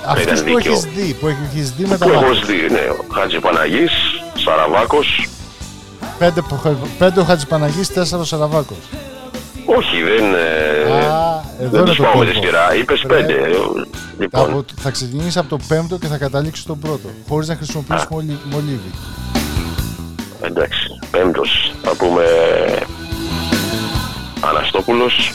Αυτούς 0.07 0.23
ήταν 0.23 0.37
που 0.45 0.55
δίκαιο. 0.55 0.71
έχεις 0.71 0.83
δει, 0.95 1.13
που 1.13 1.27
έχεις 1.27 1.71
δει 1.71 1.85
με 1.85 1.97
τα 1.97 2.05
Που 2.05 2.11
έχω 2.11 2.21
μάτια. 2.21 2.43
δει, 2.45 2.55
ναι. 2.73 2.81
Χάτζη 3.13 3.39
Παναγής, 3.39 3.91
Σαραβάκος. 4.35 5.27
Πέντε, 6.19 6.41
που- 6.41 6.77
πέντε 6.97 7.19
ο 7.19 7.23
Χατζηπαναγής, 7.23 7.87
τέσσερα 7.93 8.21
ο 8.21 8.25
Σαραβάκος. 8.25 8.77
Όχι, 9.77 10.01
δεν, 10.01 10.33
ε, 10.33 11.05
Α, 11.05 11.41
εδώ 11.59 11.69
δεν 11.69 11.79
είναι 11.79 11.83
τους 11.89 11.97
το 11.97 12.03
πάω 12.03 12.15
με 12.17 12.25
τη 12.25 12.31
κόλπο. 12.31 12.45
σειρά. 12.47 12.75
Είπες 12.75 13.01
Ρε. 13.01 13.07
πέντε. 13.07 13.33
ε, 13.33 13.47
Λοιπόν, 14.19 14.41
Από, 14.49 14.65
θα 14.75 14.89
ξεκινήσεις 14.89 15.37
από 15.37 15.49
το 15.49 15.57
πέμπτο 15.67 15.97
και 15.97 16.07
θα 16.07 16.17
καταλήξεις 16.17 16.63
στον 16.63 16.79
πρώτο. 16.79 17.09
Χωρίς 17.29 17.47
να 17.47 17.55
χρησιμοποιήσεις 17.55 18.05
μολύ, 18.09 18.39
μολύβι. 18.51 18.91
εντάξει. 20.41 20.87
Πέμπτος. 21.11 21.71
Θα 21.83 21.95
πούμε 21.95 22.23
Αναστόπουλος. 24.41 25.31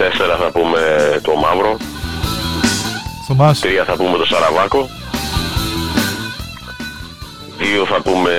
Τέσσερα 0.00 0.36
θα 0.36 0.50
πούμε 0.50 0.80
το 1.22 1.32
Μαύρο. 1.36 1.76
Θωμάς. 3.26 3.60
Τρία 3.60 3.84
θα 3.84 3.96
πούμε 3.96 4.16
το 4.18 4.24
Σαραβάκο. 4.24 4.88
Δύο 7.58 7.84
θα 7.84 8.00
πούμε 8.02 8.32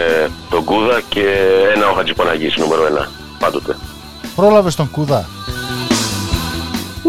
τον 0.50 0.64
Κούδα 0.64 1.02
και 1.10 1.26
ένα 1.76 1.90
ο 1.90 1.94
Χατζηπαναγής, 1.94 2.58
νούμερο 2.58 2.86
ένα. 2.86 3.12
Πάντοτε. 3.40 3.78
Πρόλαβες 4.36 4.76
τον 4.76 4.92
Κούδα; 4.92 5.30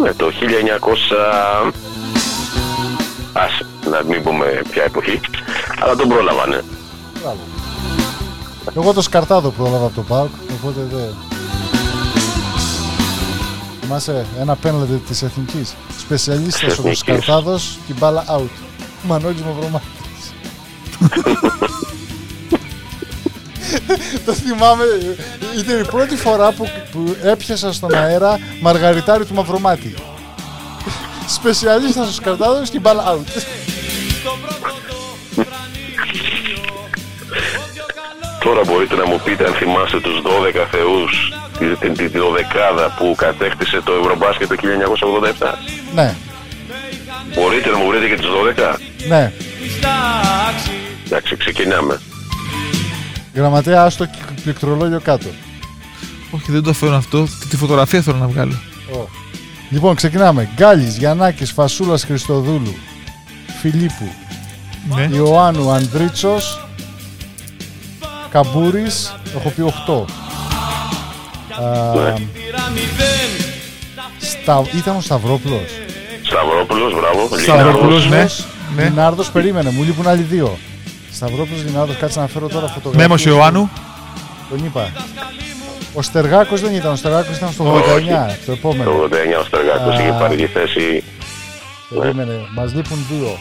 Ναι, 0.02 0.14
το 0.14 0.26
1900... 1.66 1.72
Άσε, 3.32 3.66
να 3.90 4.04
μην 4.04 4.22
πούμε 4.22 4.62
ποια 4.70 4.82
εποχή. 4.82 5.20
Αλλά 5.80 5.96
τον 5.96 6.08
πρόλαβα, 6.08 6.46
ναι. 6.46 6.60
Μπράβο. 7.20 7.38
Εγώ 8.76 8.92
το 8.92 9.02
σκαρτάδο 9.02 9.50
πρόλαβα 9.50 9.86
από 9.86 9.94
τον 9.94 10.06
Πάουκ, 10.06 10.30
οπότε 10.52 10.80
δεν. 10.90 11.14
Θυμάσαι; 14.00 14.26
Ένα 14.40 14.56
πέναλτι 14.56 15.02
της 15.08 15.22
Εθνικής. 15.22 15.74
Σπεσιαλίστας 15.98 16.62
ο 16.62 16.66
Εθνικής. 16.66 16.98
σκαρτάδος 16.98 17.78
και 17.86 17.92
η 17.92 17.96
μπάλα 17.98 18.24
out. 18.28 18.48
Μανώλης 19.02 19.40
Μαυρομάτης. 19.42 19.88
το 24.26 24.32
θυμάμαι, 24.32 24.84
ήταν 25.58 25.80
η 25.80 25.84
πρώτη 25.84 26.16
φορά 26.16 26.52
που, 26.52 26.68
που 26.92 27.16
έπιασα 27.22 27.72
στον 27.72 27.94
αέρα 27.94 28.38
μαργαριτάρι 28.60 29.24
του 29.24 29.34
Μαυρομάτη. 29.34 29.94
Σπεσιαλίστας 31.28 32.08
ο 32.08 32.12
σκαρτάδος 32.12 32.70
και 32.70 32.76
η 32.76 32.80
μπάλα 32.82 33.04
out. 33.14 33.42
Τώρα 38.44 38.60
μπορείτε 38.66 38.94
να 38.94 39.06
μου 39.06 39.20
πείτε 39.24 39.46
αν 39.46 39.52
θυμάστε 39.54 40.00
τους 40.00 40.22
12 40.22 40.66
θεούς 40.70 41.32
τη- 41.34 41.41
την, 41.80 41.94
την, 41.94 42.10
την 42.10 42.20
δωδεκάδα 42.20 42.94
που 42.98 43.14
κατέκτησε 43.16 43.80
το 43.84 43.92
Ευρωμπάσκετ 44.00 44.48
το 44.48 44.54
1987. 45.40 45.46
ναι, 45.94 46.14
Μπορείτε 47.34 47.70
να 47.70 47.76
μου 47.78 47.86
βρείτε 47.88 48.06
και 48.08 48.16
τους 48.16 48.30
12. 48.56 48.76
ναι. 49.08 49.32
Εντάξει, 51.06 51.36
ξεκινάμε. 51.36 52.00
Γραμματέα, 53.34 53.82
άστο 53.84 54.04
και 54.06 54.18
πληκτρολόγιο 54.42 55.00
κάτω. 55.00 55.26
Όχι, 56.30 56.52
δεν 56.52 56.62
το 56.62 56.72
φέρω 56.72 56.94
αυτό. 56.94 57.22
Τη- 57.40 57.46
Τη 57.48 57.56
φωτογραφία 57.56 58.00
θέλω 58.02 58.16
να 58.16 58.26
βγάλω. 58.26 58.54
Ω. 58.92 59.08
Λοιπόν, 59.70 59.94
ξεκινάμε. 59.94 60.48
Γκάλης, 60.54 60.96
Γιαννάκης, 60.96 61.50
Φασούλας 61.52 62.04
Χριστοδούλου, 62.04 62.74
Φιλίππου, 63.60 64.12
Ναι. 64.94 65.08
Ιωάννου, 65.16 65.70
Ανδρίτσος, 65.70 66.66
Καμπούρης, 68.30 69.14
έχω 69.36 69.48
πει 69.48 69.60
8. 69.62 70.04
Α, 71.60 72.14
Στα... 74.18 74.64
Ήταν 74.76 74.96
ο 74.96 75.00
Σταυρόπουλος. 75.00 75.70
Σταυρόπουλος, 76.22 76.94
μπράβο. 76.94 77.38
Σταυρόπουλος, 77.38 78.02
ναι. 78.08 78.08
Λινάρδος, 78.10 78.46
ναι. 78.76 78.84
Λινάρδος, 78.84 79.30
περίμενε, 79.30 79.70
μου 79.70 79.82
λείπουν 79.82 80.06
άλλοι 80.06 80.22
δύο. 80.22 80.58
Σταυρόπουλος, 81.12 81.64
Λινάρδος, 81.64 81.96
κάτσε 81.96 82.20
να 82.20 82.26
φέρω 82.26 82.48
τώρα 82.48 82.66
φωτογραφία. 82.66 83.00
Μέμος 83.08 83.24
Ιωάννου. 83.24 83.70
Τον 84.50 84.64
είπα. 84.64 84.92
Ο 85.94 86.02
Στεργάκος 86.02 86.60
δεν 86.60 86.74
ήταν, 86.74 86.92
ο 86.92 86.96
Στεργάκος 86.96 87.36
ήταν 87.36 87.52
στο 87.52 87.64
89, 87.64 88.38
το 88.46 88.52
επόμενο. 88.52 88.90
Το 88.90 89.08
89 89.36 89.38
ο 89.40 89.44
Στεργάκος 89.44 89.94
Α. 89.94 90.00
είχε 90.02 90.16
πάρει 90.20 90.36
τη 90.36 90.46
θέση 90.46 91.02
Περίμενε, 91.98 92.40
μας 92.54 92.74
λείπουν 92.74 93.06
δύο. 93.10 93.38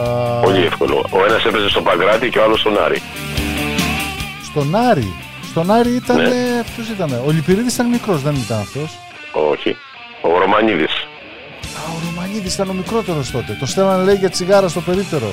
Α, 0.00 0.40
πολύ 0.40 0.64
εύκολο. 0.64 1.04
Ο 1.10 1.24
ένας 1.28 1.44
έπαιζε 1.44 1.68
στον 1.68 1.82
Παγκράτη 1.84 2.28
και 2.28 2.38
ο 2.38 2.42
άλλος 2.44 2.60
στον 2.60 2.78
Άρη. 2.84 3.02
Στον 4.50 4.74
Άρη; 4.74 5.14
Στον 5.56 5.70
Άρη 5.70 5.94
ήταν. 5.94 6.16
Ναι. 6.16 6.62
Ποιο 6.74 6.84
ήταν. 6.94 7.20
Ο 7.26 7.30
Λυπηρίδης 7.30 7.74
ήταν 7.74 7.88
μικρός, 7.88 8.22
δεν 8.22 8.34
ήταν 8.34 8.58
αυτός; 8.58 8.98
Όχι. 9.32 9.76
Ο 10.20 10.38
Ρωμανίδης. 10.38 10.92
Α, 11.76 11.80
ο 11.94 11.98
Ρωμανίδης 12.04 12.54
ήταν 12.54 12.68
ο 12.68 12.72
μικρότερος 12.72 13.30
τότε. 13.30 13.56
Το 13.60 13.66
στέλνανε 13.66 14.04
λέει 14.04 14.14
για 14.14 14.30
τσιγάρα 14.30 14.68
στο 14.68 14.80
περίπτερο. 14.80 15.30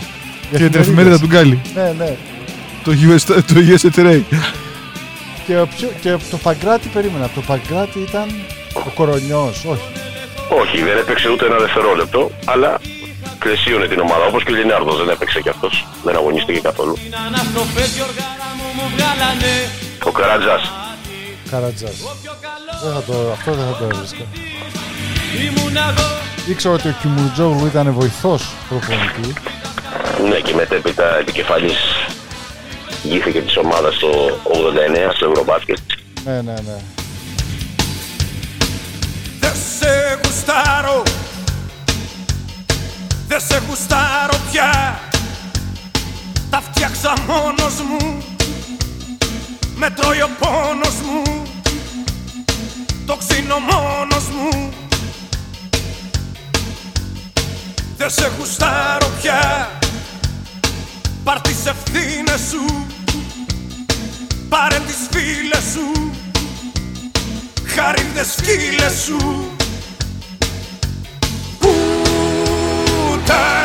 Για 0.50 0.60
Και 0.60 0.70
την 0.70 0.80
εφημερίδα 0.80 1.20
του 1.20 1.26
Γκάλι. 1.26 1.62
Ναι, 1.76 1.94
ναι. 1.98 2.16
Το 2.84 2.92
US, 2.92 3.22
το 3.28 3.56
USA 3.56 3.90
Today. 4.00 4.22
Και, 5.46 5.58
ο 5.58 5.68
πιο, 5.68 5.92
και 6.02 6.18
το 6.32 6.38
Παγκράτη 6.38 6.88
περίμενα. 6.88 7.30
Το 7.36 7.42
Παγκράτη 7.42 8.00
ήταν 8.00 8.28
ο 8.74 8.90
Κορονιός. 8.94 9.66
Όχι. 9.66 9.88
Όχι, 10.62 10.82
δεν 10.82 10.98
έπαιξε 10.98 11.30
ούτε 11.30 11.46
ένα 11.46 11.58
δευτερόλεπτο, 11.58 12.32
αλλά 12.46 12.80
πλαισίωνε 13.40 13.88
την 13.88 14.00
ομάδα. 14.00 14.26
Όπως 14.26 14.44
και 14.44 14.52
ο 14.52 14.56
Λινάρδος 14.56 14.98
δεν 14.98 15.10
έπαιξε 15.10 15.42
κι 15.42 15.50
αυτός. 15.50 15.88
Δεν 16.04 16.16
αγωνίστηκε 16.16 16.60
καθόλου. 16.60 16.98
Ο 20.06 20.12
Καρατζάς. 20.12 20.72
Καρατζάς. 21.50 21.96
Δεν 22.84 22.94
θα 22.94 23.02
το, 23.04 23.32
αυτό 23.32 23.52
δεν 23.54 23.66
θα 23.66 23.78
το 23.78 23.84
έβρισκα. 23.84 24.26
Ήξερα 26.48 26.74
ότι 26.74 26.88
ο 26.88 26.96
Κιμουτζόγλου 27.02 27.66
ήταν 27.66 27.92
βοηθός 27.92 28.54
προπονητή. 28.70 29.34
Ναι, 30.30 30.40
και 30.40 30.54
μετέπειτα 30.54 31.18
επικεφαλής 31.18 31.78
γύθηκε 33.04 33.42
της 33.42 33.58
ομάδας 33.58 33.98
το 33.98 34.40
89 34.44 35.14
στο 35.16 35.30
Ευρωμπάσκετ. 35.30 35.78
Ναι, 36.26 36.42
ναι, 36.42 36.54
ναι. 36.54 36.78
Δεν 39.40 39.54
σε 39.80 40.20
γουστάρω 40.24 41.04
Δεν 43.28 43.40
σε 43.40 43.62
γουστάρω 43.68 44.38
πια 44.52 45.00
Τα 46.50 46.62
φτιάξα 46.62 47.14
μόνος 47.28 47.74
μου 47.90 48.33
Με 49.76 49.90
τρώει 49.90 50.22
ο 50.22 50.30
πόνος 50.40 50.96
μου 51.06 51.44
Το 53.06 53.16
ξύνω 53.16 53.60
μόνος 53.60 54.28
μου. 54.30 54.70
Δεν 57.98 58.10
σε 58.10 58.32
γουστάρω 58.38 59.12
πια 59.22 59.72
Πάρ' 61.24 61.42
τις 61.42 61.66
ευθύνες 61.66 62.42
σου 62.50 62.86
Πάρε 64.50 64.80
τις 64.80 65.08
φίλες 65.12 65.64
σου 65.74 66.12
Χαρίδες 67.76 68.34
σκύλες 68.34 69.02
σου. 69.04 69.18
Πουτάνα 71.60 73.63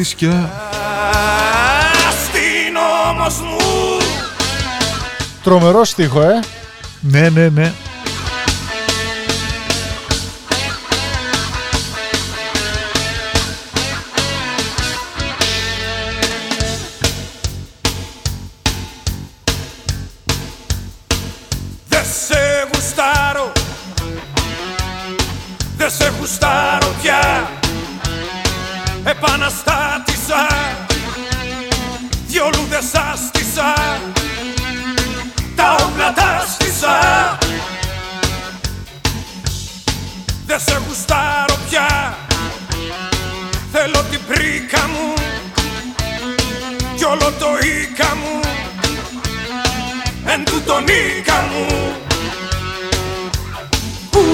κλεφτισκιά. 0.00 0.50
Αστυνόμος 2.08 3.40
μου 3.40 3.56
Τρομερό 5.42 5.84
στίχο, 5.84 6.22
ε. 6.22 6.40
Ναι, 7.00 7.28
ναι, 7.28 7.48
ναι. 7.48 7.72
Εν 50.40 50.46
τούτον 50.46 50.84
οίκα 50.88 51.48
μου. 51.52 51.66
Πουτάνα 54.10 54.28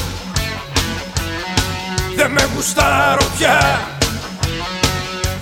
Δεν 2.17 2.31
με 2.31 2.49
γουστάρω 2.55 3.27
πια. 3.39 3.81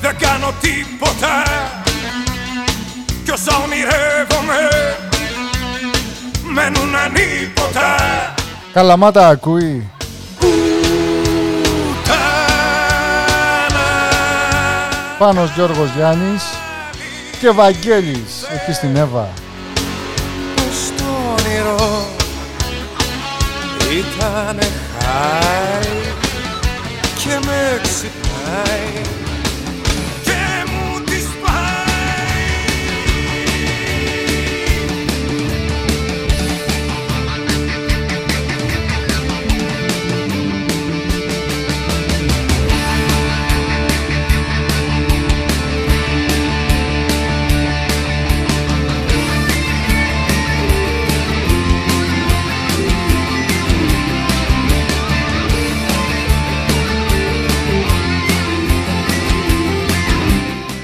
Δεν 0.01 0.17
κάνω 0.19 0.53
τίποτα. 0.61 1.43
Κι 3.25 3.31
όσα 3.31 3.63
ονειρεύομαι 3.65 4.69
Μένουν 6.45 6.97
ανίποτα. 6.97 7.95
Καλαμάτα 8.73 9.29
ακούει. 9.29 9.91
Πάνος 15.19 15.51
Γιώργος 15.55 15.91
Γιάννης 15.97 16.62
και 17.43 17.51
Βαγγέλης 17.51 18.43
εκεί 18.55 18.73
στην 18.73 18.97
Εύα. 18.97 19.29
στο 20.87 21.05
όνειρο 21.39 22.07
ήταν 23.91 24.59
χάρη 24.99 26.15
και 27.19 27.47
με 27.47 27.81
ξυπνάει 27.83 29.22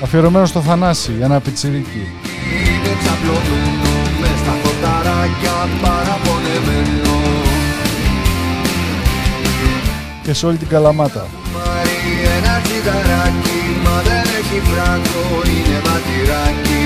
Αφιερωμένο 0.09 0.47
στο 0.47 0.61
Θανάση, 0.61 1.13
ένα 1.21 1.41
πιτσιρίκι. 1.41 2.05
Είναι 2.51 2.93
ξαπλωμένο 3.01 3.93
μες 4.21 4.39
στα 4.43 4.55
φωταράκια 4.63 5.57
παραπονεμένο 5.83 7.17
και 10.23 10.33
σε 10.33 10.47
όλη 10.47 10.57
την 10.57 10.69
Καλαμάτα. 10.69 11.27
Μάρι 11.55 12.01
ένα 12.37 12.61
τσιγαράκι 12.63 13.61
Μα 13.85 14.03
δεν 14.07 14.25
έχει 14.39 14.61
φράγκο 14.69 15.25
Είναι 15.45 15.79
ματηράκι 15.87 16.85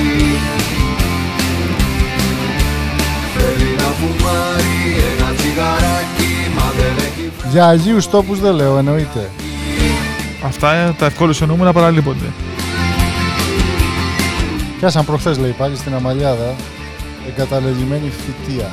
Θέλει 3.34 3.70
να 3.76 3.90
φουμάρει 3.98 4.78
ένα 5.10 5.34
τσιγαράκι 5.36 6.32
Μα 6.56 6.72
δεν 6.78 7.04
έχει 7.06 7.32
Για 7.50 7.66
Αγίους 7.66 8.10
τόπους 8.10 8.40
δεν 8.40 8.54
λέω, 8.54 8.78
εννοείται. 8.78 9.30
Αυτά 10.44 10.72
ε, 10.72 10.94
τα 10.98 11.06
ευκόλου 11.06 11.34
εννοούμενα 11.40 11.72
παραλείπονται. 11.72 12.26
Πιάσαν 14.83 15.05
προχθές 15.05 15.39
λέει 15.39 15.55
πάλι 15.59 15.76
στην 15.76 15.95
Αμαλιάδα 15.95 16.55
εγκαταλελειμμένη 17.28 18.11
φυτεία. 18.11 18.70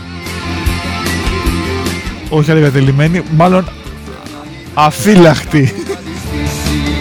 Όχι 2.29 2.51
αργατελειμμένη, 2.51 3.23
μάλλον 3.31 3.69
αφύλακτη. 4.73 5.73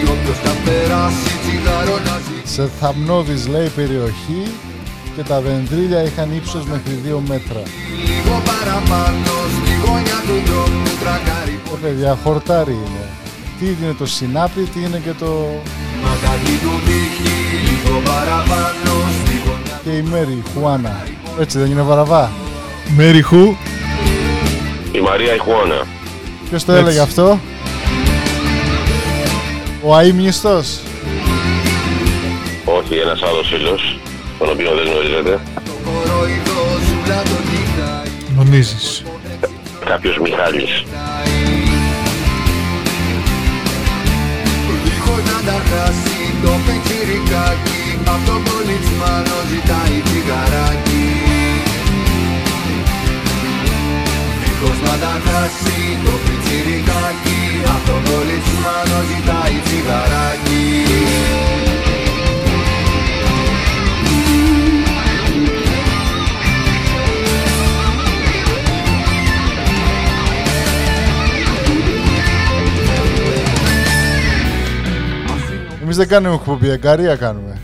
Όποιος 0.03 0.37
θα 0.43 0.51
περάσει 0.65 1.37
τσιγάρο 1.41 1.99
να 2.05 2.17
ζήσει 2.17 2.53
Σε 2.53 2.69
θαμνώδης 2.79 3.47
λέει 3.47 3.67
περιοχή 3.67 4.43
και 5.15 5.23
τα 5.23 5.41
δεντρίλια 5.41 6.03
είχαν 6.03 6.35
ύψος 6.35 6.65
μέχρι 6.65 6.99
2 7.05 7.19
μέτρα. 7.27 7.61
Λίγο 8.05 8.41
παραπάνω 8.45 9.33
στη 9.55 9.71
γωνιά 9.85 10.19
του 10.27 10.51
δρόμου 10.51 10.83
Τρακάρι 10.99 11.59
Ε, 11.73 11.77
παιδιά, 11.81 12.17
χορτάρι 12.23 12.71
είναι. 12.71 13.05
Τι 13.59 13.65
είναι 13.65 13.93
το 13.97 14.05
συνάπη, 14.05 14.61
τι 14.61 14.79
είναι 14.79 15.01
και 15.05 15.13
το... 15.19 15.61
Μα 16.03 16.17
κάτι 16.25 16.51
του 16.61 16.73
δείχνει 16.85 17.37
Λίγο 17.69 17.99
παραπάνω 18.05 18.93
στη 19.23 19.33
γωνιά 19.45 19.79
και 19.83 19.89
η 19.89 20.01
Μέρη, 20.11 20.43
Χουάνα. 20.53 21.03
Έτσι 21.39 21.57
δεν 21.59 21.71
είναι 21.71 21.81
βαραβά. 21.81 22.31
Μέρι 22.95 23.21
Χου, 23.21 23.55
Η 24.91 24.99
Μαρία 24.99 25.33
Ιχουάνα. 25.35 25.85
Ποιος 26.49 26.65
το 26.65 26.71
Έτσι. 26.71 26.83
έλεγε 26.83 26.99
αυτό; 26.99 27.39
Ο 29.81 29.95
αείμνηστος. 29.95 30.79
Όχι, 32.65 32.95
ένας 32.95 33.21
άλλος 33.23 33.47
φίλος, 33.47 33.99
τον 34.39 34.49
οποίο 34.49 34.71
δεν 34.75 34.85
γνωρίζετε. 34.91 35.39
κοροϊδός 35.85 36.79
ζούλα 36.87 37.21
τον 37.21 37.43
κοιτάει 37.49 38.11
νομίζεις. 38.35 39.03
Κάποιος 39.85 40.17
Μιχάλης. 40.17 40.83
Τα 45.49 45.59
χάσει 45.69 46.19
το 46.43 46.53
πετσιρικάκι. 46.65 47.81
Απ' 48.13 48.23
τον 48.27 48.41
πολιτσμάνο 48.47 49.37
ζητάει 49.49 49.97
τσιγαράκι. 50.05 51.05
Δίχως 54.41 54.79
να 54.85 54.95
τα 55.03 55.13
χάσει 55.25 55.77
το 56.05 56.13
πετσιρικάκι. 56.23 57.39
Απ' 57.73 57.85
τον 57.87 58.01
πολιτσμάνο 58.07 58.97
ζητάει 59.09 59.57
τσιγαράκι 59.65 61.48
δεν 75.99 76.07
κάνουμε 76.07 76.35
εκπομπή, 76.35 76.69
εγκαρία 76.69 77.15
κάνουμε. 77.15 77.57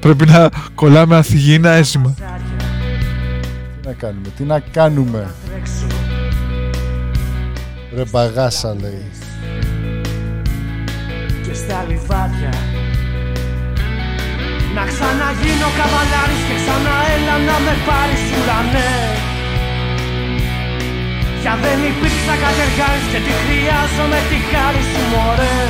Πρέπει 0.00 0.26
να 0.26 0.50
κολλάμε 0.74 1.16
ανθυγιεινά 1.16 1.70
αίσθημα. 1.70 2.14
Τι 3.80 3.86
να 3.86 3.92
κάνουμε, 3.92 4.28
τι 4.36 4.42
να 4.42 4.60
κάνουμε. 4.60 5.34
Ρε 7.94 8.02
μπαγάσα 8.10 8.76
λέει. 8.80 9.10
και 11.42 11.54
στα 11.54 11.84
λιβάδια 11.88 12.52
Να 14.74 14.84
ξαναγίνω 14.84 15.68
καβαλάρης 15.78 16.42
και 16.48 16.54
ξανά 16.62 16.96
έλα 17.14 17.36
να 17.38 17.58
με 17.64 17.74
πάρεις 17.86 18.22
ουρανέ 18.36 19.33
Για 21.44 21.58
δεν 21.62 21.78
υπήρξα 21.90 22.34
κατεργάρης 22.44 23.06
και 23.12 23.20
τι 23.26 23.32
χρειάζομαι 23.42 24.18
τη 24.30 24.38
χάρη 24.50 24.82
σου 24.90 25.02
μωρέ. 25.12 25.60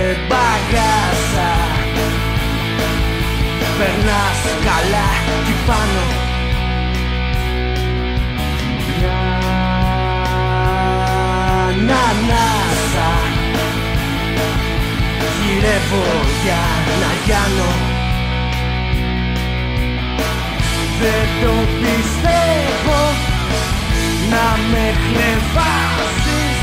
Ε, 0.00 0.16
Μπαγάσα. 0.28 1.50
Περνάς 3.78 4.40
καλά 4.66 5.08
κι 5.44 5.54
πάνω. 5.66 6.04
Ανάσα 12.08 13.10
Γυρεύω 15.40 16.04
για 16.42 16.62
να 17.00 17.10
γιάνω 17.24 17.87
Δεν 21.02 21.28
το 21.42 21.54
πιστεύω 21.80 23.00
να 24.32 24.46
με 24.70 24.86
χλεβάσεις. 25.04 26.56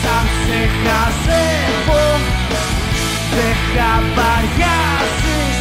Σαν 0.00 0.26
σε 0.44 0.60
χαζεύω 0.82 2.06
Δεν 3.34 3.56
χαμπαριάζεις 3.70 5.56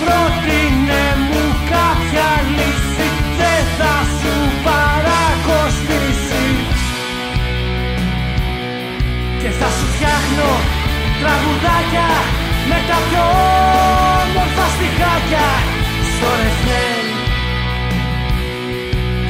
Πρότεινε 0.00 1.04
μου 1.28 1.44
κάποια 1.72 2.28
λύση 2.56 3.08
Δεν 3.38 3.62
θα 3.78 3.94
σου 4.18 4.34
παρακοστήσει. 4.66 6.46
Και 9.40 9.50
θα 9.58 9.68
σου 9.76 9.86
φτιάχνω 9.94 10.50
τραγουδάκια 11.20 12.10
με 12.68 12.78
τα 12.88 12.98
πιο 13.08 13.24
όμορφα 14.22 14.66
στιχάκια. 14.74 15.48
Στο 16.12 16.28
ρεφρέν 16.40 17.03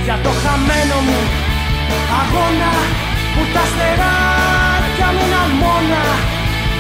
για 0.04 0.18
το 0.22 0.28
χαμένο 0.28 1.00
μου 1.06 1.20
αγώνα 2.20 2.72
που 3.34 3.42
τα 3.54 3.64
στεράκια 3.70 5.08
μου 5.14 5.26
να 5.32 5.54
μόνα 5.60 6.04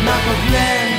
να 0.04 0.14
το 0.24 0.32
κλαίν 0.46 0.90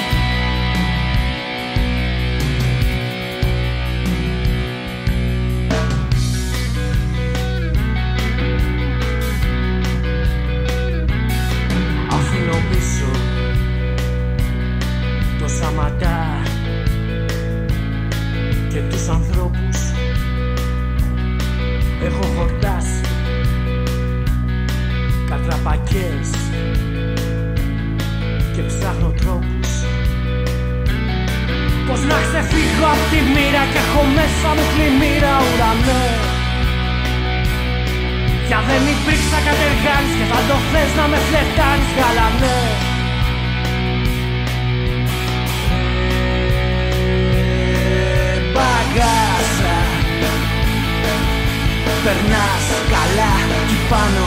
αφήνω 12.11 12.57
πίσω 12.69 13.11
το 15.39 15.47
σαματά 15.47 16.41
και 18.69 18.79
τους 18.89 19.07
ανθρώπους 19.07 19.34
έχω 22.05 22.25
χορτάσει. 22.35 23.01
Κατραπακές. 25.29 26.27
Και 28.55 28.61
ψάχνω 28.69 29.09
τρόπους. 29.21 29.71
Πως 31.87 32.01
να 32.09 32.17
ξεφύγω 32.25 32.85
απ' 32.95 33.05
τη 33.11 33.19
μοίρα 33.33 33.63
και 33.71 33.79
έχω 33.85 34.01
μέσα 34.17 34.49
μου 34.55 34.65
πλημμύρα 34.73 35.33
ουρανέ 35.47 36.05
για 38.47 38.63
δεν 38.67 38.81
υπήρξα 38.93 39.39
κατεργάρης 39.47 40.13
και 40.17 40.25
θα 40.31 40.39
το 40.47 40.57
θες 40.71 40.91
να 40.99 41.05
με 41.11 41.17
φλετάρεις 41.27 41.89
γαλανέ. 41.97 42.59
Ε, 48.29 48.51
Μπαγάσα 48.53 49.24
Περνάς 52.05 52.65
καλά 52.89 53.33
κι 53.67 53.77
πάνω. 53.89 54.25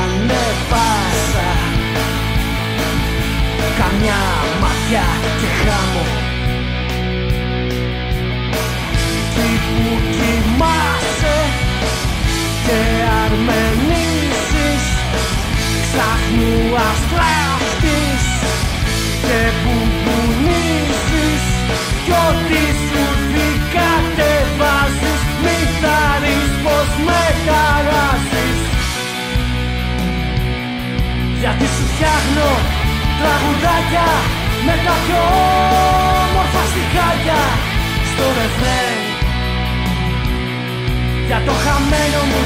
Ανεβάσα 0.00 1.50
Καμιά 3.78 4.22
ματιά 4.60 5.06
και 5.40 5.46
χάμω 5.60 6.04
Εκεί 9.34 9.58
που 9.74 9.94
κοιμάσαι 10.10 11.38
και 12.66 12.78
αρμενήσεις 13.24 14.84
Ψάχνου 15.82 16.74
αστράφτης 16.76 18.24
και 19.22 19.38
μπουμπουνίζεις 19.62 20.65
Κι 22.06 22.14
ό,τι 22.28 22.62
σου 22.86 23.02
δει 23.32 23.48
κατεβάζεις 23.74 25.20
Μη 25.42 25.58
θαρρείς 25.80 26.52
πως 26.64 26.90
με 27.06 27.22
ταράζεις 27.46 28.60
Γιατί 31.40 31.66
σου 31.74 31.84
φτιάχνω 31.92 32.50
τραγουδάκια 33.18 34.08
Με 34.66 34.74
τα 34.84 34.94
πιο 35.04 35.22
όμορφα 36.24 36.62
στιχάκια 36.70 37.42
στο 38.10 38.26
ρεφρέν. 38.38 39.00
Για 41.26 41.40
το 41.46 41.54
χαμένο 41.64 42.20
μου 42.30 42.44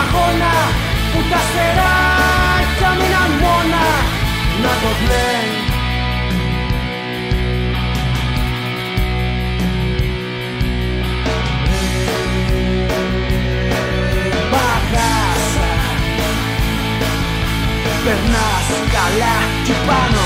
αγώνα 0.00 0.54
που 1.10 1.20
τα 1.30 1.40
στεράκια 1.48 2.90
μείναν 2.98 3.30
μόνα 3.42 3.86
να 4.62 4.72
το 4.82 4.90
πλέει 5.00 5.53
Περνάς 18.04 18.68
καλά 18.92 19.36
κι 19.64 19.72
πάνω 19.86 20.22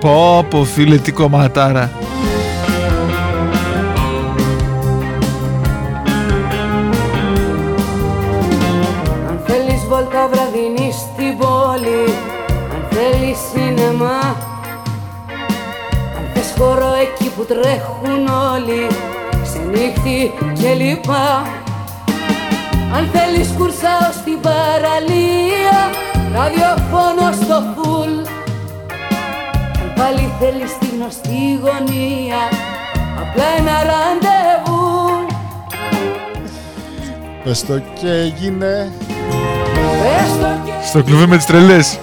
Πω 0.00 0.46
πω 0.50 0.64
φίλε 0.64 0.96
τι 0.96 1.12
κομματάρα. 1.12 1.90
Χώρο 16.62 16.92
εκεί 17.00 17.28
που 17.36 17.44
τρέχουν 17.44 18.26
όλοι 18.54 18.86
Ξενύχτη 19.42 20.32
και 20.60 20.74
λοιπά 20.74 21.42
Αν 22.96 23.10
θέλεις 23.12 23.48
κουρσάω 23.58 24.10
στην 24.20 24.40
παραλία 24.40 25.78
Ραδιοφώνο 26.34 27.32
στο 27.42 27.62
φουλ 27.74 28.12
Αν 29.82 29.92
πάλι 29.96 30.32
θέλεις 30.40 30.78
τη 30.78 30.86
γνωστή 30.94 31.60
γωνία 31.62 32.42
Απλά 33.20 33.44
ένα 33.58 33.76
ραντεβού 33.90 34.82
Πες 37.44 37.66
το 37.66 37.78
και 38.00 38.10
έγινε. 38.10 38.92
Πες 40.02 40.38
το 40.40 40.46
και 40.64 40.86
Στο 40.86 41.02
κλουβί 41.02 41.26
με 41.26 41.36
τις 41.36 41.46
τρελές. 41.46 41.98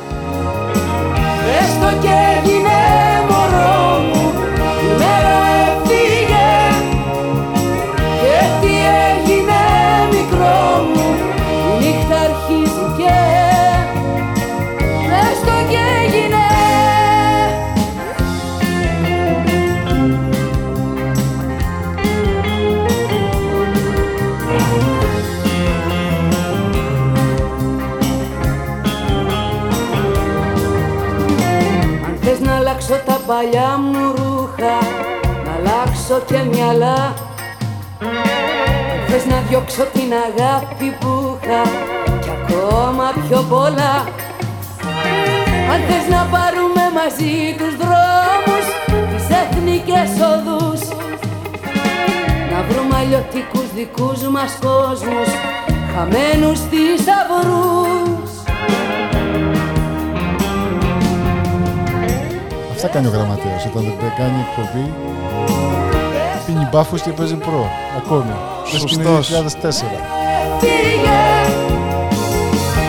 Παλιά 33.29 33.69
μου 33.77 34.13
ρούχα 34.17 34.77
Να 35.45 35.51
αλλάξω 35.57 36.17
και 36.25 36.39
μυαλά. 36.51 36.99
Αν 38.91 38.99
θες 39.07 39.25
να 39.25 39.37
διώξω 39.49 39.83
την 39.93 40.11
αγάπη 40.27 40.87
που 40.99 41.37
είχα 41.41 41.61
Κι 42.21 42.31
ακόμα 42.41 43.05
πιο 43.27 43.41
πολλά. 43.49 43.95
Αν 45.71 45.79
θες 45.87 46.05
να 46.15 46.21
πάρουμε 46.33 46.83
μαζί 46.99 47.35
τους 47.57 47.73
δρόμους 47.81 48.65
Τις 49.11 49.27
εθνικές 49.41 50.11
οδούς. 50.31 50.81
Να 52.51 52.59
βρούμε 52.69 52.95
αλλιωτικούς 52.99 53.67
δικούς 53.75 54.21
μας 54.21 54.57
κόσμους 54.61 55.29
Χαμένους 55.93 56.59
θησαυρούς 56.69 58.18
Αυτά 62.81 62.91
κάνει 62.91 63.07
ο 63.07 63.09
γραμματέας 63.09 63.65
όταν 63.65 63.83
δεν 63.83 64.13
κάνει 64.17 64.45
εκπομπή. 64.47 64.93
Πίνει 66.45 66.67
μπάφους 66.71 67.01
και 67.01 67.09
παίζει 67.09 67.35
προ. 67.35 67.69
Ακόμη. 67.97 68.35
Λες 68.73 68.83
και 68.83 68.93
είναι 68.93 69.03
Σωστός. 69.03 69.29
2004. 69.29 69.99
Φύγε 70.59 71.21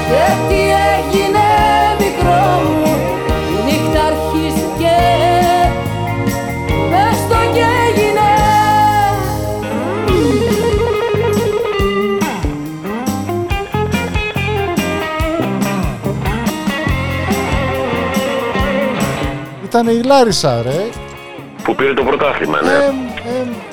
Και 0.09 0.25
τι 0.49 0.61
έγινε 0.95 1.47
μικρό 1.99 2.43
μου 2.65 2.93
Η 3.53 3.57
νύχτα 3.67 4.01
αρχίστηκε 4.13 4.95
Πες 5.41 5.60
Ήταν 19.71 19.89
η 19.89 20.03
Λάρισα, 20.03 20.63
ρε. 20.63 20.89
Που 21.63 21.75
πήρε 21.75 21.95
το 21.95 22.03
πρωτάθλημα, 22.03 22.59
ναι. 22.63 22.93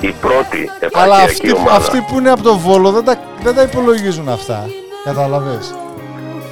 Η 0.00 0.14
πρώτη 0.20 0.70
Αλλά 0.92 1.20
επαρχιακή 1.20 1.46
αυτοί, 1.46 1.52
ομάδα. 1.52 1.76
αυτοί 1.76 2.00
που 2.00 2.18
είναι 2.18 2.30
από 2.30 2.42
το 2.42 2.58
Βόλο 2.58 2.90
δεν 2.90 3.04
τα, 3.04 3.20
δεν 3.42 3.54
τα 3.54 3.62
υπολογίζουν 3.62 4.28
αυτά. 4.28 4.68
Καταλαβες. 5.04 5.74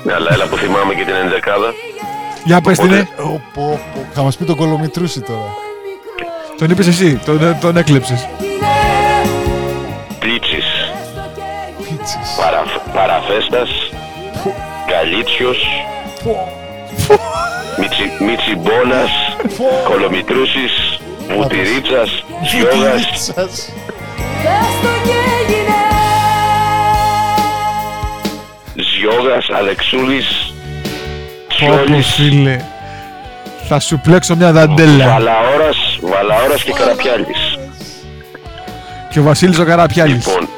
Ναι, 0.03 0.13
αλλά 0.13 0.31
έλα 0.33 0.47
που 0.47 0.57
θυμάμαι 0.57 0.95
και 0.95 1.05
την 1.05 1.15
ενδεκάδα. 1.15 1.73
Για 2.45 2.61
πες 2.61 2.79
την 2.79 2.87
είναι. 2.87 3.09
Ω, 3.19 3.41
πω, 3.55 3.81
πω. 3.95 4.07
Θα 4.13 4.23
μας 4.23 4.37
πει 4.37 4.45
τον 4.45 4.57
Κολομητρούση 4.57 5.21
τώρα. 5.21 5.55
Τον 6.59 6.71
είπες 6.71 6.87
εσύ, 6.87 7.21
τον, 7.25 7.57
τον 7.61 7.77
έκλεψες. 7.77 8.29
Πλίτσης. 10.19 10.65
Παρα, 12.37 12.63
παραφέστας. 12.95 13.69
Καλίτσιος. 14.87 15.67
Μιτσι, 17.79 18.25
Μιτσιμπόνας. 18.25 19.36
Κολομητρούσης. 19.85 20.99
Βουτυρίτσας. 21.37 22.25
Γιώγας. 22.43 23.03
Σας. 23.13 23.73
Πες 24.43 24.73
το 24.83 24.89
και 25.05 25.17
έγινε 25.41 25.75
Ζιώγας. 28.75 29.47
Αλεξούλης. 29.59 30.53
Πω 31.61 31.67
πω 31.67 31.85
Σιόλης. 31.85 32.07
φίλε. 32.15 32.61
Θα 33.69 33.81
σου 33.81 34.01
πλέξω 34.03 34.37
μια 34.37 34.53
δαντέλα. 34.53 35.09
Βαλαόρας, 35.09 35.99
Βαλαόρας 36.03 36.63
και 36.63 36.73
Καραπιάλης. 36.73 37.59
Και 39.11 39.19
ο 39.19 39.23
Βασίλης 39.23 39.59
ο 39.59 39.65
Καραπιάλης. 39.65 40.27
Λοιπόν. 40.27 40.49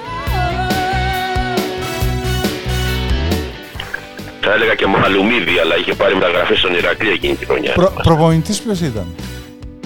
Θα 4.50 4.54
έλεγα 4.54 4.74
και 4.74 4.86
Μαλουμίδη, 4.86 5.58
αλλά 5.58 5.76
είχε 5.76 5.94
πάρει 5.94 6.14
μεταγραφή 6.14 6.54
στον 6.54 6.74
Ηρακλή 6.74 7.10
εκείνη 7.10 7.34
τη 7.34 7.44
χρονιά. 7.46 7.72
Προ, 7.72 7.92
προπονητής 8.02 8.60
ποιος 8.60 8.80
ήταν; 8.80 9.06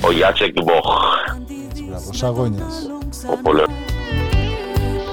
Ο 0.01 0.13
Γιάτσεκ 0.13 0.53
Μποχ. 0.65 0.89
Μπράβο, 1.89 2.13
Σαγόνιας. 2.13 2.87
Ο 3.33 3.37
Πολε... 3.43 3.63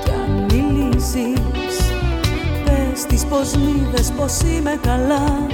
Κι 0.04 0.12
αν 0.12 0.46
μιλήσεις 0.52 1.76
Πες 2.66 3.06
της 3.08 3.26
πως 3.26 3.54
μ' 3.54 3.68
είδες 3.68 4.12
πως 4.18 4.40
είμαι 4.40 4.80
καλά 4.82 5.48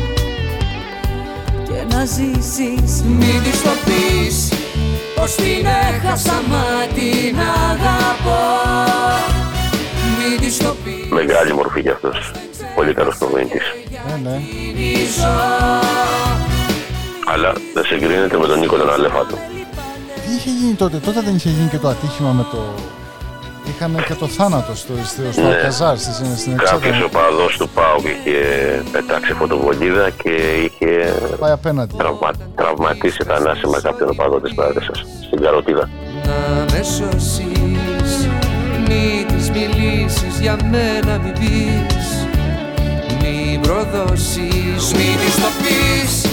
Και 1.63 1.95
να 1.95 2.05
ζήσεις 2.05 3.03
Μην 3.03 3.43
της 3.43 3.61
το 3.63 3.69
πεις 3.85 4.53
Πως 5.15 5.35
την 5.35 5.65
έχασα 5.65 6.41
μα 6.49 6.65
την 6.93 7.37
αγαπώ 7.69 8.43
Μην 10.17 10.39
της 10.39 10.57
το 10.57 10.75
πεις 10.83 11.07
Μεγάλη 11.09 11.53
μορφή 11.53 11.81
κι 11.81 11.89
αυτός. 11.89 12.31
Πολύ 12.75 12.93
καλός 12.93 13.17
προπονητής. 13.17 13.84
Ναι, 14.07 14.29
ναι. 14.29 14.41
Αλλά 17.33 17.53
δεν 17.73 17.83
συγκρίνεται 17.85 18.37
με 18.37 18.47
τον 18.47 18.59
Νίκο 18.59 18.77
τον 18.77 18.89
Αλεφάτο. 18.93 19.35
Τι 20.25 20.31
είχε 20.37 20.49
γίνει 20.49 20.73
τότε, 20.73 20.97
τότε 20.97 21.21
δεν 21.21 21.35
είχε 21.35 21.49
γίνει 21.49 21.69
και 21.69 21.77
το 21.77 21.87
ατύχημα 21.87 22.31
με 22.31 22.45
το. 22.51 22.57
Είχαν 23.69 24.03
και 24.07 24.13
το 24.13 24.27
θάνατο 24.27 24.75
στο, 24.75 24.93
στο, 25.05 25.21
στο 25.31 25.41
Ναι. 25.41 25.47
Αλκαζάρ 25.47 25.97
στη, 25.97 26.11
στην 26.37 26.55
Κάποιος 26.57 26.81
Εξέδρα. 26.83 27.05
οπαδός 27.05 27.57
του 27.57 27.69
ΠΑΟΚ 27.69 28.05
είχε 28.05 28.37
πετάξει 28.91 29.33
φωτοβολίδα 29.33 30.09
και 30.09 30.29
είχε 30.63 31.13
Πάει 31.39 31.51
απέναντι. 31.51 31.95
τραυμα... 31.97 32.31
τραυματίσει 32.55 33.23
θανάσιμα 33.23 33.81
κάποιον 33.81 34.09
οπαδό 34.09 34.39
της 34.39 34.53
Πράδεσας 34.53 35.05
στην 35.25 35.41
Καροτίδα. 35.41 35.89
Να 36.25 36.65
με 36.71 36.83
σώσεις 36.83 37.39
Μη 38.87 39.25
της 39.27 39.49
μιλήσεις 39.49 40.39
για 40.41 40.57
μένα 40.71 41.17
μη 41.23 41.31
πεις 41.31 41.49
Μη 41.94 41.94
προδώσεις 43.65 44.91
Μη 44.91 45.15
της 45.21 45.35
το 45.35 45.49
πεις 45.61 46.31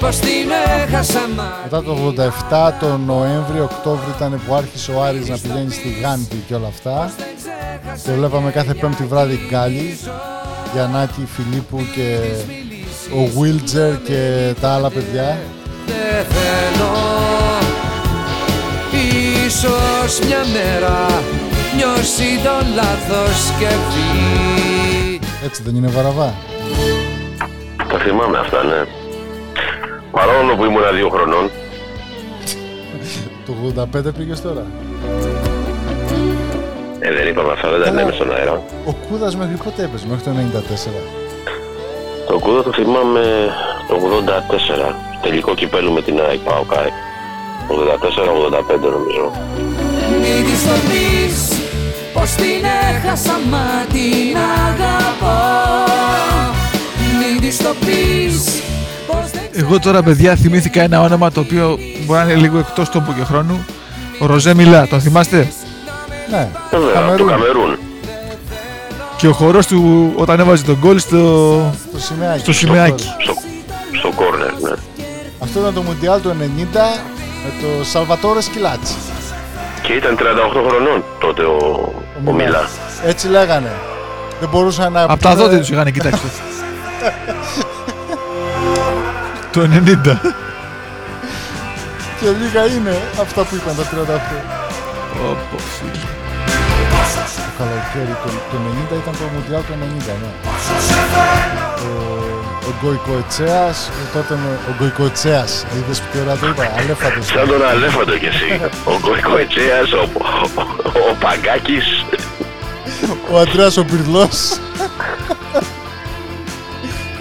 πως 0.00 0.16
την 0.16 0.50
έχασα 0.82 1.20
μα 1.36 1.54
Μετά 1.62 1.82
το 1.82 2.14
87, 2.16 2.72
το 2.80 2.96
Νοέμβριο-Οκτώβριο 3.06 4.14
ήταν 4.16 4.40
που 4.46 4.54
άρχισε 4.54 4.92
ο 4.92 5.02
Άρης 5.02 5.28
να 5.28 5.36
πηγαίνει 5.38 5.70
στη 5.72 5.88
Γάντη 6.02 6.44
και 6.48 6.54
όλα 6.54 6.66
αυτά. 6.66 7.10
Και 8.04 8.12
βλέπαμε 8.12 8.50
κάθε 8.50 8.74
πέμπτη 8.74 9.04
βράδυ 9.04 9.38
Γκάλι, 9.48 9.98
Γιαννάκη, 10.72 11.26
Φιλίππου 11.36 11.80
και 11.94 12.18
ο 13.14 13.40
Βίλτζερ 13.40 14.02
και 14.02 14.52
τα 14.60 14.74
άλλα 14.74 14.90
παιδιά. 14.90 15.38
δεν 15.86 16.24
θέλω 16.24 16.92
Ίσως 19.46 20.18
μια 20.26 20.44
μέρα 20.52 21.22
νιώσει 21.76 22.40
το 22.44 22.66
λάθος 22.74 23.46
σκεφτεί 23.46 25.20
Έτσι 25.44 25.62
δεν 25.62 25.76
είναι 25.76 25.88
βαραβά. 25.88 26.34
Τα 28.06 28.12
θυμάμαι 28.12 28.38
αυτά, 28.38 28.62
ναι. 28.64 28.80
Παρόλο 30.10 30.56
που 30.56 30.64
ήμουν 30.64 30.82
δύο 30.94 31.08
χρονών, 31.08 31.50
Το 33.46 33.52
85 34.08 34.12
πήγες 34.18 34.40
τώρα. 34.42 34.64
ε, 36.98 37.12
δεν 37.12 37.26
είπαμε 37.28 37.52
αυτά, 37.52 37.68
δεν 37.70 37.78
τα 37.78 37.84
Καλά. 37.84 38.00
λέμε 38.00 38.12
στον 38.12 38.34
αέρα. 38.36 38.62
Ο 38.86 38.92
Κούδας 39.08 39.36
μέχρι 39.36 39.56
πότε 39.64 39.82
έπαιζε, 39.82 40.06
μέχρι 40.10 40.24
το 40.24 40.30
94. 40.30 41.02
Το 42.28 42.38
κούδο 42.38 42.62
το 42.62 42.72
θυμάμαι 42.72 43.24
το 43.88 43.94
84, 43.94 44.94
τελικό 45.22 45.54
κυπέλου 45.54 45.92
με 45.92 46.02
την 46.02 46.20
ΑΕΚ 46.20 46.38
ΠΑΟΚ 46.38 46.72
ΑΕΚ. 46.76 46.92
84-85 47.68 48.90
νομίζω. 48.96 49.30
Μην 50.22 50.44
της 50.44 50.62
το 50.68 50.74
πεις 50.88 51.36
πως 52.14 52.30
την 52.30 52.62
έχασα 52.90 53.36
μα 53.50 53.66
την 53.92 54.36
αγαπώ 54.66 55.36
Εγώ 59.52 59.78
τώρα, 59.78 60.02
παιδιά, 60.02 60.36
θυμήθηκα 60.36 60.82
ένα 60.82 61.00
όνομα 61.00 61.30
το 61.32 61.40
οποίο 61.40 61.78
μπορεί 62.04 62.18
να 62.20 62.30
είναι 62.30 62.40
λίγο 62.40 62.58
εκτός 62.58 62.88
τόπου 62.88 63.14
και 63.14 63.24
χρόνου. 63.24 63.64
Ο 64.18 64.26
Ροζέ 64.26 64.54
Μιλά, 64.54 64.86
τον 64.86 65.00
θυμάστε; 65.00 65.48
Ναι, 66.30 66.48
Βέβαια, 66.70 67.02
από 67.08 67.16
το 67.16 67.24
Καμερούν. 67.24 67.78
Και 69.16 69.28
ο 69.28 69.32
χορός 69.32 69.66
του 69.66 70.12
όταν 70.16 70.40
έβαζε 70.40 70.64
τον 70.64 70.76
γκολ 70.80 70.98
στο, 70.98 71.16
Το 71.92 71.98
σημαίακι. 71.98 72.40
στο 72.40 72.52
σημαίακι. 72.52 73.02
Στο, 73.22 73.34
στο 73.98 74.10
κόρνερ, 74.16 74.52
ναι. 74.60 74.70
Αυτό 75.38 75.60
ήταν 75.60 75.74
το 75.74 75.82
Μουντιάλ 75.82 76.20
του 76.20 76.28
90 76.28 76.34
με 77.44 77.50
το 77.60 77.84
Σαλβατόρε 77.84 78.40
Σκυλάτσι. 78.40 78.94
Και 79.82 79.92
ήταν 79.92 80.16
38 80.16 80.20
χρονών 80.68 81.04
τότε 81.20 81.42
ο, 81.42 81.92
ο, 82.24 82.32
Μιλάς. 82.32 82.70
Έτσι 83.04 83.28
λέγανε. 83.28 83.72
Δεν 84.40 84.48
μπορούσαν 84.48 84.92
να... 84.92 85.02
Απ' 85.02 85.20
τα 85.22 85.34
δόντια 85.34 85.58
τους 85.58 85.70
είχαν, 85.70 85.92
κοιτάξτε. 85.92 86.26
το 89.52 89.60
90. 89.60 89.64
Και 92.20 92.26
λίγα 92.40 92.66
είναι 92.66 92.96
αυτά 93.20 93.42
που 93.42 93.54
είπαν 93.54 93.76
τα 93.76 93.82
38. 93.82 93.86
Όπο, 95.30 95.56
φίλε. 95.58 95.90
Το 97.36 97.42
καλοκαίρι, 97.58 98.16
το, 98.24 98.28
το 98.50 98.56
90 98.96 98.98
ήταν 99.02 99.14
το 99.18 99.24
Μουντιάλ 99.34 99.62
του 99.62 99.72
90, 99.72 99.74
ναι. 100.22 100.30
Ο, 101.86 101.88
ο 102.68 102.70
Γκοϊκοετσέας, 102.82 103.76
τότε 104.12 104.34
με- 104.34 104.58
ο 104.70 104.72
Γκοϊκοετσέας, 104.78 105.66
είδες 105.76 105.98
που 106.00 106.06
τι 106.12 106.18
ωραία 106.20 106.36
το 106.36 106.46
είπα, 106.46 106.72
αλέφατος. 106.78 107.26
Σαν 107.26 107.46
τον 107.48 107.66
Αλέφαντο 107.66 108.16
κι 108.16 108.26
εσύ. 108.26 108.60
ο 108.92 108.98
Κοϊκοετσέας, 109.00 109.92
ο, 109.92 109.98
ο, 109.98 110.00
ο, 111.10 111.14
Παγκάκης. 111.20 112.04
Ο 113.32 113.38
Αντρέας 113.38 113.76
ο 113.76 113.84
Πυρλός. 113.84 114.38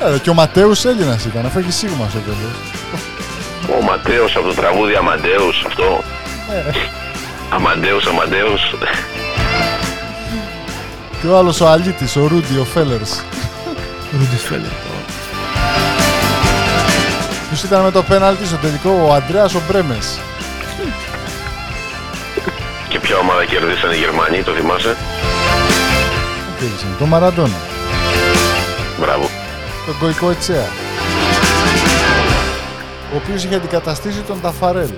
Ε, 0.04 0.20
και 0.20 0.30
ο 0.30 0.34
Ματέους 0.34 0.86
Έλληνας 0.86 1.26
ήταν, 1.26 1.46
αφού 1.46 1.60
έχεις 1.60 1.76
σίγμα 1.76 2.10
στο 2.10 2.20
τέλος. 2.20 2.56
Ο 3.80 3.84
Ματέος 3.84 4.36
από 4.36 4.48
το 4.48 4.54
τραγούδι 4.54 4.96
Αμαντέους, 4.96 5.64
αυτό. 5.68 6.04
Ε, 6.52 6.72
Αμαντέους, 7.50 8.06
Αμαντέους. 8.06 8.76
Και 11.22 11.28
ο 11.28 11.38
άλλος 11.38 11.62
ο 11.62 11.68
Αλίτης, 11.68 12.16
ο 12.16 12.28
Ρούντι, 12.28 12.58
ο 12.58 12.64
Φέλερς. 12.64 13.24
Ρούντι 14.12 14.36
Φέλερ. 14.36 14.72
Ποιος 17.48 17.64
ήταν 17.64 17.84
με 17.84 17.92
το 17.92 18.04
πέναλτι 18.04 18.46
στο 18.46 18.56
τελικό, 18.56 19.08
ο 19.08 19.14
Αντρέας 19.14 19.54
ο 19.54 19.62
Μπρέμες. 19.68 20.20
Και 22.90 23.00
ποια 23.00 23.18
ομάδα 23.18 23.46
κερδίσαν 23.46 23.92
οι 23.92 23.96
Γερμανοί, 23.96 24.44
το 24.44 24.52
θυμάσαι; 24.52 24.98
Κέρδισε 26.60 26.86
το 27.00 27.06
Μαραντόνα, 27.06 27.58
Μπράβο. 29.00 29.30
Τον 29.86 29.96
Γκοϊκοετσέα. 30.00 30.68
Ο 33.14 33.18
οποίος 33.24 33.44
είχε 33.44 33.56
αντικαταστήσει 33.56 34.20
τον 34.20 34.42
Ταφαρέλ. 34.42 34.90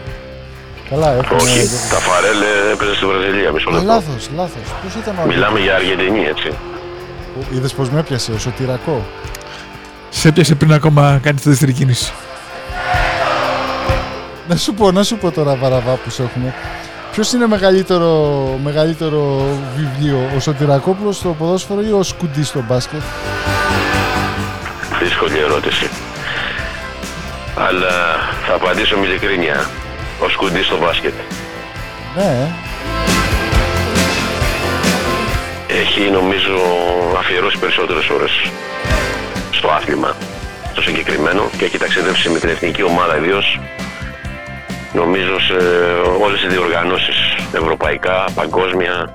Καλά, 0.89 1.13
έχουμε... 1.13 1.41
Όχι, 1.41 1.59
τα 1.91 1.99
Φαρέλ 1.99 2.41
ε, 2.41 2.71
έπαιζε 2.73 2.95
στη 2.95 3.05
Βραζιλία, 3.05 3.51
μισό 3.51 3.69
Α, 3.69 3.73
λεπτό. 3.73 3.87
λάθος, 3.87 4.29
λάθος. 4.35 4.61
Ποιος 4.81 4.93
ήταν 5.03 5.15
ο 5.23 5.25
Μιλάμε 5.25 5.59
για 5.59 5.75
Αργεντινή, 5.75 6.23
έτσι. 6.23 6.49
Είδες 7.51 7.73
πως 7.73 7.89
με 7.89 7.99
έπιασε, 7.99 8.31
ο 8.31 8.37
Σωτηρακό; 8.37 9.05
Σε 10.09 10.27
έπιασε 10.27 10.55
πριν 10.55 10.73
ακόμα 10.73 11.19
κάνει 11.23 11.39
τη 11.39 11.49
δεύτερη 11.49 11.73
κίνηση. 11.73 12.11
Να 14.47 14.55
σου 14.55 14.73
πω, 14.73 14.91
να 14.91 15.03
σου 15.03 15.17
πω 15.17 15.31
τώρα 15.31 15.55
βαραβά 15.55 15.93
που 15.93 16.09
σε 16.09 16.23
έχουμε. 16.23 16.53
Ποιος 17.11 17.33
είναι 17.33 17.47
μεγαλύτερο, 17.47 18.09
μεγαλύτερο 18.63 19.45
βιβλίο, 19.75 20.17
ο 20.35 20.39
Σωτηρακόπουλος 20.39 21.15
στο 21.17 21.35
ποδόσφαιρο 21.39 21.81
ή 21.81 21.91
ο 21.91 22.03
Σκουντής 22.03 22.47
στο 22.47 22.63
μπάσκετ; 22.67 23.01
Δύσκολη 25.01 25.37
ερώτηση. 25.37 25.89
Αλλά 27.55 28.19
θα 28.47 28.53
απαντήσω 28.53 28.97
με 28.97 29.05
ειλικρίνεια. 29.07 29.69
Ο 30.19 30.29
Σκουντής 30.29 30.65
στο 30.65 30.77
μπάσκετ. 30.77 31.13
Ναι, 32.15 32.49
Έχει 35.67 36.09
νομίζω 36.09 36.57
αφιερώσει 37.17 37.57
περισσότερες 37.57 38.09
ώρες 38.09 38.31
στο 39.51 39.67
άθλημα 39.67 40.15
το 40.77 40.83
συγκεκριμένο 40.83 41.49
και 41.57 41.65
έχει 41.65 41.77
ταξιδέψει 41.77 42.29
με 42.29 42.39
την 42.39 42.49
εθνική 42.49 42.83
ομάδα 42.83 43.17
ιδίως. 43.17 43.59
Νομίζω 44.93 45.39
σε 45.39 45.53
όλες 46.21 46.39
τις 46.41 46.49
διοργανώσεις 46.53 47.17
ευρωπαϊκά, 47.53 48.25
παγκόσμια. 48.35 49.13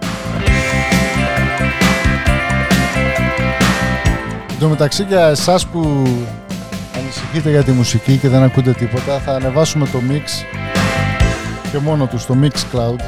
Τω 4.62 4.68
μεταξύ 4.68 5.04
για 5.08 5.26
εσάς 5.26 5.66
που 5.66 6.02
ανησυχείτε 6.96 7.50
για 7.50 7.62
τη 7.62 7.70
μουσική 7.70 8.16
και 8.16 8.28
δεν 8.28 8.42
ακούτε 8.42 8.72
τίποτα, 8.72 9.18
θα 9.18 9.32
ανεβάσουμε 9.32 9.86
το 9.86 9.98
mix 10.10 10.44
και 11.72 11.78
μόνο 11.78 12.06
τους 12.06 12.22
στο 12.22 12.36
Mix 12.42 12.76
Cloud. 12.76 13.00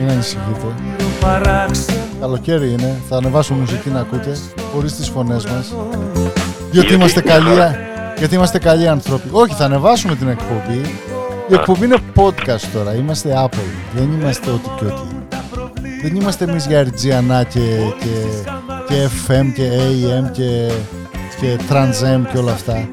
Μην 0.00 0.10
ανησυχείτε. 0.10 0.74
Καλοκαίρι 2.20 2.70
είναι, 2.70 3.00
θα 3.08 3.16
ανεβάσουμε 3.16 3.60
μουσική 3.60 3.88
να 3.88 4.00
ακούτε, 4.00 4.36
χωρίς 4.74 4.96
τις 4.96 5.08
φωνές 5.08 5.46
μας. 5.46 5.68
Διότι 5.68 6.36
Γιατί, 6.70 6.94
είμαστε 6.94 7.22
μια 7.24 7.32
καλοί, 7.32 7.48
χαρά. 7.48 7.76
γιατί 8.18 8.34
είμαστε 8.34 8.58
καλοί 8.58 8.88
άνθρωποι. 8.88 9.28
Όχι, 9.30 9.54
θα 9.54 9.64
ανεβάσουμε 9.64 10.14
την 10.14 10.28
εκπομπή. 10.28 10.80
Η 11.48 11.54
εκπομπή 11.54 11.84
είναι 11.84 11.98
podcast 12.16 12.68
τώρα, 12.72 12.94
είμαστε 12.94 13.34
Apple, 13.44 13.94
δεν 13.94 14.12
είμαστε 14.20 14.50
ό,τι 14.50 14.68
και 14.78 14.84
ό,τι. 14.84 15.16
Δεν 16.02 16.16
είμαστε 16.16 16.44
εμείς 16.44 16.66
για 16.66 16.84
RGNA 16.84 17.44
και, 17.48 17.60
και, 18.00 18.50
και 18.88 19.08
FM 19.26 19.52
και 19.54 19.62
AM 19.62 20.30
και, 20.32 20.70
και 21.40 21.58
Trans 21.68 22.16
M 22.16 22.26
και 22.32 22.38
όλα 22.38 22.52
αυτά. 22.52 22.88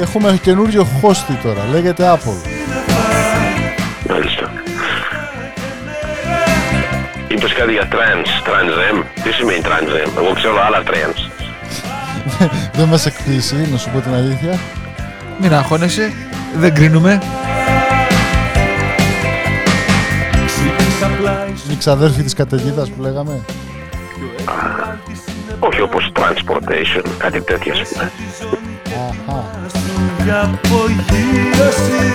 Έχουμε 0.00 0.38
καινούριο 0.42 0.86
hosty 1.02 1.36
τώρα, 1.42 1.60
λέγεται 1.72 2.12
Apple. 2.14 2.50
Μάλιστα. 4.08 4.50
Είπες 7.28 7.52
κάτι 7.52 7.72
για 7.72 7.88
trans, 7.90 8.48
trans 8.48 8.94
M. 8.94 9.04
Τι 9.22 9.32
σημαίνει 9.32 9.60
trans 9.64 10.08
M; 10.08 10.10
Εγώ 10.18 10.32
ξέρω 10.34 10.62
άλλα 10.66 10.82
trans. 10.86 11.30
δεν 12.78 12.88
μας 12.88 13.06
εκπλήσει, 13.06 13.68
να 13.72 13.78
σου 13.78 13.90
πω 13.90 14.00
την 14.00 14.14
αλήθεια. 14.14 14.58
Μην 15.40 15.54
αγχώνεσαι, 15.54 16.12
δεν 16.56 16.74
κρίνουμε. 16.74 17.20
Η 21.72 21.76
ξαδέρφη 21.76 22.22
της 22.22 22.34
καταιγίδας 22.34 22.90
που 22.90 23.02
λέγαμε. 23.02 23.40
Όχι 25.58 25.80
όπως 25.80 26.12
transportation, 26.16 27.04
κάτι 27.18 27.40
τέτοιο 27.40 27.72
ας 27.72 27.88
πούμε. 27.88 28.12
Αχα. 29.08 29.44
για 30.24 30.42
απογείωση 30.42 32.12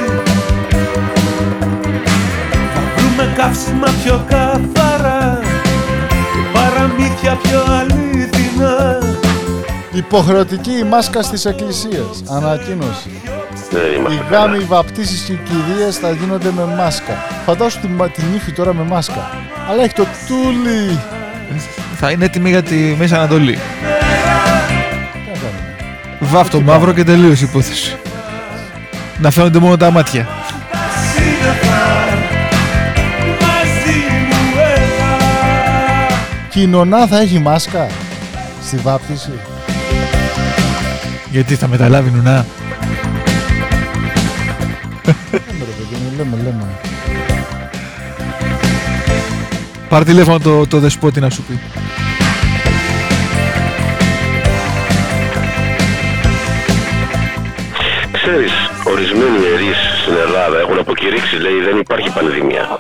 Θα 2.74 2.82
βρούμε 2.96 3.34
καύσιμα 3.36 3.88
πιο 4.04 4.26
καθαρά 4.28 5.40
και 6.10 6.40
παραμύθια 6.54 7.38
πιο 7.42 7.74
αλήθινα 7.74 8.98
Υποχρεωτική 9.92 10.72
η 10.72 10.84
μάσκα 10.84 11.22
στις 11.22 11.46
εκκλησίες. 11.46 12.24
Ανακοίνωση. 12.30 13.10
Δεν 13.72 13.82
Οι 13.82 13.96
είμαστε 13.98 14.36
γάμοι, 14.36 14.58
οι 14.58 14.64
βαπτίσεις 14.64 15.22
και 15.22 15.32
οι 15.32 15.40
κηδείες 15.44 15.98
θα 15.98 16.12
γίνονται 16.12 16.52
με 16.56 16.66
μάσκα. 16.66 17.14
Φαντάσου 17.46 17.80
την, 17.80 17.90
μα- 17.96 18.10
την 18.10 18.24
ύφη 18.36 18.52
τώρα 18.52 18.74
με 18.74 18.84
μάσκα. 18.84 19.32
Αλλά 19.70 19.84
έχει 19.84 19.94
το 19.94 20.06
τούλι. 20.28 21.00
Θα 21.96 22.12
είναι 22.12 22.26
έτοιμη 22.26 22.50
για 22.50 22.64
τη 22.64 22.76
Μέση 22.76 23.14
Ανατολή. 23.14 23.60
Βάφτο 26.20 26.62
μαύρο 26.62 26.94
και 26.94 27.04
τελείωσε 27.04 27.44
η 27.44 27.48
υπόθεση. 27.50 27.98
Να 29.18 29.32
φαίνονται 29.32 29.60
μόνο 29.60 29.78
τα 29.78 29.92
μάτια. 29.92 30.28
Κοινωνά 36.50 37.08
θα 37.08 37.20
έχει 37.20 37.40
μάσκα 37.40 37.88
στη 38.66 38.78
βάπτιση; 38.78 39.32
Γιατί 41.32 41.56
θα 41.56 41.68
μεταλάβει 41.68 42.12
νουνά; 42.12 42.46
Λέμε 45.32 45.66
ρε 45.66 45.72
παιδί 45.78 45.96
μου, 46.04 46.12
λέμε, 46.18 46.36
λέμε. 46.44 46.64
Πάρε 49.90 50.04
τηλέφωνο 50.04 50.40
το, 50.40 50.68
το 50.68 50.80
δεσπότη 50.80 51.20
να 51.20 51.30
σου 51.30 51.42
πει. 51.44 51.60
Ξέρεις, 58.12 58.52
ορισμένοι 58.84 59.38
ιερείς 59.50 59.78
στην 60.02 60.14
Ελλάδα 60.26 60.60
έχουν 60.60 60.80
αποκηρύξει, 60.80 61.36
λέει, 61.36 61.60
δεν 61.70 61.78
υπάρχει 61.80 62.10
πανδημία. 62.14 62.80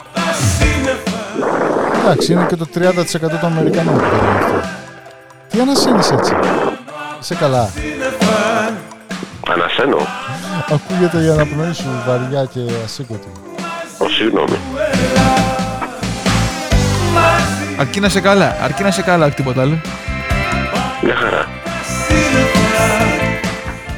Εντάξει, 2.03 2.31
είναι 2.33 2.45
και 2.49 2.55
το 2.55 2.67
30% 2.75 2.79
των 3.41 3.51
Αμερικανών 3.51 3.93
που 3.93 3.99
το 3.99 4.15
λένε 4.15 4.37
αυτό. 4.39 4.61
Τι 5.49 5.59
ανασένεις 5.61 6.11
έτσι; 6.11 6.33
Είσαι 7.21 7.35
καλά; 7.35 7.69
Ανασένω. 9.49 9.97
Ακούγεται 10.67 11.23
η 11.23 11.29
αναπνοή 11.29 11.73
σου 11.73 11.87
βαριά 12.07 12.45
και 12.45 12.59
ασήκωτη. 12.85 13.27
Ω, 13.97 14.09
συγγνώμη. 14.09 14.57
Αρκεί 17.77 17.99
να 17.99 18.07
είσαι 18.07 18.19
καλά. 18.19 18.57
Αρκεί 18.63 18.81
να 18.81 18.87
είσαι 18.87 19.01
καλά, 19.01 19.29
τίποτα 19.29 19.61
άλλο. 19.61 19.81
Μια 21.01 21.15
χαρά. 21.15 21.47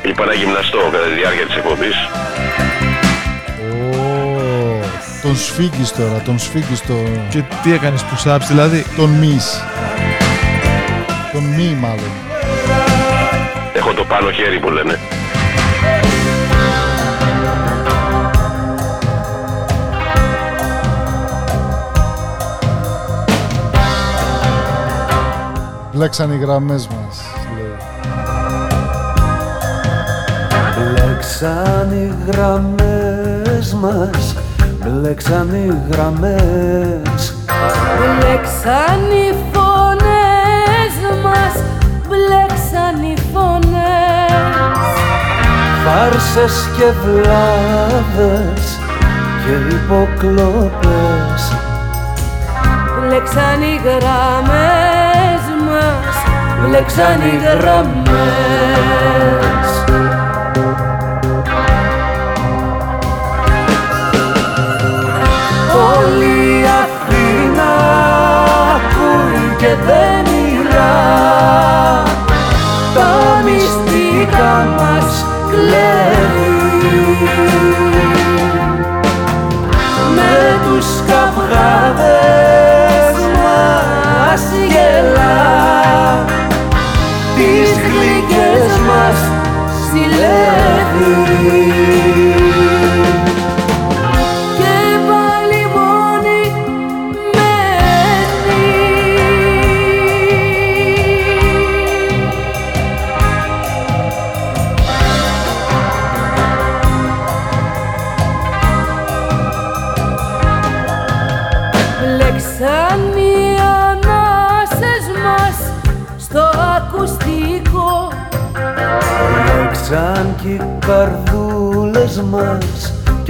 Είπα 0.02 0.26
να 0.26 0.34
γυμναστώ 0.34 0.78
κατά 0.78 1.06
τη 1.08 1.14
διάρκεια 1.20 1.46
της 1.46 1.56
εκπομπής. 1.56 1.96
Ω, 3.72 4.80
τον 5.22 5.36
σφίγγεις 5.38 5.92
τώρα, 5.92 6.22
τον 6.26 6.40
σφίγγεις 6.40 6.82
το... 6.82 6.94
Και 7.30 7.44
τι 7.64 7.74
έκανες 7.74 8.04
push-ups 8.04 8.46
δηλαδή; 8.48 8.86
Τον 8.96 9.10
μης. 9.10 9.64
Τον 11.32 11.44
μη 11.44 11.78
μάλλον. 11.80 12.12
Έχω 13.74 13.94
το 13.94 14.04
πάνω 14.04 14.32
χέρι 14.32 14.60
που 14.60 14.70
λένε. 14.70 15.00
Μπλέξαν 26.02 26.32
οι 26.32 26.38
γραμμές 26.38 26.88
μας. 26.88 27.22
λέει. 27.56 27.78
Μπλέξαν 30.76 31.92
οι 31.92 32.14
γραμμές 32.28 33.74
μας 33.74 34.36
Μπλέξαν 34.84 35.50
οι 35.54 35.82
γραμμές 35.92 37.36
Μπλέξαν 37.98 39.02
οι 39.12 39.36
φωνές 39.52 40.94
μας, 41.24 41.64
μπλέξαν 42.08 43.04
οι 43.04 43.16
φωνές 43.34 44.32
Φάρσες 45.86 46.68
και 46.78 46.86
βλάβες 47.04 48.64
και 49.46 49.76
υποκλοπές 49.76 51.42
Μπλέξαν 53.00 53.62
οι 53.62 53.80
γραμμές 53.84 54.42
μας, 54.48 55.01
μπλέξαν 56.62 57.22
οι 57.22 57.40
γραμμές. 57.60 58.12
Όλη 65.96 66.60
η 66.60 66.66
Αθήνα 66.84 67.72
ακούει 68.76 69.56
και 69.58 69.76
δεν 69.86 70.34
μιλά. 70.34 70.98
Τα 72.94 73.42
μυστικά 73.44 74.68
μας 74.78 75.26
κλέβει 75.50 76.21
Τις 87.42 87.70
γλυκές 87.70 88.74
μας 88.88 89.20
συλλεύει 89.90 91.61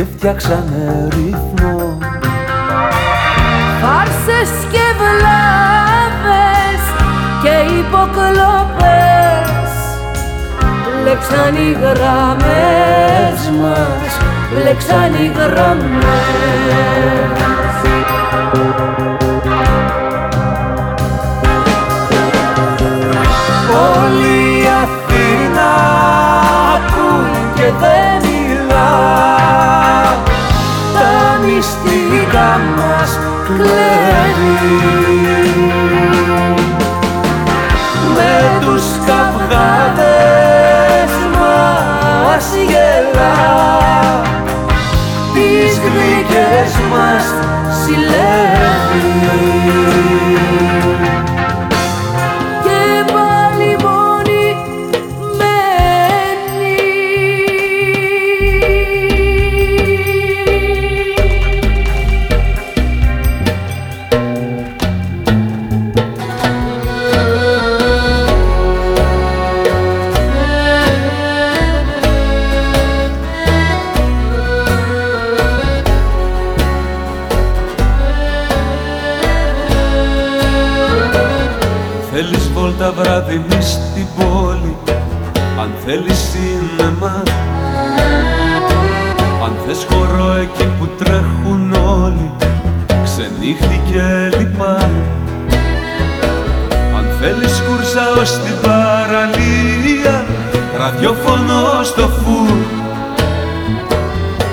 και 0.02 0.08
φτιάξανε 0.16 1.08
ρυθμό. 1.12 1.97
Φάρσες 3.82 4.52
και 4.72 4.86
βλάβες 4.99 6.84
και 7.43 7.56
υποκλοπές 7.80 9.72
Μπλέξαν 11.04 11.56
οι 11.56 11.72
γραμμές 11.82 13.39
μας, 13.62 14.12
μπλέξαν 14.52 15.14
οι 15.14 15.32
γραμμές 15.36 16.62
Με 38.16 38.34
τους 38.62 38.84
καυγάδες 39.06 41.12
μας 41.34 42.45
γελά. 42.68 43.39
Τις 45.34 45.74
γλυκές 45.80 46.72
μας 46.91 47.26
συλλεύει 47.84 49.12
βόλτα 83.32 83.38
βράδυ 83.38 83.38
μη 83.38 83.61
στην 83.61 84.05
πόλη 84.17 84.77
Αν 85.59 85.71
θέλεις 85.86 86.17
σίνεμα 86.17 87.23
Αν 89.43 89.53
θες 89.65 89.86
χορό 89.89 90.34
εκεί 90.34 90.67
που 90.79 90.88
τρέχουν 90.97 91.73
όλοι 91.73 92.32
Ξενύχτη 93.03 93.82
και 93.91 94.38
λοιπά 94.38 94.89
Αν 96.97 97.05
θέλεις 97.19 97.61
κούρσα 97.67 98.21
ως 98.21 98.32
την 98.32 98.53
παραλία 98.61 100.25
Ραδιόφωνο 100.77 101.84
στο 101.84 102.01
φουρ 102.01 102.57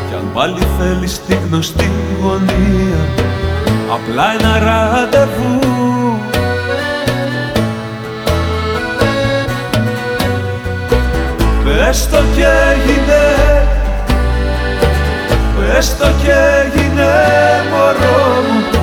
Κι 0.08 0.14
αν 0.14 0.30
πάλι 0.34 0.62
θέλεις 0.78 1.20
τη 1.26 1.34
γνωστή 1.34 1.90
γωνία 2.20 3.00
Απλά 3.92 4.24
ένα 4.38 4.58
ραντεβού 4.58 5.77
Πες 11.78 12.08
το 12.08 12.16
κι 12.34 12.40
έγινε 12.40 13.22
Πες 15.56 15.96
το 15.96 16.06
κι 16.22 16.30
έγινε 16.30 17.10
μωρό 17.70 18.42
μου 18.42 18.77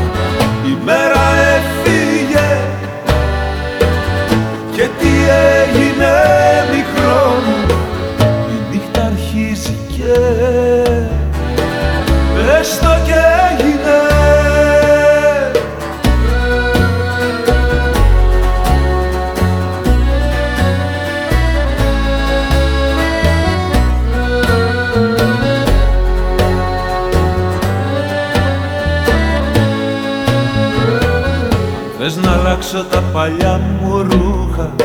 αλλάξω 32.75 32.83
τα 32.83 33.01
παλιά 33.13 33.59
μου 33.81 34.01
ρούχα 34.01 34.75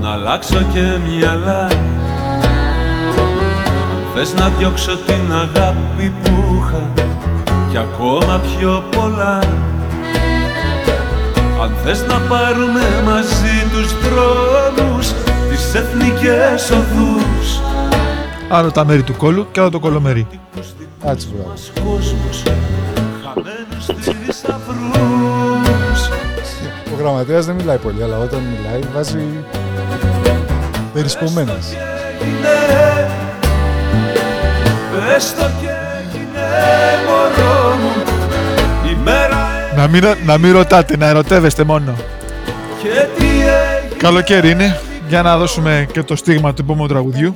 Να 0.00 0.10
αλλάξω 0.10 0.62
και 0.72 0.80
μυαλά. 1.08 1.68
Θες 4.14 4.34
να 4.34 4.48
διώξω 4.48 4.96
την 4.96 5.32
αγάπη 5.32 6.12
που 6.22 6.30
είχα 6.58 6.90
Κι 7.70 7.76
ακόμα 7.76 8.40
πιο 8.40 8.84
πολλά. 8.96 9.38
Αν 11.62 11.72
θες 11.84 12.06
να 12.06 12.18
πάρουμε 12.18 12.82
μαζί 13.04 13.68
τους 13.72 13.92
δρόμους 14.00 15.12
Τις 15.50 15.74
εθνικές 15.74 16.70
οδούς. 16.70 17.60
Άλλο 18.48 18.70
τα 18.70 18.84
μέρη 18.84 19.02
του 19.02 19.16
κόλου 19.16 19.46
και 19.52 19.60
άλλο 19.60 19.70
το 19.70 19.78
κολομέρι. 19.78 20.26
Έτσι 21.04 21.28
Ο 27.04 27.06
γραμματέας 27.06 27.46
δεν 27.46 27.54
μιλάει 27.54 27.76
πολύ, 27.76 28.02
αλλά 28.02 28.18
όταν 28.18 28.40
μιλάει 28.40 28.80
βάζει 28.94 29.44
περισπομένες. 30.92 31.76
έγινε 32.20 32.54
Πες 34.92 35.34
το 35.34 35.44
κι 35.60 35.66
έγινε 35.66 36.46
μωρό 37.06 37.76
μου 37.76 37.92
Η 38.90 38.96
μέρα 39.04 39.48
Να 39.76 39.88
μην, 39.88 40.04
να 40.24 40.38
μην 40.38 40.52
ρωτάτε, 40.52 40.96
να 40.96 41.06
ερωτεύεστε 41.06 41.64
μόνο. 41.64 41.94
και 42.82 43.06
τι 43.18 43.24
έγινε 43.24 43.96
Καλοκαίρι 43.96 44.50
είναι, 44.50 44.78
για 45.08 45.22
να 45.22 45.38
δώσουμε 45.38 45.86
και 45.92 46.02
το 46.02 46.16
στίγμα 46.16 46.54
του 46.54 46.62
επόμενου 46.62 46.88
τραγουδιού. 46.88 47.34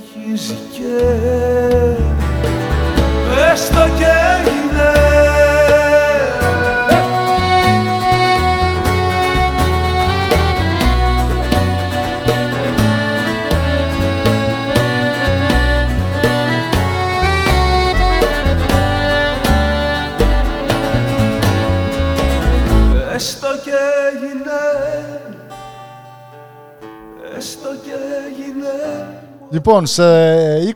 Λοιπόν, 29.50 29.86
σε 29.86 30.02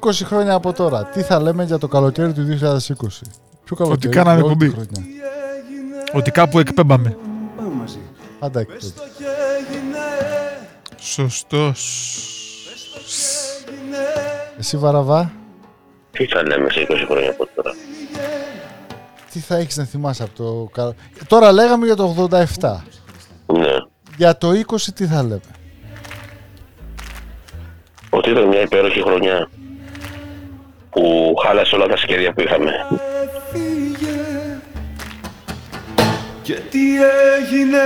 20 0.01 0.11
χρόνια 0.25 0.55
από 0.55 0.73
τώρα, 0.73 1.05
τι 1.05 1.23
θα 1.23 1.41
λέμε 1.41 1.65
για 1.65 1.79
το 1.79 1.89
καλοκαίρι 1.89 2.33
του 2.33 2.43
2020. 2.61 2.87
Ποιο 3.65 3.77
καλοκαίρι, 3.77 3.91
Ότι 3.93 4.09
κάναμε 4.09 4.41
για 4.41 4.45
όλη 4.47 4.57
τη 4.57 4.65
εκπομπή. 4.65 4.87
χρονιά. 4.93 5.11
Ότι 6.13 6.31
κάπου 6.31 6.59
εκπέμπαμε. 6.59 7.17
Πάντα 8.39 8.61
εκπομπή. 8.61 8.93
Σωστός. 11.01 12.17
Εσύ 14.59 14.77
Βαραβά, 14.77 15.33
Τι 16.11 16.27
θα 16.27 16.43
λέμε 16.43 16.71
σε 16.71 16.87
20 16.91 16.95
χρόνια 17.09 17.31
από 17.31 17.49
τώρα; 17.55 17.75
τι 19.33 19.39
θα 19.39 19.57
έχεις 19.57 19.77
να 19.77 19.85
θυμάσαι 19.85 20.23
από 20.23 20.33
το 20.43 20.69
καλοκαίρι. 20.73 21.27
Τώρα 21.27 21.53
λέγαμε 21.53 21.87
για 21.87 21.97
το 21.97 22.29
87. 22.59 22.77
Ναι. 23.47 23.67
Για 24.17 24.39
το 24.39 24.51
20 24.67 24.77
τι 24.95 25.07
θα 25.07 25.23
λέμε; 25.23 25.41
Ότι 28.15 28.31
ήταν 28.31 28.45
μια 28.45 28.61
υπέροχη 28.61 29.03
χρονιά 29.03 29.49
που 30.91 31.35
χάλασε 31.45 31.75
όλα 31.75 31.87
τα 31.87 31.97
σχέδια 31.97 32.33
που 32.33 32.41
είχαμε. 32.41 32.73
Και 36.43 36.53
τι 36.53 36.81
έγινε 37.39 37.85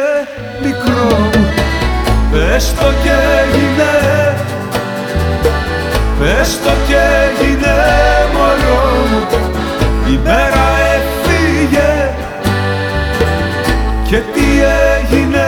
μικρό 0.62 1.18
μου; 1.18 1.46
Πες 2.32 2.74
το 2.74 2.86
κι 3.02 3.08
έγινε. 3.40 3.92
Πες 6.20 6.60
το 6.64 6.70
κι 6.86 6.94
έγινε 6.94 7.74
μωρό 8.32 9.06
μου. 9.10 9.26
Η 10.12 10.18
μέρα 10.24 10.64
έφυγε. 10.94 12.14
Και 14.08 14.16
τι 14.16 14.46
έγινε 14.98 15.46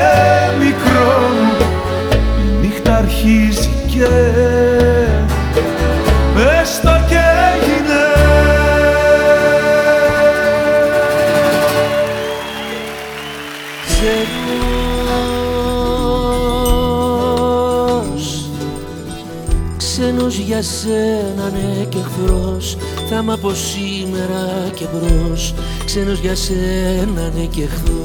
μικρό 0.59 1.29
μου; 1.35 1.66
Η 2.45 2.66
νύχτα 2.66 2.97
αρχίζει 2.97 3.68
και 3.87 4.09
για 20.61 20.67
σένα 20.67 21.51
ναι 21.51 21.85
και 21.85 21.99
εχθρός 21.99 22.77
Θα 23.09 23.17
είμαι 23.17 23.33
από 23.33 23.55
σήμερα 23.55 24.71
και 24.75 24.85
μπρος. 24.93 25.55
Ξένος 25.85 26.19
για 26.19 26.35
σένα 26.35 27.31
ναι 27.35 27.45
και 27.45 27.63
εχθρός. 27.63 27.97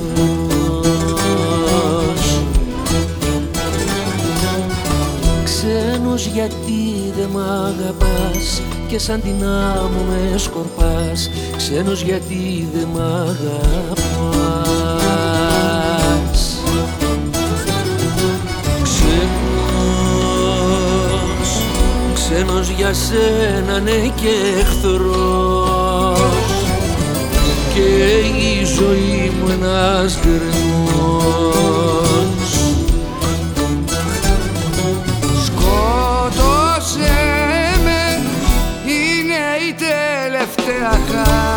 Ξένος 5.44 6.26
γιατί 6.26 7.12
δεν 7.18 7.30
μ' 7.30 7.38
αγαπάς 7.38 8.62
Και 8.88 9.00
σαν 9.00 9.22
την 9.22 9.46
άμμο 9.46 10.04
με 10.10 10.38
σκορπάς. 10.38 11.30
Ξένος 11.58 12.02
γιατί 12.02 12.68
δεν 12.74 12.88
μ' 12.94 13.00
αγαπάς 13.00 14.63
ξένος 22.34 22.70
για 22.70 22.94
σένα 22.94 23.80
ναι 23.80 23.92
και 23.92 24.60
εχθρός. 24.60 26.20
Και 27.74 27.82
η 28.38 28.66
ζωή 28.66 29.32
μου 29.40 29.50
ένας 29.52 30.20
γκρεμός 30.22 30.44
Σκότωσε 35.46 37.14
με 37.84 38.22
Είναι 38.86 39.44
η 39.70 39.74
τελευταία 39.74 40.92
χάρη 41.10 41.53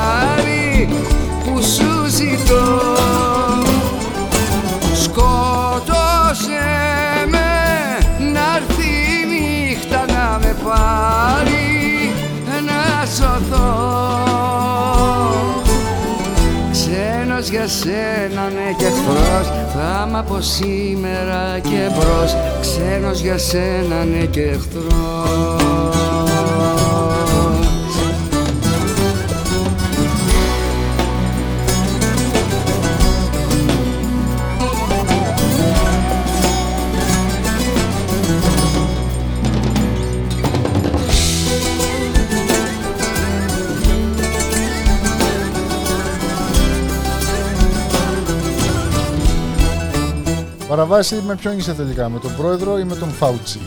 Ξένος 17.47 17.59
για 17.59 17.69
σένα 17.69 18.49
ναι 18.49 18.73
και 18.79 18.85
εχθρός 18.85 19.47
Θα 19.75 20.07
είμαι 20.09 20.19
από 20.19 20.41
σήμερα 20.41 21.59
και 21.63 21.91
μπρος 21.95 22.37
Ξένος 22.61 23.21
για 23.21 23.39
σένα 23.39 24.05
ναι 24.05 24.25
και 24.25 24.43
εχθρός 24.43 25.66
Βαραβάση 50.77 51.23
με 51.27 51.35
ποιον 51.37 51.59
είσαι 51.59 51.73
τελικά, 51.73 52.09
με 52.09 52.19
τον 52.19 52.37
πρόεδρο 52.37 52.79
ή 52.79 52.85
με 52.85 52.95
τον 52.95 53.09
Φάουτσι; 53.09 53.61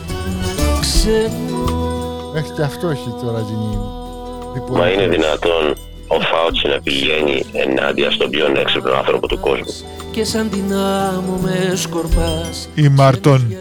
Ξένος 0.80 2.32
Μέχρι 2.34 2.50
και 2.56 2.62
αυτό 2.62 2.88
έχει 2.88 3.14
τώρα 3.22 3.40
γίνει. 3.40 3.78
Μα 4.70 4.90
είναι 4.90 5.08
δυνατόν 5.08 5.74
ο 6.08 6.20
Φάουτσι 6.20 6.68
να 6.68 6.80
πηγαίνει 6.80 7.44
ενάντια 7.52 8.10
στον 8.10 8.30
πιο 8.30 8.46
έξυπνο 8.56 8.92
άνθρωπο 8.92 9.26
του 9.26 9.40
κόσμου; 9.40 9.74
Και 10.10 10.24
σαν 10.24 10.50
την 10.50 10.74
άμμο 10.74 11.38
με 11.42 11.72
σκορπάς 11.76 12.68
Η 12.74 12.88
Μαρτών. 12.88 13.56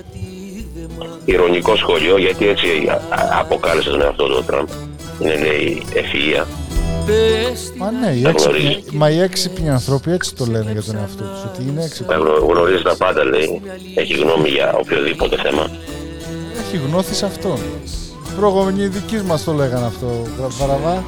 Ηρωνικό 1.26 1.76
σχόλιο 1.76 2.18
γιατί 2.18 2.48
έτσι 2.48 2.68
α- 2.90 3.40
αποκάλεσες 3.40 3.92
τον 3.92 4.02
εαυτό 4.02 4.26
του 4.28 4.36
ο 4.40 4.42
Τραμπ. 4.42 4.68
Είναι 5.20 5.36
λέει 5.36 5.84
ευφυΐα. 5.94 6.46
Μα 7.78 7.92
ναι, 7.92 8.12
οι 8.16 8.22
Τα 8.22 8.30
έξυπνοι, 8.30 8.60
γνωρίζει. 8.60 8.84
μα 8.94 9.10
οι 9.10 9.20
έξυπνοι 9.22 9.70
άνθρωποι 9.70 10.12
έτσι 10.12 10.36
το 10.36 10.46
λένε 10.46 10.72
για 10.72 10.84
τον 10.84 10.96
εαυτό 10.98 11.24
τους, 11.24 11.44
ότι 11.44 11.62
είναι 11.70 11.84
έξυπνοι. 11.84 12.08
Τα 12.08 12.16
γνω- 12.16 12.52
γνωρίζεις 12.52 12.82
τα 12.82 12.96
πάντα 12.98 13.24
λέει. 13.24 13.62
Έχει 13.96 14.14
γνώμη 14.14 14.50
για 14.50 14.74
οποιοδήποτε 14.80 15.36
θέμα. 15.44 15.70
Έχει 16.66 16.78
γνώθει 16.88 17.14
σε 17.16 17.26
αυτόν. 17.26 17.58
Προγονείς 18.40 18.90
δικοί 18.90 19.16
μας 19.26 19.44
το 19.44 19.54
λέγανε 19.54 19.86
αυτό, 19.86 20.08
Βα- 20.40 20.48
Βαραβά. 20.60 21.04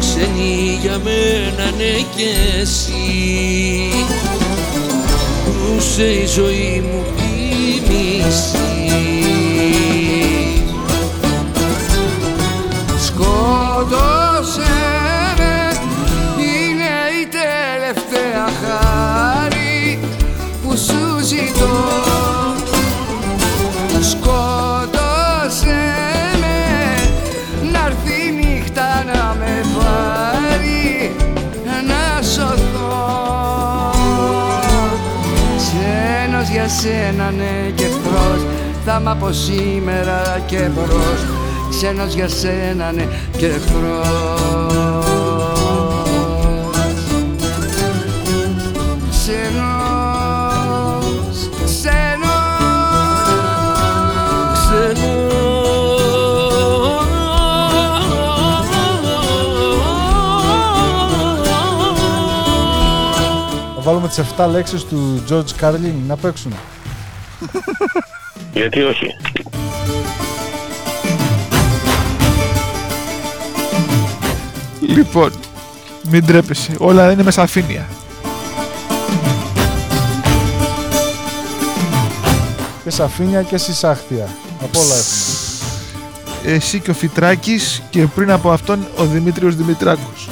Ξένη 0.00 0.78
για 0.82 0.98
μένα 1.04 1.70
ναι 1.76 1.92
και 2.16 2.60
εσύ 2.60 2.92
Που 5.44 5.76
είσαι 5.78 6.12
η 6.12 6.26
ζωή 6.26 6.82
μου 6.92 7.04
η 7.16 7.80
μισή 7.88 8.69
Σκότωσε 13.90 14.70
με 15.36 15.80
Είναι 16.42 16.94
η 17.22 17.28
τελευταία 17.38 18.46
χάρη 18.62 19.98
που 20.62 20.76
σου 20.76 21.24
ζητώ. 21.24 21.78
Σκότωσε 24.10 25.80
με 26.40 26.58
Να'ρθεί 27.72 28.26
η 28.26 28.30
νύχτα 28.30 29.04
να 29.04 29.36
με 29.38 29.64
πάρει 29.78 31.14
Να 31.86 32.22
σωθώ. 32.22 33.92
Ξένος 35.56 36.48
για 36.48 36.68
σένα 36.68 37.30
ναι 37.30 37.70
και 37.74 37.84
εχθρός 37.84 38.46
Θα 38.84 38.98
είμαι 39.00 39.10
από 39.10 39.32
σήμερα 39.32 40.42
και 40.46 40.68
μπρος 40.74 41.39
Ξένος 41.82 42.14
για 42.14 42.28
σένα 42.28 42.92
ναι 42.92 43.06
και 43.36 43.46
εχθρός 43.46 44.06
Ξένος, 49.10 49.88
ξένος 51.64 52.00
Θα 63.74 63.80
βάλουμε 63.82 64.08
τις 64.08 64.20
7 64.36 64.48
λέξεις 64.50 64.84
του 64.84 65.22
George 65.30 65.60
Carlin 65.60 65.94
να 66.06 66.16
παίξουν. 66.16 66.52
Γιατί 68.52 68.82
όχι; 68.82 69.06
Λοιπόν, 74.90 75.32
μην 76.10 76.26
τρέπεσαι. 76.26 76.72
Όλα 76.78 77.12
είναι 77.12 77.22
με 77.22 77.30
σαφήνεια. 77.30 77.86
Και 82.84 82.90
σαφήνια 82.90 83.42
και 83.42 83.56
συσάχτια. 83.56 84.28
Από 84.62 84.80
όλα 84.80 84.94
έχουμε. 84.94 86.54
Εσύ 86.54 86.80
και 86.80 86.90
ο 86.90 86.94
Φιτράκης 86.94 87.82
και 87.90 88.06
πριν 88.06 88.30
από 88.30 88.50
αυτόν 88.50 88.86
ο 88.96 89.04
Δημήτριος 89.04 89.56
Δημητράκος. 89.56 90.28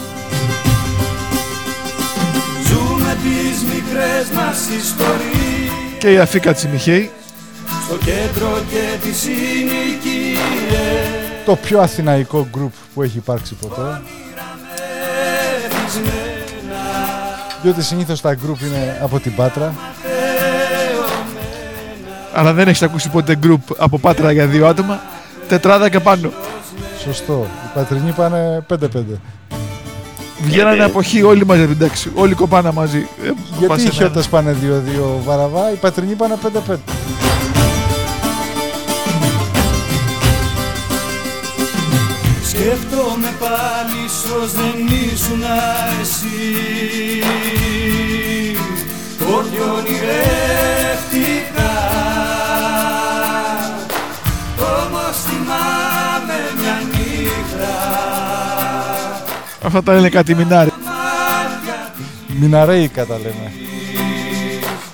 Ζούμε 2.67 3.17
τις 3.23 3.63
μικρές 3.63 4.29
μας 4.35 4.59
ιστορίες 4.59 5.99
Και 5.99 6.13
η 6.13 6.19
Αφίκα 6.19 6.53
Τσιμιχέη. 6.55 7.11
Στο 7.87 7.97
κέντρο 7.97 8.63
και 8.71 9.07
τις 9.07 9.17
συνοικίες 9.17 10.39
Το 11.45 11.57
πιο 11.57 11.81
αθηναϊκό 11.81 12.49
group 12.57 12.73
που 12.95 13.03
έχει 13.03 13.17
υπάρξει 13.17 13.55
ποτέ. 13.55 14.03
Διότι 17.63 17.83
συνήθως 17.83 18.21
τα 18.21 18.33
group 18.35 18.61
είναι 18.67 18.99
από 19.03 19.19
την 19.21 19.35
Πάτρα. 19.35 19.75
Αλλά 22.35 22.53
δεν 22.53 22.69
έχεις 22.69 22.83
ακούσει 22.83 23.09
ποτέ 23.11 23.37
γκρουπ 23.37 23.61
από 23.79 23.99
Πάτρα 23.99 24.33
για 24.33 24.47
δύο 24.47 24.67
άτομα. 24.67 25.01
Τετράδα 25.49 25.89
και 25.89 26.01
πάνω. 26.01 26.31
Σωστό. 27.05 27.47
Οι 27.65 27.71
πατρινοί 27.75 28.11
πάνε 28.13 28.65
5-5. 28.69 28.77
Βγαίνανε 30.43 30.85
από 30.85 31.03
χ 31.03 31.07
όλοι 31.25 31.47
μαζί, 31.47 31.63
εντάξει. 31.63 32.11
Όλοι 32.15 32.35
κοπάνα 32.35 32.73
μαζί. 32.73 32.99
Ε, 32.99 33.31
Γιατί 33.51 33.67
πας 33.67 33.79
οι 33.79 33.81
ένα-ένα. 33.81 33.91
χιώτες 33.93 34.29
πάνε 34.29 34.57
2-2 34.63 35.23
βαραβά, 35.25 35.73
οι 35.73 35.75
πατρινοί 35.75 36.15
πάνε 36.15 36.37
5-5. 36.43 36.77
Σκέφτομαι 43.21 43.37
πάλι 43.39 44.05
ίσως 44.05 44.53
δεν 44.53 44.87
ήσουν 45.13 45.43
εσύ 46.01 46.39
Όχι 49.21 49.61
ονειρεύτηκα 49.61 50.13
Όμως 54.59 55.17
θυμάμαι 55.27 56.39
μια 56.61 56.77
νύχτα 56.91 57.77
Αυτά 59.63 59.83
τα 59.83 59.93
λένε 59.93 60.09
κάτι 60.09 60.35
μινάρι. 60.35 60.73
Μιναρέικα 62.27 63.07
τα 63.07 63.17
λέμε. 63.17 63.53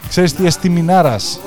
Ξέρεις 0.08 0.34
τι 0.34 0.46
εστί 0.46 0.68
μινάρας; 0.68 1.40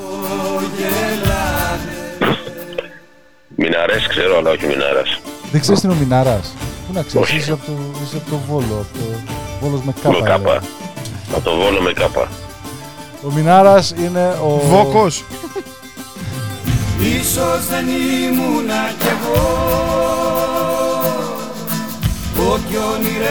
Μιναρές 3.55 4.07
ξέρω, 4.07 4.37
αλλά 4.37 4.49
όχι 4.49 4.65
μινάρας. 4.65 5.21
Δεν 5.51 5.61
ξέρεις 5.61 5.79
τι 5.79 5.87
είναι 5.87 5.95
ο 5.95 5.99
μινάρας; 5.99 6.53
Πού 6.87 6.93
να 6.93 7.01
ξέρεις, 7.03 7.27
Όχι. 7.27 7.37
είσαι 7.37 7.51
από, 7.51 7.65
το, 7.65 7.71
είσαι 8.03 8.17
από 8.17 8.29
το 8.29 8.39
Βόλο. 8.47 8.85
Από 8.85 8.97
το 8.97 9.05
Βόλος 9.61 9.81
με 9.81 9.93
κάπα. 10.01 10.09
Με 10.09 10.13
λέει. 10.19 10.27
κάπα. 10.27 10.61
Από 11.35 11.41
το 11.43 11.55
βόλο 11.55 11.81
με 11.81 11.91
κάπα. 11.91 12.27
Ο 13.27 13.31
μινάρας 13.31 13.93
είναι 13.97 14.37
ο... 14.43 14.59
Βόκος. 14.67 15.23
Ίσως 17.19 17.67
δεν 17.69 17.85
ήμουνα 17.87 18.91
κι 18.99 19.07
εγώ 19.07 19.45
Ό,τι 22.53 22.75
ονειρεύτηκες 22.77 23.27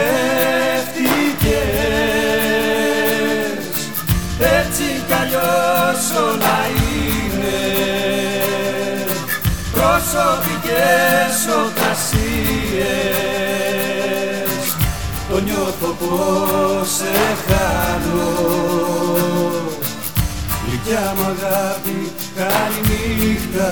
Έτσι 4.39 5.03
κι 5.07 5.13
αλλιώς 5.13 6.11
όλα 6.33 6.57
Προσωπικές 10.09 11.35
οκασίες 11.65 12.77
Το 15.29 15.39
νιώθω 15.39 15.95
πως 15.99 16.87
σε 16.87 17.13
χάνω. 17.47 18.29
Γλυκιά 20.67 21.13
μου 21.15 21.23
αγάπη, 21.23 22.11
καληνύχτα 22.35 23.71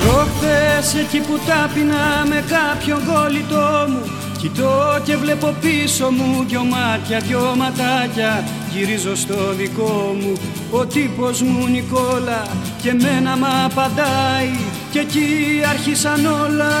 Προχθές 0.00 0.94
εκεί 0.94 1.20
που 1.20 1.38
τάπινα 1.46 2.24
με 2.28 2.44
κάποιον 2.48 3.00
κόλλητό 3.06 3.86
μου 3.88 4.23
Κοιτώ 4.44 5.00
και 5.04 5.16
βλέπω 5.16 5.54
πίσω 5.60 6.10
μου 6.10 6.44
δυο 6.48 6.64
μάτια, 6.64 7.18
δυο 7.18 7.54
ματάκια. 7.56 8.44
Γυρίζω 8.72 9.16
στο 9.16 9.54
δικό 9.54 10.16
μου, 10.20 10.32
ο 10.70 10.86
τύπος 10.86 11.42
μου 11.42 11.66
Νικόλα. 11.66 12.46
Και 12.82 12.92
μένα 12.92 13.36
μ' 13.36 13.44
απαντάει 13.64 14.54
και 14.92 14.98
εκεί 14.98 15.28
άρχισαν 15.68 16.26
όλα. 16.26 16.74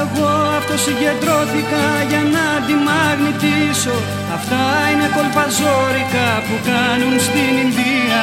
Εγώ 0.00 0.28
αυτό 0.58 0.76
συγκεντρώθηκα 0.78 1.84
για 2.08 2.22
να 2.34 2.66
τη 2.66 2.74
μαγνητήσω 2.86 3.96
Αυτά 4.34 4.64
είναι 4.92 5.08
κολπαζόρικα 5.16 6.26
που 6.46 6.54
κάνουν 6.70 7.20
στην 7.20 7.52
Ινδία. 7.64 8.20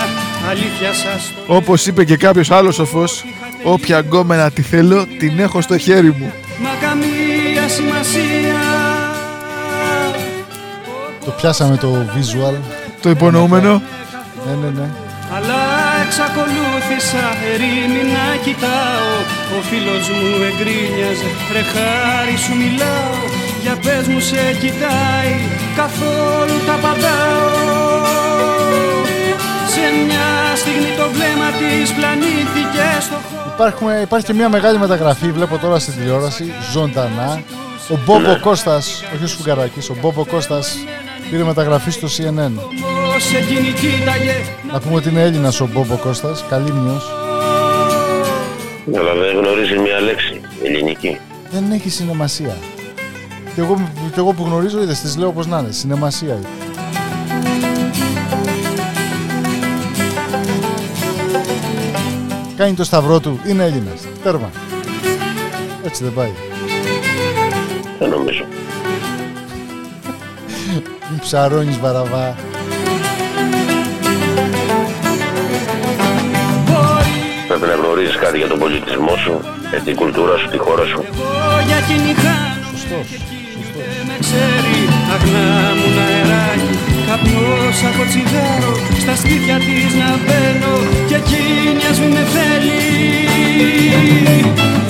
Αλήθεια 0.49 0.93
σας 0.93 1.33
το 1.47 1.55
Όπως 1.55 1.85
είπε 1.85 2.03
και 2.03 2.17
κάποιος 2.17 2.51
άλλος 2.51 2.75
σοφός, 2.75 3.23
όποια 3.63 3.99
γκόμενα 3.99 4.51
τη 4.51 4.61
θέλω, 4.61 5.05
την 5.19 5.39
έχω 5.39 5.61
στο 5.61 5.77
χέρι 5.77 6.11
μου. 6.11 6.33
Μα 7.63 7.69
καμία 7.69 7.75
σημασία 7.75 8.61
Το 11.25 11.31
πιάσαμε 11.31 11.77
το 11.77 12.05
visual. 12.15 12.55
Το 13.01 13.09
υπονοούμενο. 13.09 13.81
Ναι, 14.45 14.53
ναι, 14.61 14.79
ναι. 14.79 14.89
Αλλά 15.35 15.61
εξακολούθησα 16.05 17.25
ερήμη 17.53 18.03
να 18.15 18.25
κοιτάω 18.43 19.11
Ο 19.57 19.61
φίλος 19.69 20.09
μου 20.09 20.27
εγκρίνιαζε 20.49 21.29
Ρε 21.53 21.61
χάρη 21.73 22.37
σου 22.37 22.55
μιλάω 22.55 23.15
για 23.61 23.75
πες 23.83 24.07
μου 24.07 24.19
σε 24.19 24.41
κοιτάει 24.59 25.33
Καθόλου 25.75 26.57
τα 26.67 26.75
πατάω 26.81 27.82
Σε 29.83 29.89
μια 30.05 30.55
στιγμή 30.55 30.91
το 30.97 31.09
βλέμμα 31.15 31.49
της 31.59 31.93
πλανήθηκε 31.93 32.85
στο 33.01 33.15
χώρο 33.29 33.51
Υπάρχουμε, 33.53 33.99
υπάρχει 34.03 34.25
και 34.25 34.33
μια 34.33 34.49
μεγάλη 34.49 34.77
μεταγραφή, 34.77 35.31
βλέπω 35.31 35.57
τώρα 35.57 35.79
στην 35.79 35.93
τηλεόραση, 35.93 36.53
ζωντανά. 36.71 37.43
Ο 37.89 37.97
Μπόμπο 38.05 38.39
Κώστας, 38.39 39.03
όχι 39.15 39.23
ο 39.23 39.27
Σφουγγαράκης, 39.27 39.89
ο 39.89 39.95
Μπόμπο 40.01 40.25
Κώστας 40.25 40.77
πήρε 41.29 41.43
μεταγραφή 41.43 41.91
στο 41.91 42.07
CNN. 42.07 42.51
Πώς 43.13 43.33
εκείνη 43.33 43.71
κοίταγε 43.71 44.35
Να 44.71 44.79
πούμε 44.79 44.95
ότι 44.95 45.09
είναι 45.09 45.21
Έλληνας 45.21 45.61
ο 45.61 45.69
Μπόμπο 45.73 45.95
Κώστας, 45.95 46.45
καλύμνιος. 46.49 47.03
Αλλά 48.97 49.13
δεν 49.13 49.37
γνωρίζει 49.37 49.77
μια 49.77 49.99
λέξη 49.99 50.41
ελληνική. 50.63 51.19
Δεν 51.51 51.71
έχει 51.71 51.89
συνεμασία. 51.89 52.57
Και 53.55 53.61
εγώ, 53.61 53.89
και 54.13 54.19
εγώ 54.19 54.33
που 54.33 54.43
γνωρίζω, 54.43 54.81
είδες, 54.81 54.99
τις 54.99 55.17
λέω 55.17 55.27
όπως 55.27 55.47
να 55.47 55.59
είναι. 55.59 55.71
Συνεμασία 55.71 56.39
Κάνει 62.63 62.75
το 62.75 62.83
σταυρό 62.83 63.19
του, 63.19 63.39
είναι 63.47 63.63
Έλληνας. 63.63 64.01
Τέρμα. 64.23 64.51
Έτσι 65.85 66.03
δεν 66.03 66.13
πάει. 66.13 66.31
Δεν 67.99 68.09
νομίζω. 68.09 68.45
Μην 71.09 71.19
ψαρώνεις 71.19 71.79
βαραβά. 71.79 72.35
Πρέπει 77.47 77.65
να 77.65 77.73
γνωρίζεις 77.73 78.15
κάτι 78.15 78.37
για 78.37 78.47
τον 78.47 78.59
πολιτισμό 78.59 79.15
σου, 79.15 79.39
για 79.69 79.79
την 79.79 79.95
κουλτούρα 79.95 80.37
σου, 80.37 80.49
τη 80.49 80.57
χώρα 80.57 80.85
σου. 80.85 81.03
για 81.67 81.75
εκείνη 81.77 82.13
χάνω 82.13 82.53
Σωστός. 82.71 83.07
Δεν 87.13 87.21
με 87.21 87.37
ξέρει 87.37 87.53
αγνά 87.53 87.79
μου 87.79 87.79
να 87.79 87.79
αεράκι 87.79 87.79
Καπνός 87.79 87.79
από 87.89 88.03
τσιγάρο 88.09 88.73
στα 88.99 89.15
σπίτια 89.15 89.57
της 89.65 89.91
να 90.01 90.09
μπαίνω 90.23 90.75
Και 91.07 91.15
εκείνη 91.15 91.83
ας 91.91 91.99
μη 91.99 92.07
με 92.07 92.23
θέλει. 92.33 92.83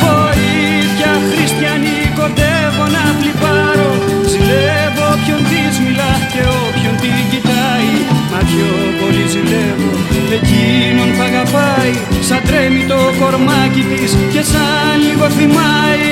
Βοήθεια 0.03 1.11
χριστιανή 1.29 1.99
κοντεύω 2.17 2.85
να 2.95 3.03
φλιπάρω 3.19 3.91
Ζηλεύω 4.31 5.05
όποιον 5.15 5.41
της 5.49 5.75
μιλά 5.83 6.13
και 6.33 6.41
όποιον 6.65 6.95
την 7.01 7.23
κοιτάει. 7.31 7.91
Μα 8.31 8.39
πιο 8.49 8.69
πολύ 8.99 9.25
ζηλεύω 9.33 9.91
εκείνον 10.37 11.09
που 11.15 11.23
αγαπάει. 11.29 11.93
Σαν 12.27 12.41
τρέμει 12.47 12.83
το 12.91 12.99
κορμάκι 13.19 13.83
της 13.89 14.11
και 14.33 14.41
σαν 14.51 14.95
λίγο 15.05 15.29
θυμάει. 15.37 16.11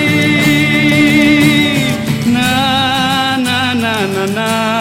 Να 2.36 2.50
να 3.46 3.60
να 3.82 3.94
να 4.14 4.26
να 4.38 4.81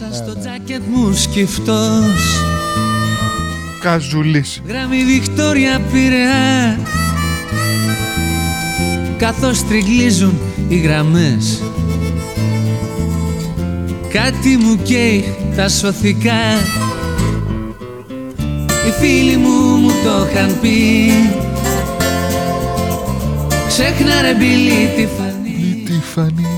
Μέσα 0.00 0.14
στο 0.14 0.38
τζάκετ 0.38 0.82
μου 0.92 1.12
σκυφτός 1.12 2.42
Καζουλής. 3.80 4.62
Γράμμη 4.66 5.04
Βικτόρια 5.04 5.80
Πειραιά 5.92 6.78
Καθώς 9.18 9.64
τριγλίζουν 9.66 10.38
οι 10.68 10.76
γραμμές 10.76 11.62
Κάτι 14.12 14.56
μου 14.56 14.78
καίει 14.82 15.24
τα 15.56 15.68
σωθικά 15.68 16.54
Οι 18.86 18.90
φίλοι 19.00 19.36
μου 19.36 19.76
μου 19.76 19.88
το 19.88 20.26
είχαν 20.30 20.60
πει 20.60 21.10
Ξέχνα 23.68 24.22
ρε 24.22 24.34
μπιλί 24.34 24.90
τη 24.96 25.06
φανή 25.16 25.82
Τι 25.86 26.00
φανεί. 26.14 26.56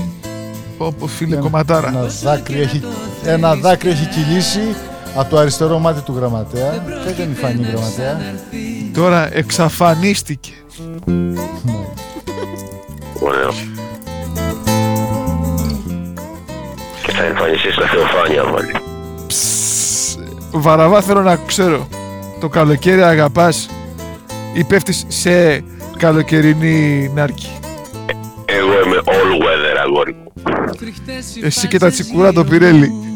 Πω 0.77 1.07
φίλε 1.07 1.35
κομματάρα. 1.35 1.87
Ένα 1.87 2.05
δάκρυ 2.23 2.59
έχει, 2.59 2.81
ένα 3.23 3.55
δάκρυ 3.55 3.89
έχει 3.89 4.05
κυλήσει 4.05 4.75
από 5.15 5.29
το 5.29 5.37
αριστερό 5.37 5.79
μάτι 5.79 6.01
του 6.01 6.13
γραμματέα. 6.17 6.71
Δεν 7.03 7.13
ήταν 7.13 7.31
η 7.31 7.35
φανή 7.35 7.67
γραμματέα. 7.71 8.19
Τώρα 8.93 9.29
εξαφανίστηκε. 9.33 10.51
Ωραίος. 13.19 13.67
Και 17.05 17.11
θα 17.11 17.23
εμφανιστεί 17.23 17.71
στα 17.71 17.87
Θεοφάνεια 17.87 18.43
πάλι. 18.43 18.71
Βαραβά 20.51 21.01
θέλω 21.01 21.21
να 21.21 21.35
ξέρω. 21.35 21.87
Το 22.39 22.49
καλοκαίρι 22.49 23.03
αγαπάς 23.03 23.69
ή 24.53 24.63
πέφτεις 24.63 25.05
σε 25.07 25.63
καλοκαιρινή 25.97 27.11
νάρκη; 27.13 27.49
Εγώ 28.45 28.71
είμαι 28.85 29.01
all 29.05 29.43
weather 29.43 29.77
αγόρι 29.85 30.13
μου. 30.13 30.31
Εσύ 31.43 31.67
και 31.67 31.79
τα 31.79 31.89
τσικούρα 31.89 32.33
το 32.33 32.43
πυρέλι. 32.43 33.08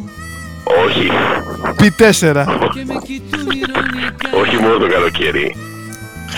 Όχι, 0.63 1.09
Πι 1.75 1.91
τέσσερα. 1.91 2.45
όχι 4.41 4.57
μόνο 4.61 4.77
το 4.77 4.87
καλοκαίρι. 4.87 5.55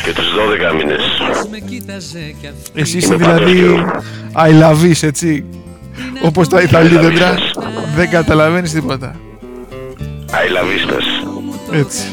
Και 0.04 0.14
τους 0.14 0.26
12 0.36 0.74
μήνες. 0.78 1.02
Εσύ 2.74 2.98
είσαι 2.98 3.14
Είμαι 3.14 3.26
δηλαδή 3.26 3.86
I 4.36 4.64
love 4.64 4.92
it, 4.92 5.08
έτσι. 5.08 5.46
Όπως 6.24 6.48
τα 6.48 6.62
Ιταλή 6.62 6.98
δέντρα 6.98 7.36
δεν 7.96 8.10
καταλαβαίνεις 8.10 8.72
τίποτα. 8.72 9.16
Αϊλαβίστας. 10.32 11.06
Έτσι. 11.72 12.04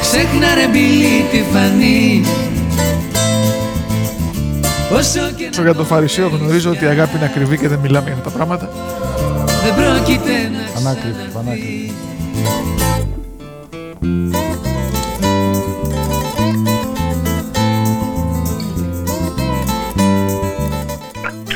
Ξέχνα 0.00 0.54
ρε 0.54 0.66
μπιλί 0.66 1.24
τη 1.30 1.42
φανή 1.52 2.24
Όσο 4.94 5.20
και 5.36 5.48
Όσο 5.52 5.62
για 5.62 5.74
το 5.74 5.84
Φαρισαίο 5.84 6.28
γνωρίζω 6.28 6.70
ότι 6.70 6.84
η 6.84 6.86
αγάπη 6.86 7.16
είναι 7.16 7.24
ακριβή 7.24 7.58
και 7.58 7.68
δεν 7.68 7.78
μιλάμε 7.78 8.06
για 8.06 8.16
αυτά 8.16 8.30
τα 8.30 8.36
πράγματα. 8.36 8.68
δεν 9.62 9.74
πρόκειται 9.74 10.32
να 10.32 10.80
Πανάκριβη, 10.80 11.30
πανάκριβη. 11.32 11.92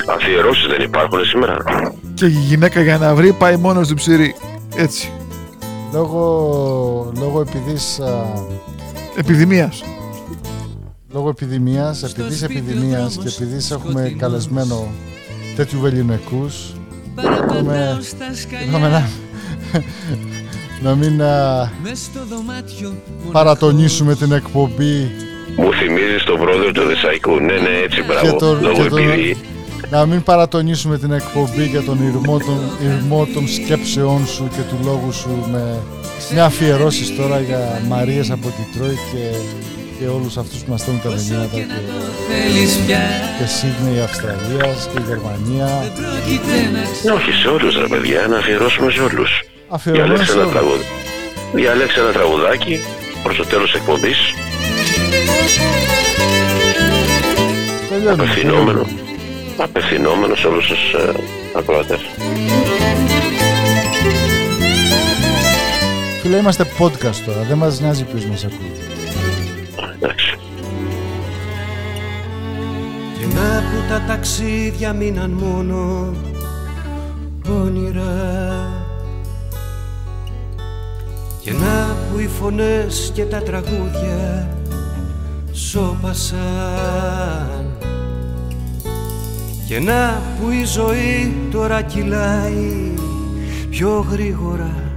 Αφιερώσεις 0.06 0.66
δεν 0.66 0.80
υπάρχουν 0.80 1.24
σήμερα. 1.24 1.56
Και 2.14 2.24
η 2.24 2.28
γυναίκα 2.28 2.80
για 2.80 2.98
να 2.98 3.14
βρει 3.14 3.32
πάει 3.32 3.56
μόνος 3.56 3.86
στο 3.86 3.94
ψυρί. 3.94 4.34
Έτσι. 4.76 5.12
Λόγω, 5.92 7.12
λόγω 7.18 7.40
επιδής, 7.40 8.00
α, 8.00 8.24
Επιδημίας. 9.16 9.82
Λόγω 11.18 11.28
επιδημίας, 11.30 12.02
επιδής 12.02 12.42
επιδημίας 12.42 13.18
και 13.22 13.28
επειδή 13.28 13.56
έχουμε 13.72 14.14
καλεσμένο 14.18 14.86
τέτοιου 15.56 15.80
βεληνικούς, 15.80 16.54
είπαμε, 17.50 17.98
είπαμε 18.68 18.88
να, 18.88 19.08
να 20.82 20.94
μην 20.94 21.22
α, 21.22 21.70
Μες 21.82 21.98
στο 21.98 22.20
δωμάτιο 22.30 22.88
μου 23.24 23.30
παρατονίσουμε 23.32 24.14
την 24.14 24.32
εκπομπή. 24.32 25.10
Μου 25.56 25.72
θυμίζεις 25.72 26.24
τον 26.24 26.38
πρόεδρο 26.40 26.72
του 26.72 26.82
Δεσαϊκού. 26.86 27.30
Ναι, 27.40 27.52
ναι, 27.52 27.68
έτσι, 27.84 28.00
και 28.00 28.06
μπράβο. 28.06 28.36
τον, 28.36 28.60
Λόγω 28.62 28.82
και 28.82 28.88
τον- 28.88 28.98
επειδή. 28.98 29.36
να 29.90 30.06
μην 30.06 30.22
παρατονίσουμε 30.22 30.98
την 30.98 31.12
εκπομπή 31.12 31.64
για 31.66 31.82
τον 31.82 31.98
ηρμό 32.06 32.38
των, 32.38 32.58
ηρμό 32.86 33.26
των 33.34 33.48
σκέψεών 33.48 34.26
σου 34.26 34.48
και 34.54 34.60
του 34.68 34.78
λόγου 34.84 35.12
σου 35.12 35.28
με 35.52 35.78
μια 36.32 36.44
αφιερώσεις 36.44 37.16
τώρα 37.16 37.40
για 37.40 37.82
Μαρίες 37.88 38.30
από 38.30 38.46
τη 38.48 38.78
Τρόη 38.78 38.94
και, 39.12 39.36
και 39.98 40.06
όλους 40.06 40.36
αυτούς 40.36 40.58
που 40.62 40.70
μας 40.70 40.80
στέλνουν 40.80 41.02
τα 41.02 41.08
μηνύματα 41.08 41.48
και, 41.56 41.66
θέλεις 42.28 42.72
πια 42.86 43.00
και 43.38 43.46
Σίδνεϊ 43.46 44.00
Αυστραλίας 44.00 44.88
και 44.92 45.00
Γερμανία 45.08 45.68
Πρόκειται 45.98 46.56
να 46.72 46.80
Ναι, 47.04 47.10
όχι 47.18 47.32
σε 47.32 47.48
όλους 47.48 47.74
ρε 47.82 47.86
παιδιά, 47.88 48.26
να 48.26 48.36
αφιερώσουμε 48.38 48.90
σε 48.90 49.00
όλους. 49.00 49.30
Αφιερωμένο 49.68 50.06
Διαλέξτε 50.08 50.32
σε 50.32 50.38
ένα 50.38 50.46
όλους. 50.48 50.54
τραγούδι. 50.58 50.84
Διαλέξτε 51.54 52.00
ένα 52.00 52.10
τραγουδάκι 52.12 52.74
προς 53.22 53.36
το 53.36 53.44
τέλος 53.44 53.70
της 53.70 53.80
εκπομπής. 53.80 54.18
Τελειώνουμε, 57.88 58.22
Απευθυνόμενο. 58.22 58.64
τελειώνουμε. 58.82 59.00
Απευθυνόμενο 59.56 60.34
σε 60.34 60.46
όλους 60.46 60.66
τους 60.66 60.92
ε, 60.92 61.12
ακροατές. 61.58 62.00
Φίλε 66.22 66.36
είμαστε 66.36 66.66
podcast 66.78 67.16
τώρα, 67.26 67.40
δεν 67.48 67.56
μας 67.58 67.80
νοιάζει 67.80 68.04
ποιος 68.04 68.24
μας 68.24 68.44
ακούει 68.44 68.72
Εντάξει. 70.00 70.38
Και 73.18 73.26
να 73.34 73.60
που 73.60 73.88
τα 73.88 74.04
ταξίδια 74.06 74.92
μείναν 74.92 75.30
μόνο 75.30 76.12
όνειρα. 77.50 78.66
Και 81.40 81.52
να 81.52 81.96
που 82.10 82.18
οι 82.18 82.26
φωνές 82.26 83.10
και 83.14 83.24
τα 83.24 83.42
τραγούδια 83.42 84.48
σώπασαν. 85.52 86.38
Και 89.68 89.80
να 89.80 90.22
που 90.40 90.50
η 90.50 90.64
ζωή 90.64 91.34
τώρα 91.50 91.82
κυλάει 91.82 92.92
πιο 93.70 94.06
γρήγορα 94.10 94.87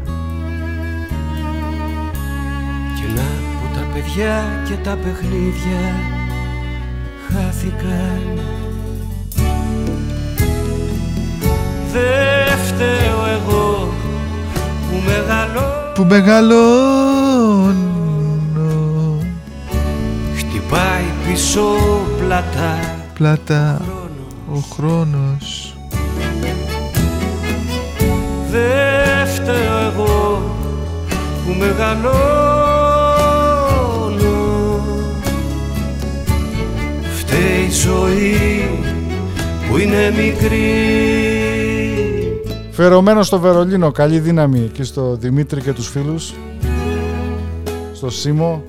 παιδιά 4.02 4.64
και 4.68 4.76
τα 4.84 4.98
παιχνίδια 5.04 5.84
χάθηκαν. 7.28 8.40
Δεν 11.94 12.58
φταίω 12.66 13.26
εγώ 13.34 13.94
που 14.90 15.02
μεγαλώ 15.06 15.92
Που 15.96 16.04
μεγαλώνω. 16.04 16.52
Χτυπάει 20.36 21.06
πίσω 21.28 21.62
πλατά 22.20 22.80
Πλάτα 23.14 23.82
ο 24.54 24.58
χρόνος. 24.74 25.76
Δεν 28.52 29.28
φταίω 29.28 29.80
εγώ 29.92 30.42
που 31.46 31.56
μεγαλώνω 31.60 32.61
Φταίει 37.42 37.66
η 37.66 37.72
ζωή 37.72 38.70
που 39.70 39.78
είναι 39.78 40.12
μικρή 40.12 40.64
Φερωμένος 42.72 43.28
στο 43.28 43.40
Βερολίνο, 43.40 43.92
καλή 43.92 44.20
δύναμη 44.20 44.70
και 44.74 44.84
στο 44.84 45.16
Δημήτρη 45.16 45.62
και 45.62 45.74
τους 45.74 45.88
φίλους. 45.88 46.34
Στο 47.94 48.10
Σίμω. 48.10 48.64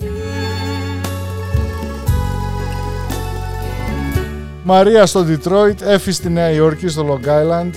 Μαρία 4.62 5.06
στο 5.06 5.26
Detroit, 5.28 5.82
Έφη 5.82 6.12
στη 6.12 6.30
Νέα 6.30 6.50
Υόρκη, 6.50 6.88
στο 6.88 7.06
Long 7.08 7.26
Island. 7.26 7.70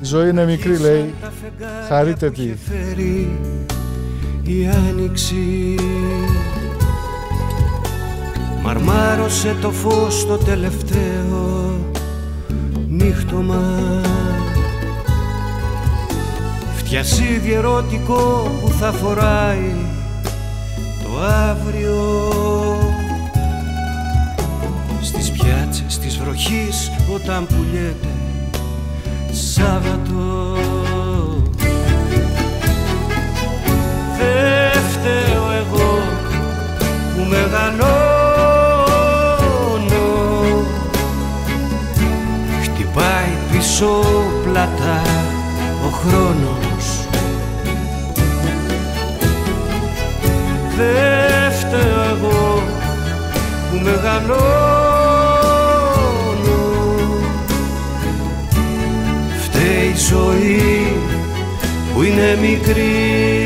Η 0.00 0.04
ζωή 0.04 0.28
είναι 0.28 0.44
μικρή, 0.44 0.78
λέει. 0.78 1.14
Χαρείτε 1.88 2.30
τη. 2.30 2.54
φέρει 2.68 3.38
η 4.42 4.68
άνοιξη 4.88 5.74
Μαρμάρωσε 8.62 9.56
το 9.60 9.70
φως 9.70 10.26
το 10.26 10.36
τελευταίο 10.36 11.78
νύχτωμα 12.88 13.62
Φτιασίδι 16.76 17.52
ερωτικό 17.52 18.50
που 18.60 18.72
θα 18.72 18.92
φοράει 18.92 19.74
το 21.02 21.20
αύριο. 21.20 22.22
Στις 25.00 25.30
πιάτσες 25.30 25.98
της 25.98 26.18
βροχής 26.18 26.90
όταν 27.14 27.46
πουλιέται 27.46 28.08
Σάββατο. 29.32 30.56
Δεν 34.18 34.82
φταίω 34.82 35.50
εγώ 35.50 35.98
που 37.14 37.24
μεγαλώνω 37.28 38.19
Χτυπάει 43.70 43.90
πίσω 43.90 44.02
πλατά 44.44 45.02
ο 45.86 45.88
χρόνος. 45.88 47.08
Δεν 50.76 51.52
φταίω 51.52 52.02
εγώ 52.10 52.62
που 53.70 53.76
μεγαλώνω. 53.82 54.40
Φταίει 59.42 59.88
η 59.88 59.98
ζωή 60.10 60.92
που 61.94 62.02
είναι 62.02 62.38
μικρή 62.40 63.39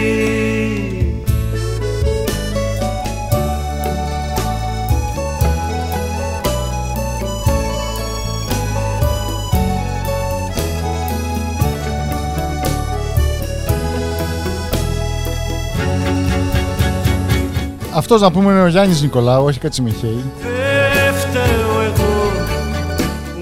Αυτός 18.04 18.20
να 18.20 18.30
πούμε 18.30 18.52
είναι 18.52 18.62
ο 18.62 18.66
Γιάννης 18.66 19.02
Νικολάου, 19.02 19.44
όχι 19.44 19.58
Κατσιμιχαίη. 19.58 20.24
Δεν 20.40 21.14
φταίω 21.14 21.80
εγώ 21.80 22.32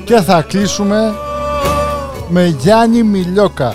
Και 0.05 0.21
θα 0.21 0.43
κλείσουμε 0.43 1.15
με 2.29 2.47
Γιάννη 2.47 3.03
Μιλιόκα. 3.03 3.75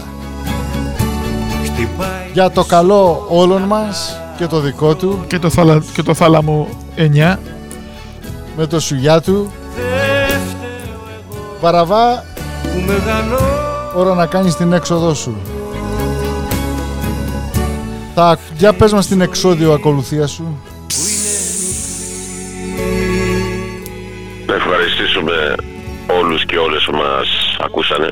Για 2.34 2.52
το 2.52 2.64
καλό 2.64 3.26
όλων 3.30 3.62
μας 3.62 4.22
και 4.38 4.48
το 4.48 4.60
δικό 4.60 4.96
του. 4.96 5.24
Και 5.28 5.40
το, 5.40 5.50
θάλα, 5.50 5.84
και 5.94 6.04
το 6.04 6.14
θάλαμο 6.14 6.68
9. 6.98 7.38
Με 8.58 8.66
το 8.68 8.80
σουγιά 8.80 9.22
του. 9.22 9.52
Παραβά, 11.62 12.24
που 12.64 12.80
μεγαλώ 12.86 13.40
ώρα 13.96 14.14
να 14.14 14.26
κάνεις 14.26 14.56
την 14.56 14.74
έξοδό 14.74 15.14
σου. 15.14 15.38
Θα, 18.14 18.38
για 18.58 18.74
πες 18.74 18.94
μας 18.94 19.08
την 19.08 19.22
εξόδιο 19.22 19.74
ακολουθία 19.74 20.28
σου. 20.28 20.58
Ευχαριστήσουμε 25.18 25.56
όλους 26.20 26.46
και 26.46 26.58
όλες 26.58 26.84
που 26.84 26.92
μας 26.92 27.58
ακούσανε. 27.60 28.08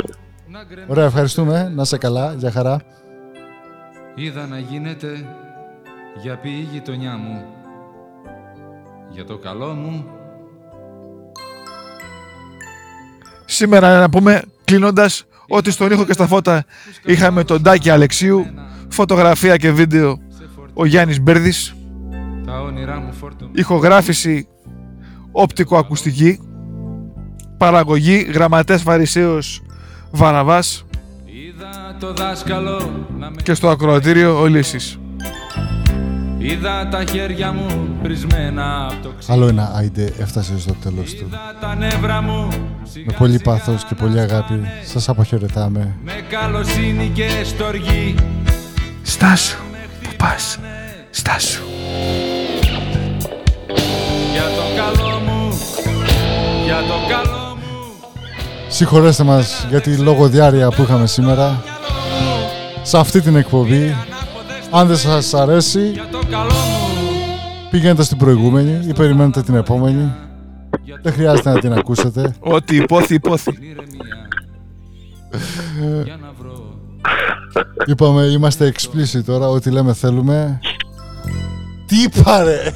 Ωραία, 0.87 1.05
ευχαριστούμε. 1.05 1.71
Να 1.75 1.83
σε 1.83 1.97
καλά. 1.97 2.33
Για 2.37 2.51
χαρά. 2.51 2.81
Είδα 4.15 4.47
να 4.47 4.59
γίνεται 4.59 5.25
για 6.21 6.37
ποιή 6.37 6.57
η 6.57 6.67
γειτονιά 6.71 7.17
μου 7.17 7.45
Για 9.11 9.25
το 9.25 9.37
καλό 9.37 9.73
μου 9.73 10.05
Σήμερα 13.45 13.99
να 13.99 14.09
πούμε 14.09 14.41
κλείνοντας 14.63 15.25
ότι 15.47 15.71
στον 15.71 15.91
ήχο 15.91 16.05
και 16.05 16.13
στα 16.13 16.27
φώτα 16.27 16.65
είχαμε 17.05 17.43
τον 17.43 17.63
Τάκη 17.63 17.89
Αλεξίου, 17.89 18.45
φωτογραφία 18.89 19.57
και 19.57 19.71
βίντεο 19.71 20.19
ο 20.73 20.85
Γιάννης 20.85 21.21
Μπέρδης, 21.21 21.75
Τα 22.45 22.61
όνειρά 22.61 22.99
μου 22.99 23.13
φόρτω 23.13 23.49
ηχογράφηση 23.53 24.47
όπτικο-ακουστική, 25.31 26.39
παραγωγή 27.57 28.17
γραμματέας 28.33 28.81
Φαρισαίος 28.81 29.61
Βαραβάς 30.11 30.85
Είδα 31.25 31.95
το 31.99 32.13
δάσκαλο 32.13 33.05
να 33.19 33.29
με 33.29 33.35
και 33.43 33.53
στο 33.53 33.69
ακροατήριο 33.69 34.39
ο 34.39 34.45
Λύσης. 34.45 34.99
Είδα 36.37 36.87
τα 36.91 37.03
χέρια 37.11 37.51
μου 37.51 37.97
πρισμένα 38.03 38.87
από 38.91 39.03
το 39.03 39.11
ξύλο 39.19 39.35
Άλλο 39.35 39.47
ένα 39.47 39.71
άιντε 39.75 40.13
έφτασε 40.19 40.59
στο 40.59 40.73
τέλος 40.73 41.13
του. 41.13 41.29
Τα 41.61 41.75
νεύρα 41.75 42.21
μου 42.21 42.47
Με 43.05 43.13
πολύ 43.17 43.39
πάθος 43.39 43.83
και 43.85 43.95
πολύ 43.95 44.19
αγάπη 44.19 44.61
σας 44.85 45.09
αποχαιρετάμε. 45.09 45.95
με 46.03 46.13
καλοσύνη 46.29 47.11
και 47.13 47.27
στοργή 47.43 48.15
Στάσου, 49.03 49.57
που 50.03 50.09
πας, 50.17 50.59
στάσου. 51.09 51.63
Για 54.31 54.43
το 54.43 54.81
καλό 54.81 55.19
μου 55.19 55.57
Για 56.65 56.77
το 56.77 56.95
καλό 57.09 57.34
Συγχωρέστε 58.67 59.23
μας 59.23 59.65
για 59.69 59.81
τη 59.81 59.97
λογοδιάρεια 59.97 60.69
που 60.69 60.81
είχαμε 60.81 61.07
σήμερα 61.07 61.63
σε 62.83 62.97
αυτή 62.97 63.21
την 63.21 63.35
εκπομπή. 63.35 63.95
Αν 64.71 64.87
δεν 64.87 64.97
σας 64.97 65.33
αρέσει, 65.33 65.93
πηγαίνετε 67.69 68.03
στην 68.03 68.17
προηγούμενη 68.17 68.87
ή 68.87 68.93
περιμένετε 68.93 69.41
την 69.41 69.55
επόμενη. 69.55 70.13
Δεν 71.01 71.13
χρειάζεται 71.13 71.49
να 71.53 71.59
την 71.59 71.73
ακούσετε. 71.73 72.35
Ό,τι 72.39 72.75
υπόθη, 72.75 73.13
υπόθη. 73.13 73.57
Είπαμε, 77.85 78.21
είμαστε 78.23 78.73
explicit 78.75 79.23
τώρα, 79.25 79.47
ό,τι 79.47 79.69
λέμε 79.69 79.93
θέλουμε. 79.93 80.59
Τι 81.87 81.95
είπα 82.01 82.43
ρε! 82.43 82.71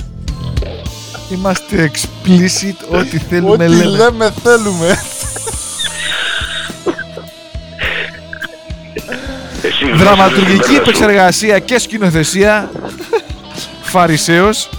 Είμαστε 1.31 1.91
explicit, 1.93 2.97
ό,τι 2.99 3.17
θέλουμε 3.17 3.51
Ό,τι 3.51 3.67
λέμε. 3.75 3.85
λέμε 3.97 4.31
θέλουμε. 4.43 4.95
Δραματουργική 9.95 10.75
επεξεργασία 10.75 11.59
και 11.59 11.79
σκηνοθεσία 11.79 12.71
Φαρισαίος 13.81 14.69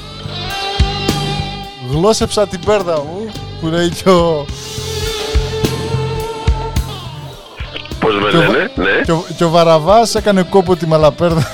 Γλώσσεψα 1.91 2.47
την 2.47 2.61
πέρδα 2.61 2.97
μου 2.97 3.31
που 3.61 3.67
λέει 3.67 3.89
και 3.89 4.09
ο, 4.11 4.47
Πώς 8.01 8.15
με 8.15 8.31
και 8.31 8.37
ο, 8.37 8.41
λένε, 8.41 8.71
ναι. 8.75 9.03
και 9.05 9.13
ο, 9.13 9.25
και 9.37 9.45
ο 9.45 9.49
Βαραβάς 9.51 10.15
έκανε 10.15 10.43
κόπο 10.43 10.77
τη 10.77 10.87
μαλαπέρδα. 10.87 11.47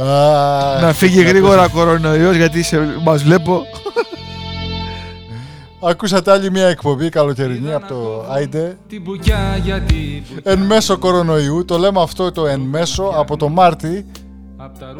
Α, 0.00 0.80
Να 0.80 0.92
φύγει 0.92 1.22
γρήγορα 1.22 1.68
κορονοϊός 1.68 2.36
γιατί 2.36 2.62
σε, 2.62 2.88
μας 3.02 3.22
βλέπω. 3.22 3.66
Ακούσατε 5.86 6.32
άλλη 6.32 6.50
μια 6.50 6.66
εκπομπή 6.66 7.08
καλοκαιρινή 7.08 7.72
από 7.72 7.86
το 7.86 8.24
Άιντε. 8.30 8.76
Την 8.88 9.02
μπουκιά 9.02 9.56
γιατί 9.62 10.22
Εν 10.42 10.58
μέσω 10.58 10.98
κορονοϊού, 10.98 11.64
το 11.64 11.78
λέμε 11.78 12.02
αυτό 12.02 12.32
το 12.32 12.46
εν 12.46 12.60
μέσω 12.60 13.02
από 13.02 13.36
το 13.36 13.48
Μάρτι. 13.48 14.06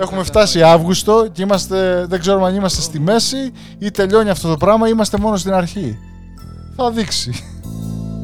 Έχουμε 0.01 0.23
φτάσει 0.23 0.63
Αύγουστο 0.63 1.29
και 1.33 1.43
είμαστε, 1.43 2.07
δεν 2.09 2.21
ξέρουμε 2.21 2.47
αν 2.47 2.55
είμαστε 2.55 2.81
στη 2.81 3.01
μέση 3.01 3.53
ή 3.79 3.91
τελειώνει 3.91 4.31
αυτό 4.31 4.49
το 4.49 4.57
πράγμα 4.57 4.87
ή 4.87 4.91
είμαστε 4.93 5.19
μόνο 5.19 5.37
στην 5.37 5.53
αρχή. 5.53 5.99
Θα 6.77 6.91
δείξει. 6.91 7.33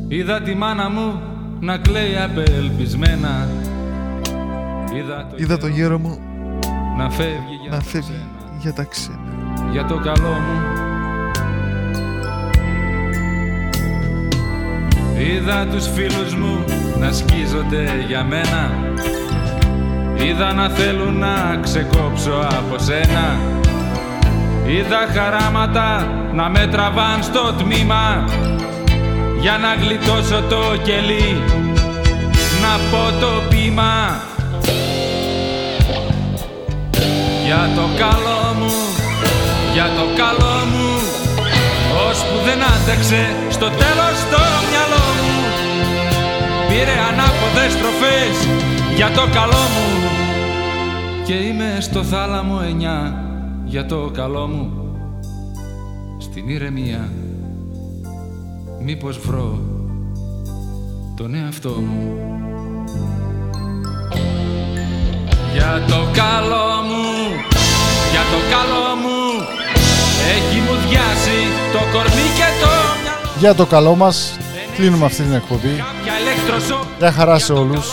Είδα 0.09 0.43
τη 0.43 0.55
μάνα 0.55 0.91
μου 0.91 1.21
να 1.61 1.79
κλαίει 1.79 2.17
απελπισμένα 2.17 3.49
Είδα 4.95 5.27
το, 5.31 5.37
Είδα 5.37 5.59
το 5.59 5.67
γέρο 5.67 5.99
μου 5.99 6.19
να 6.99 7.11
φεύγει 7.11 7.55
για, 7.63 7.71
να 7.71 7.77
το 7.77 7.83
φεύγει 7.85 8.07
ξένα. 8.07 8.59
για 8.61 8.73
τα 8.73 8.83
ξένα. 8.85 9.19
για 9.73 9.85
το 9.85 9.95
καλό 9.95 10.29
μου 10.29 10.90
Είδα 15.21 15.67
τους 15.67 15.87
φίλους 15.95 16.35
μου 16.35 16.65
να 16.99 17.13
σκίζονται 17.13 18.05
για 18.07 18.25
μένα. 18.25 18.71
Είδα 20.15 20.53
να 20.53 20.69
θέλουν 20.69 21.19
να 21.19 21.59
ξεκόψω 21.63 22.49
από 22.59 22.79
σένα. 22.79 23.39
Είδα 24.67 25.09
χαράματα 25.15 26.09
να 26.33 26.49
με 26.49 26.67
τραβάν 26.71 27.23
στο 27.23 27.55
τμήμα. 27.59 28.25
Για 29.41 29.59
να 29.59 29.75
γλιτώσω 29.75 30.43
το 30.49 30.77
κελί 30.83 31.43
Να 32.61 32.79
πω 32.91 33.19
το 33.21 33.43
πείμα. 33.51 34.21
Για 37.45 37.71
το 37.75 37.83
καλό 37.99 38.55
μου, 38.59 38.73
για 39.73 39.85
το 39.85 40.23
καλό 40.23 40.65
μου 40.73 41.01
Ώσπου 42.09 42.45
δεν 42.45 42.59
άντεξε 42.63 43.35
στο 43.51 43.67
τέλος 43.67 44.19
το 44.31 44.41
μυαλό. 44.71 45.01
μου 45.05 45.10
Πήρε 46.71 46.97
ανάποδες 47.11 47.73
στροφές 47.73 48.37
για 48.97 49.11
το 49.11 49.21
καλό 49.33 49.63
μου. 49.75 49.89
Και 51.27 51.35
είμαι 51.35 51.79
στο 51.81 52.03
θάλαμο 52.05 52.61
εννιά 52.65 53.25
για 53.65 53.87
το 53.87 54.11
καλό 54.15 54.47
μου. 54.47 54.73
Στην 56.19 56.49
ηρεμία 56.49 57.09
μήπως 58.83 59.19
βρω 59.19 59.59
τον 61.17 61.35
εαυτό 61.35 61.69
μου. 61.71 62.17
Για 65.53 65.85
το 65.89 66.01
καλό 66.13 66.67
μου, 66.89 67.07
για 68.11 68.25
το 68.33 68.39
καλό 68.51 68.97
μου 69.03 69.47
Έχει 70.37 70.59
μου 70.61 70.75
διάσει 70.89 71.39
το 71.73 71.79
κορμί 71.93 72.27
και 72.39 72.49
το 72.61 72.71
μυαλό. 73.03 73.39
Για 73.39 73.55
το 73.55 73.67
καλό 73.67 73.95
μας, 73.95 74.37
κλείνουμε 74.81 75.05
αυτή 75.05 75.23
την 75.23 75.33
εκπομπή. 75.33 75.69
Για 76.03 76.13
ηλεκτροσόκ 76.21 76.85
Γεια 76.99 77.13
χαράς 77.13 77.43
σε 77.45 77.53
όλους. 77.53 77.87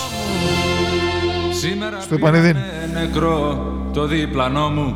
Σήμερα 1.60 2.02
Στο 2.02 2.16
επανειδήν. 2.16 2.54
πήρανε 2.54 3.00
νεκρό 3.02 3.66
το 3.94 4.06
διπλανό 4.06 4.70
μου 4.70 4.96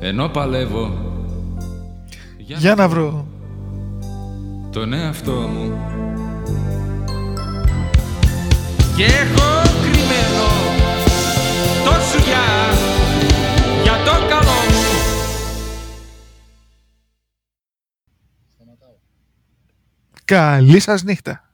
Ενώ 0.00 0.28
παλεύω 0.28 0.90
Για 2.36 2.74
να 2.74 2.88
βρω. 2.88 3.26
τον 4.72 4.92
εαυτό 4.92 5.32
μου 5.32 5.72
Και 8.96 9.04
έχω 9.04 9.62
κρυμμένο 9.82 10.48
το 11.84 11.90
σουγιά 12.10 12.46
για 13.82 13.92
το 14.04 14.10
καλό 14.28 14.58
Καλή 20.28 20.80
σας 20.80 21.02
νύχτα. 21.02 21.47